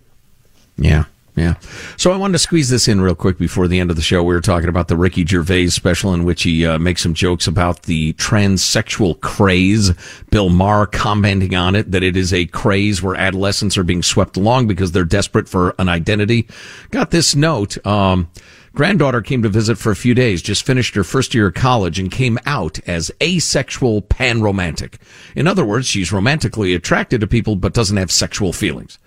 Yeah, 0.76 1.04
yeah. 1.36 1.54
So 1.96 2.10
I 2.10 2.16
wanted 2.16 2.32
to 2.32 2.38
squeeze 2.38 2.68
this 2.68 2.88
in 2.88 3.00
real 3.00 3.14
quick 3.14 3.38
before 3.38 3.68
the 3.68 3.78
end 3.78 3.90
of 3.90 3.96
the 3.96 4.02
show. 4.02 4.22
We 4.22 4.34
were 4.34 4.40
talking 4.40 4.68
about 4.68 4.88
the 4.88 4.96
Ricky 4.96 5.24
Gervais 5.24 5.68
special 5.68 6.14
in 6.14 6.24
which 6.24 6.42
he 6.42 6.66
uh, 6.66 6.78
makes 6.78 7.02
some 7.02 7.14
jokes 7.14 7.46
about 7.46 7.84
the 7.84 8.12
transsexual 8.14 9.20
craze. 9.20 9.92
Bill 10.30 10.48
Maher 10.48 10.86
commenting 10.86 11.54
on 11.54 11.76
it 11.76 11.90
that 11.90 12.02
it 12.02 12.16
is 12.16 12.32
a 12.32 12.46
craze 12.46 13.02
where 13.02 13.14
adolescents 13.14 13.78
are 13.78 13.84
being 13.84 14.02
swept 14.02 14.36
along 14.36 14.66
because 14.66 14.92
they're 14.92 15.04
desperate 15.04 15.48
for 15.48 15.74
an 15.78 15.88
identity. 15.88 16.48
Got 16.90 17.10
this 17.10 17.36
note. 17.36 17.84
Um, 17.86 18.28
granddaughter 18.74 19.22
came 19.22 19.42
to 19.42 19.48
visit 19.48 19.78
for 19.78 19.90
a 19.90 19.96
few 19.96 20.14
days, 20.14 20.42
just 20.42 20.66
finished 20.66 20.94
her 20.94 21.04
first 21.04 21.34
year 21.34 21.46
of 21.46 21.54
college 21.54 21.98
and 21.98 22.10
came 22.10 22.38
out 22.44 22.78
as 22.86 23.10
asexual 23.22 24.02
panromantic. 24.02 24.96
In 25.34 25.46
other 25.46 25.64
words, 25.64 25.86
she's 25.86 26.12
romantically 26.12 26.74
attracted 26.74 27.20
to 27.20 27.26
people 27.26 27.56
but 27.56 27.74
doesn't 27.74 27.96
have 27.96 28.10
sexual 28.10 28.52
feelings. 28.52 28.98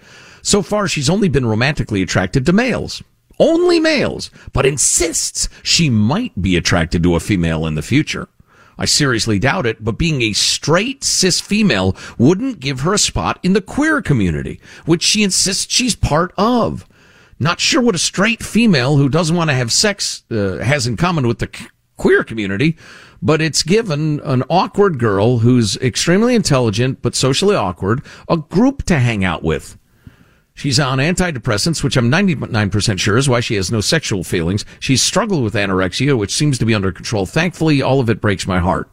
So 0.42 0.62
far, 0.62 0.88
she's 0.88 1.10
only 1.10 1.30
been 1.30 1.46
romantically 1.46 2.02
attracted 2.02 2.46
to 2.46 2.54
males. 2.54 3.04
Only 3.40 3.80
males, 3.80 4.32
but 4.54 4.66
insists 4.66 5.48
she 5.62 5.90
might 5.90 6.42
be 6.42 6.56
attracted 6.56 7.04
to 7.04 7.16
a 7.16 7.20
female 7.20 7.68
in 7.68 7.76
the 7.76 7.82
future. 7.82 8.30
I 8.80 8.86
seriously 8.86 9.40
doubt 9.40 9.66
it, 9.66 9.84
but 9.84 9.98
being 9.98 10.22
a 10.22 10.34
straight 10.34 11.04
cis 11.04 11.42
female 11.42 11.96
wouldn't 12.18 12.60
give 12.60 12.82
her 12.82 12.94
a 12.94 13.00
spot 13.00 13.40
in 13.44 13.54
the 13.54 13.62
queer 13.62 14.02
community, 14.02 14.60
which 14.86 15.04
she 15.04 15.24
insists 15.24 15.74
she's 15.74 15.96
part 15.96 16.32
of. 16.38 16.88
Not 17.40 17.60
sure 17.60 17.82
what 17.82 17.96
a 17.96 18.00
straight 18.00 18.42
female 18.42 18.98
who 18.98 19.10
doesn't 19.10 19.36
want 19.36 19.50
to 19.50 19.56
have 19.56 19.72
sex 19.72 20.24
uh, 20.32 20.58
has 20.58 20.88
in 20.88 20.98
common 20.98 21.28
with 21.28 21.40
the 21.40 21.50
queer 21.96 22.24
community, 22.24 22.78
but 23.22 23.42
it's 23.42 23.64
given 23.64 24.20
an 24.22 24.44
awkward 24.50 25.00
girl 25.00 25.40
who's 25.40 25.78
extremely 25.78 26.36
intelligent 26.36 27.02
but 27.02 27.16
socially 27.16 27.56
awkward 27.56 28.04
a 28.28 28.38
group 28.38 28.84
to 28.84 29.00
hang 29.00 29.24
out 29.24 29.44
with. 29.44 29.78
She's 30.56 30.80
on 30.80 30.98
antidepressants, 30.98 31.84
which 31.84 31.98
I'm 31.98 32.10
99% 32.12 33.00
sure 33.00 33.18
is 33.18 33.30
why 33.30 33.42
she 33.42 33.54
has 33.56 33.72
no 33.72 33.80
sexual 33.80 34.24
feelings. 34.24 34.66
She's 34.80 35.04
struggled 35.04 35.44
with 35.44 35.54
anorexia, 35.54 36.18
which 36.18 36.34
seems 36.34 36.58
to 36.58 36.66
be 36.66 36.74
under 36.74 36.92
control. 36.92 37.28
Thankfully, 37.28 37.84
all 37.84 38.00
of 38.00 38.10
it 38.10 38.20
breaks 38.20 38.48
my 38.48 38.58
heart. 38.58 38.90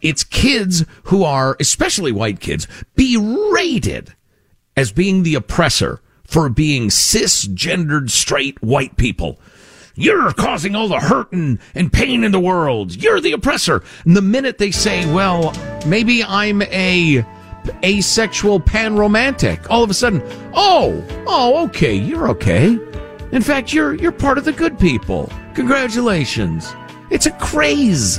It's 0.00 0.24
kids 0.24 0.86
who 1.04 1.22
are, 1.22 1.54
especially 1.60 2.12
white 2.12 2.40
kids, 2.40 2.66
berated 2.94 4.14
as 4.74 4.90
being 4.90 5.22
the 5.22 5.34
oppressor 5.34 6.00
for 6.26 6.48
being 6.48 6.88
cisgendered 6.88 8.10
straight 8.10 8.62
white 8.62 8.96
people. 8.96 9.38
You're 9.94 10.32
causing 10.32 10.76
all 10.76 10.88
the 10.88 11.00
hurt 11.00 11.32
and, 11.32 11.58
and 11.74 11.92
pain 11.92 12.22
in 12.22 12.32
the 12.32 12.40
world. 12.40 12.94
You're 12.94 13.20
the 13.20 13.32
oppressor. 13.32 13.82
And 14.04 14.14
the 14.14 14.22
minute 14.22 14.58
they 14.58 14.70
say, 14.70 15.10
well, 15.12 15.54
maybe 15.86 16.22
I'm 16.22 16.60
a 16.62 17.24
asexual 17.82 18.60
panromantic, 18.60 19.66
all 19.70 19.82
of 19.82 19.90
a 19.90 19.94
sudden, 19.94 20.22
oh, 20.54 21.04
oh, 21.26 21.64
okay, 21.66 21.94
you're 21.94 22.28
okay. 22.30 22.78
In 23.32 23.42
fact, 23.42 23.72
you're 23.72 23.94
you're 23.94 24.12
part 24.12 24.38
of 24.38 24.44
the 24.44 24.52
good 24.52 24.78
people. 24.78 25.32
Congratulations. 25.54 26.72
It's 27.10 27.26
a 27.26 27.32
craze. 27.32 28.18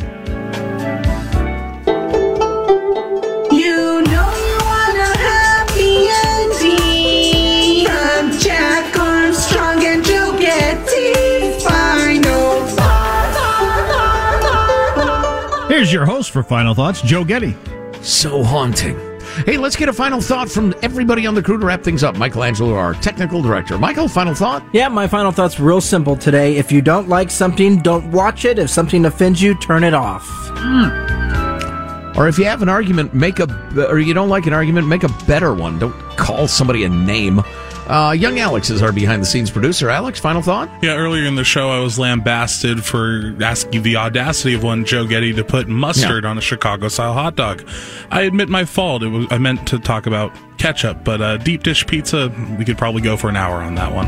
Here's 15.87 15.93
your 15.93 16.05
host 16.05 16.31
for 16.31 16.43
Final 16.43 16.73
Thoughts, 16.73 17.01
Joe 17.01 17.23
Getty. 17.23 17.55
So 18.01 18.43
haunting. 18.43 18.99
Hey, 19.45 19.55
let's 19.55 19.77
get 19.77 19.87
a 19.87 19.93
final 19.93 20.19
thought 20.19 20.49
from 20.51 20.75
everybody 20.81 21.25
on 21.25 21.33
the 21.33 21.41
crew 21.41 21.57
to 21.57 21.65
wrap 21.65 21.81
things 21.81 22.03
up. 22.03 22.17
Michelangelo, 22.17 22.75
our 22.75 22.93
technical 22.95 23.41
director. 23.41 23.77
Michael, 23.77 24.09
final 24.09 24.35
thought? 24.35 24.65
Yeah, 24.73 24.89
my 24.89 25.07
final 25.07 25.31
thought's 25.31 25.61
real 25.61 25.79
simple 25.79 26.17
today. 26.17 26.57
If 26.57 26.73
you 26.73 26.81
don't 26.81 27.07
like 27.07 27.31
something, 27.31 27.81
don't 27.81 28.11
watch 28.11 28.43
it. 28.43 28.59
If 28.59 28.69
something 28.69 29.05
offends 29.05 29.41
you, 29.41 29.55
turn 29.55 29.85
it 29.85 29.93
off. 29.93 30.27
Hmm. 30.57 32.19
Or 32.19 32.27
if 32.27 32.37
you 32.37 32.43
have 32.43 32.61
an 32.61 32.67
argument, 32.67 33.13
make 33.13 33.39
a, 33.39 33.47
or 33.89 33.97
you 33.97 34.13
don't 34.13 34.27
like 34.27 34.45
an 34.45 34.51
argument, 34.51 34.89
make 34.89 35.03
a 35.03 35.23
better 35.25 35.53
one. 35.53 35.79
Don't 35.79 35.95
call 36.17 36.49
somebody 36.49 36.83
a 36.83 36.89
name. 36.89 37.41
Uh, 37.87 38.11
young 38.11 38.37
Alex 38.39 38.69
is 38.69 38.81
our 38.81 38.91
behind 38.91 39.21
the 39.21 39.25
scenes 39.25 39.49
producer. 39.49 39.89
Alex, 39.89 40.19
final 40.19 40.41
thought? 40.41 40.69
Yeah, 40.83 40.95
earlier 40.97 41.25
in 41.25 41.35
the 41.35 41.43
show, 41.43 41.69
I 41.69 41.79
was 41.79 41.97
lambasted 41.97 42.83
for 42.83 43.33
asking 43.41 43.83
the 43.83 43.95
audacity 43.95 44.53
of 44.53 44.63
one 44.63 44.83
Joe 44.83 45.07
Getty 45.07 45.33
to 45.33 45.43
put 45.43 45.67
mustard 45.67 46.25
on 46.25 46.37
a 46.37 46.41
Chicago 46.41 46.89
style 46.89 47.13
hot 47.13 47.35
dog. 47.35 47.67
I 48.11 48.21
admit 48.23 48.49
my 48.49 48.65
fault. 48.65 49.03
It 49.03 49.07
was, 49.07 49.27
I 49.31 49.37
meant 49.37 49.65
to 49.69 49.79
talk 49.79 50.05
about 50.05 50.35
ketchup, 50.57 51.03
but 51.05 51.21
uh, 51.21 51.37
deep 51.37 51.63
dish 51.63 51.87
pizza, 51.87 52.29
we 52.59 52.65
could 52.65 52.77
probably 52.77 53.01
go 53.01 53.15
for 53.15 53.29
an 53.29 53.37
hour 53.37 53.61
on 53.61 53.75
that 53.75 53.93
one. 53.93 54.07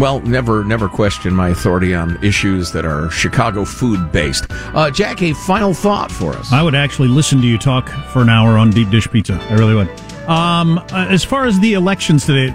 Well, 0.00 0.20
never, 0.20 0.64
never 0.64 0.88
question 0.88 1.34
my 1.34 1.50
authority 1.50 1.94
on 1.94 2.22
issues 2.24 2.72
that 2.72 2.84
are 2.84 3.10
Chicago 3.10 3.64
food 3.64 4.10
based. 4.10 4.46
Uh, 4.50 4.90
Jack, 4.90 5.22
a 5.22 5.34
final 5.34 5.72
thought 5.72 6.10
for 6.10 6.32
us. 6.32 6.52
I 6.52 6.62
would 6.62 6.74
actually 6.74 7.08
listen 7.08 7.40
to 7.42 7.46
you 7.46 7.58
talk 7.58 7.88
for 8.12 8.22
an 8.22 8.28
hour 8.28 8.56
on 8.58 8.70
deep 8.70 8.90
dish 8.90 9.08
pizza. 9.10 9.34
I 9.50 9.54
really 9.54 9.74
would. 9.74 9.88
Um, 10.28 10.78
uh, 10.78 11.06
as 11.10 11.22
far 11.22 11.44
as 11.44 11.60
the 11.60 11.74
elections 11.74 12.24
today, 12.26 12.48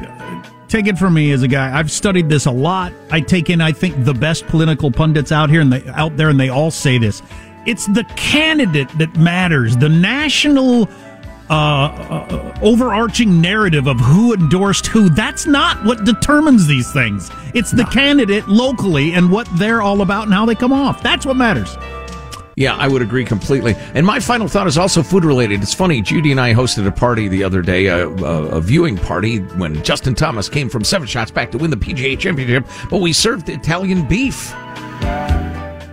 take 0.69 0.87
it 0.87 0.97
from 0.97 1.15
me 1.15 1.31
as 1.31 1.43
a 1.43 1.47
guy. 1.47 1.77
I've 1.77 1.91
studied 1.91 2.29
this 2.29 2.45
a 2.45 2.51
lot. 2.51 2.93
I 3.11 3.21
take 3.21 3.49
in, 3.49 3.59
I 3.59 3.71
think, 3.71 4.05
the 4.05 4.13
best 4.13 4.45
political 4.47 4.91
pundits 4.91 5.31
out 5.31 5.49
here 5.49 5.61
and 5.61 5.73
they 5.73 5.85
out 5.89 6.15
there, 6.15 6.29
and 6.29 6.39
they 6.39 6.49
all 6.49 6.71
say 6.71 6.97
this. 6.97 7.21
It's 7.65 7.87
the 7.87 8.05
candidate 8.15 8.89
that 8.97 9.15
matters. 9.17 9.75
The 9.75 9.89
national 9.89 10.87
uh, 11.49 11.53
uh, 11.53 12.59
overarching 12.61 13.41
narrative 13.41 13.87
of 13.87 13.99
who 13.99 14.33
endorsed 14.33 14.87
who. 14.87 15.09
That's 15.09 15.45
not 15.45 15.83
what 15.83 16.05
determines 16.05 16.67
these 16.67 16.91
things. 16.93 17.29
It's 17.53 17.71
the 17.71 17.85
candidate 17.85 18.47
locally 18.47 19.13
and 19.13 19.31
what 19.31 19.47
they're 19.57 19.81
all 19.81 20.01
about 20.01 20.25
and 20.25 20.33
how 20.33 20.45
they 20.45 20.55
come 20.55 20.71
off. 20.71 21.01
That's 21.01 21.25
what 21.25 21.35
matters. 21.35 21.75
Yeah, 22.59 22.75
I 22.75 22.89
would 22.89 23.01
agree 23.01 23.23
completely. 23.23 23.73
And 23.93 24.05
my 24.05 24.19
final 24.19 24.49
thought 24.49 24.67
is 24.67 24.77
also 24.77 25.01
food 25.01 25.23
related. 25.23 25.63
It's 25.63 25.73
funny, 25.73 26.01
Judy 26.01 26.31
and 26.31 26.41
I 26.41 26.53
hosted 26.53 26.85
a 26.85 26.91
party 26.91 27.29
the 27.29 27.41
other 27.41 27.61
day, 27.61 27.85
a, 27.85 28.05
a, 28.09 28.45
a 28.57 28.59
viewing 28.59 28.97
party, 28.97 29.37
when 29.37 29.81
Justin 29.81 30.13
Thomas 30.13 30.49
came 30.49 30.67
from 30.67 30.83
seven 30.83 31.07
shots 31.07 31.31
back 31.31 31.51
to 31.51 31.57
win 31.57 31.71
the 31.71 31.77
PGA 31.77 32.19
Championship, 32.19 32.65
but 32.89 32.99
we 32.99 33.13
served 33.13 33.47
Italian 33.47 34.05
beef. 34.09 34.53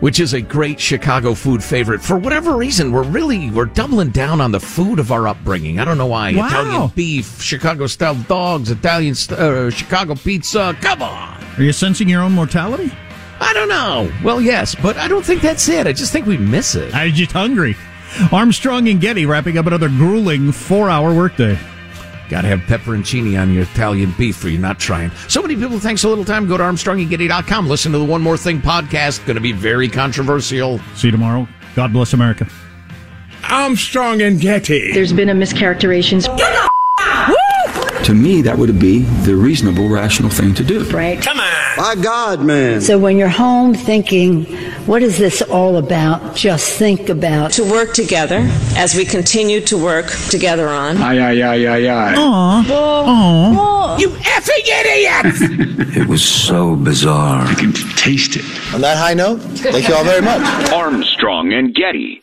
Which 0.00 0.18
is 0.18 0.34
a 0.34 0.40
great 0.40 0.80
Chicago 0.80 1.34
food 1.34 1.62
favorite. 1.62 2.02
For 2.02 2.18
whatever 2.18 2.56
reason, 2.56 2.90
we're 2.90 3.04
really 3.04 3.48
we're 3.50 3.64
doubling 3.66 4.10
down 4.10 4.40
on 4.40 4.50
the 4.50 4.60
food 4.60 4.98
of 4.98 5.12
our 5.12 5.28
upbringing. 5.28 5.78
I 5.78 5.84
don't 5.84 5.96
know 5.98 6.06
why. 6.06 6.34
Wow. 6.34 6.48
Italian 6.48 6.92
beef, 6.96 7.40
Chicago 7.40 7.86
style 7.86 8.16
dogs, 8.28 8.72
Italian 8.72 9.14
st- 9.14 9.38
uh, 9.38 9.70
Chicago 9.70 10.16
pizza. 10.16 10.76
Come 10.82 11.00
on. 11.00 11.42
Are 11.56 11.62
you 11.62 11.72
sensing 11.72 12.08
your 12.08 12.22
own 12.22 12.32
mortality? 12.32 12.92
I 13.40 13.52
don't 13.52 13.68
know. 13.68 14.10
Well, 14.24 14.40
yes, 14.40 14.74
but 14.74 14.96
I 14.96 15.08
don't 15.08 15.24
think 15.24 15.42
that's 15.42 15.68
it. 15.68 15.86
I 15.86 15.92
just 15.92 16.12
think 16.12 16.26
we 16.26 16.36
miss 16.36 16.74
it. 16.74 16.94
I'm 16.94 17.12
just 17.12 17.32
hungry. 17.32 17.76
Armstrong 18.32 18.88
and 18.88 19.00
Getty 19.00 19.26
wrapping 19.26 19.58
up 19.58 19.66
another 19.66 19.88
grueling 19.88 20.52
four 20.52 20.88
hour 20.88 21.14
workday. 21.14 21.58
Got 22.28 22.42
to 22.42 22.48
have 22.48 22.60
pepperoncini 22.60 23.40
on 23.40 23.52
your 23.52 23.62
Italian 23.64 24.12
beef 24.18 24.42
or 24.44 24.48
you're 24.48 24.60
not 24.60 24.80
trying. 24.80 25.10
So 25.28 25.40
many 25.42 25.54
people, 25.54 25.78
thanks 25.78 26.02
a 26.02 26.08
little 26.08 26.24
time. 26.24 26.48
Go 26.48 26.56
to 26.56 26.62
ArmstrongandGetty.com. 26.64 27.68
Listen 27.68 27.92
to 27.92 27.98
the 27.98 28.04
One 28.04 28.20
More 28.22 28.36
Thing 28.36 28.60
podcast. 28.60 29.24
Going 29.26 29.36
to 29.36 29.40
be 29.40 29.52
very 29.52 29.88
controversial. 29.88 30.80
See 30.94 31.08
you 31.08 31.12
tomorrow. 31.12 31.46
God 31.76 31.92
bless 31.92 32.14
America. 32.14 32.48
Armstrong 33.48 34.22
and 34.22 34.40
Getty. 34.40 34.92
There's 34.92 35.12
been 35.12 35.28
a 35.28 35.34
mischaracterization. 35.34 36.22
Get 36.36 36.68
Woo! 37.28 37.36
To 38.06 38.14
me, 38.14 38.40
that 38.42 38.56
would 38.56 38.78
be 38.78 39.00
the 39.00 39.34
reasonable, 39.34 39.88
rational 39.88 40.30
thing 40.30 40.54
to 40.54 40.62
do. 40.62 40.84
Right. 40.90 41.20
Come 41.20 41.40
on. 41.40 41.76
My 41.76 41.96
God, 42.00 42.40
man. 42.40 42.80
So 42.80 42.98
when 42.98 43.18
you're 43.18 43.28
home 43.28 43.74
thinking, 43.74 44.44
what 44.86 45.02
is 45.02 45.18
this 45.18 45.42
all 45.42 45.76
about? 45.76 46.36
Just 46.36 46.78
think 46.78 47.08
about. 47.08 47.50
To 47.54 47.64
work 47.68 47.94
together 47.94 48.48
as 48.76 48.94
we 48.94 49.04
continue 49.04 49.60
to 49.62 49.76
work 49.76 50.06
together 50.30 50.68
on. 50.68 50.98
Aye, 50.98 51.18
aye, 51.18 51.42
aye, 51.42 51.66
aye, 51.66 51.88
aye. 51.88 52.14
Aw. 52.16 53.98
You 53.98 54.08
effing 54.10 54.66
idiot! 54.78 55.76
It 55.96 56.06
was 56.06 56.22
so 56.22 56.76
bizarre. 56.76 57.48
You 57.50 57.56
can 57.56 57.72
taste 57.72 58.36
it. 58.36 58.44
On 58.74 58.82
that 58.82 58.98
high 58.98 59.14
note, 59.14 59.40
thank 59.40 59.88
you 59.88 59.94
all 59.94 60.04
very 60.04 60.20
much. 60.20 60.42
Armstrong 60.70 61.52
and 61.54 61.74
Getty. 61.74 62.22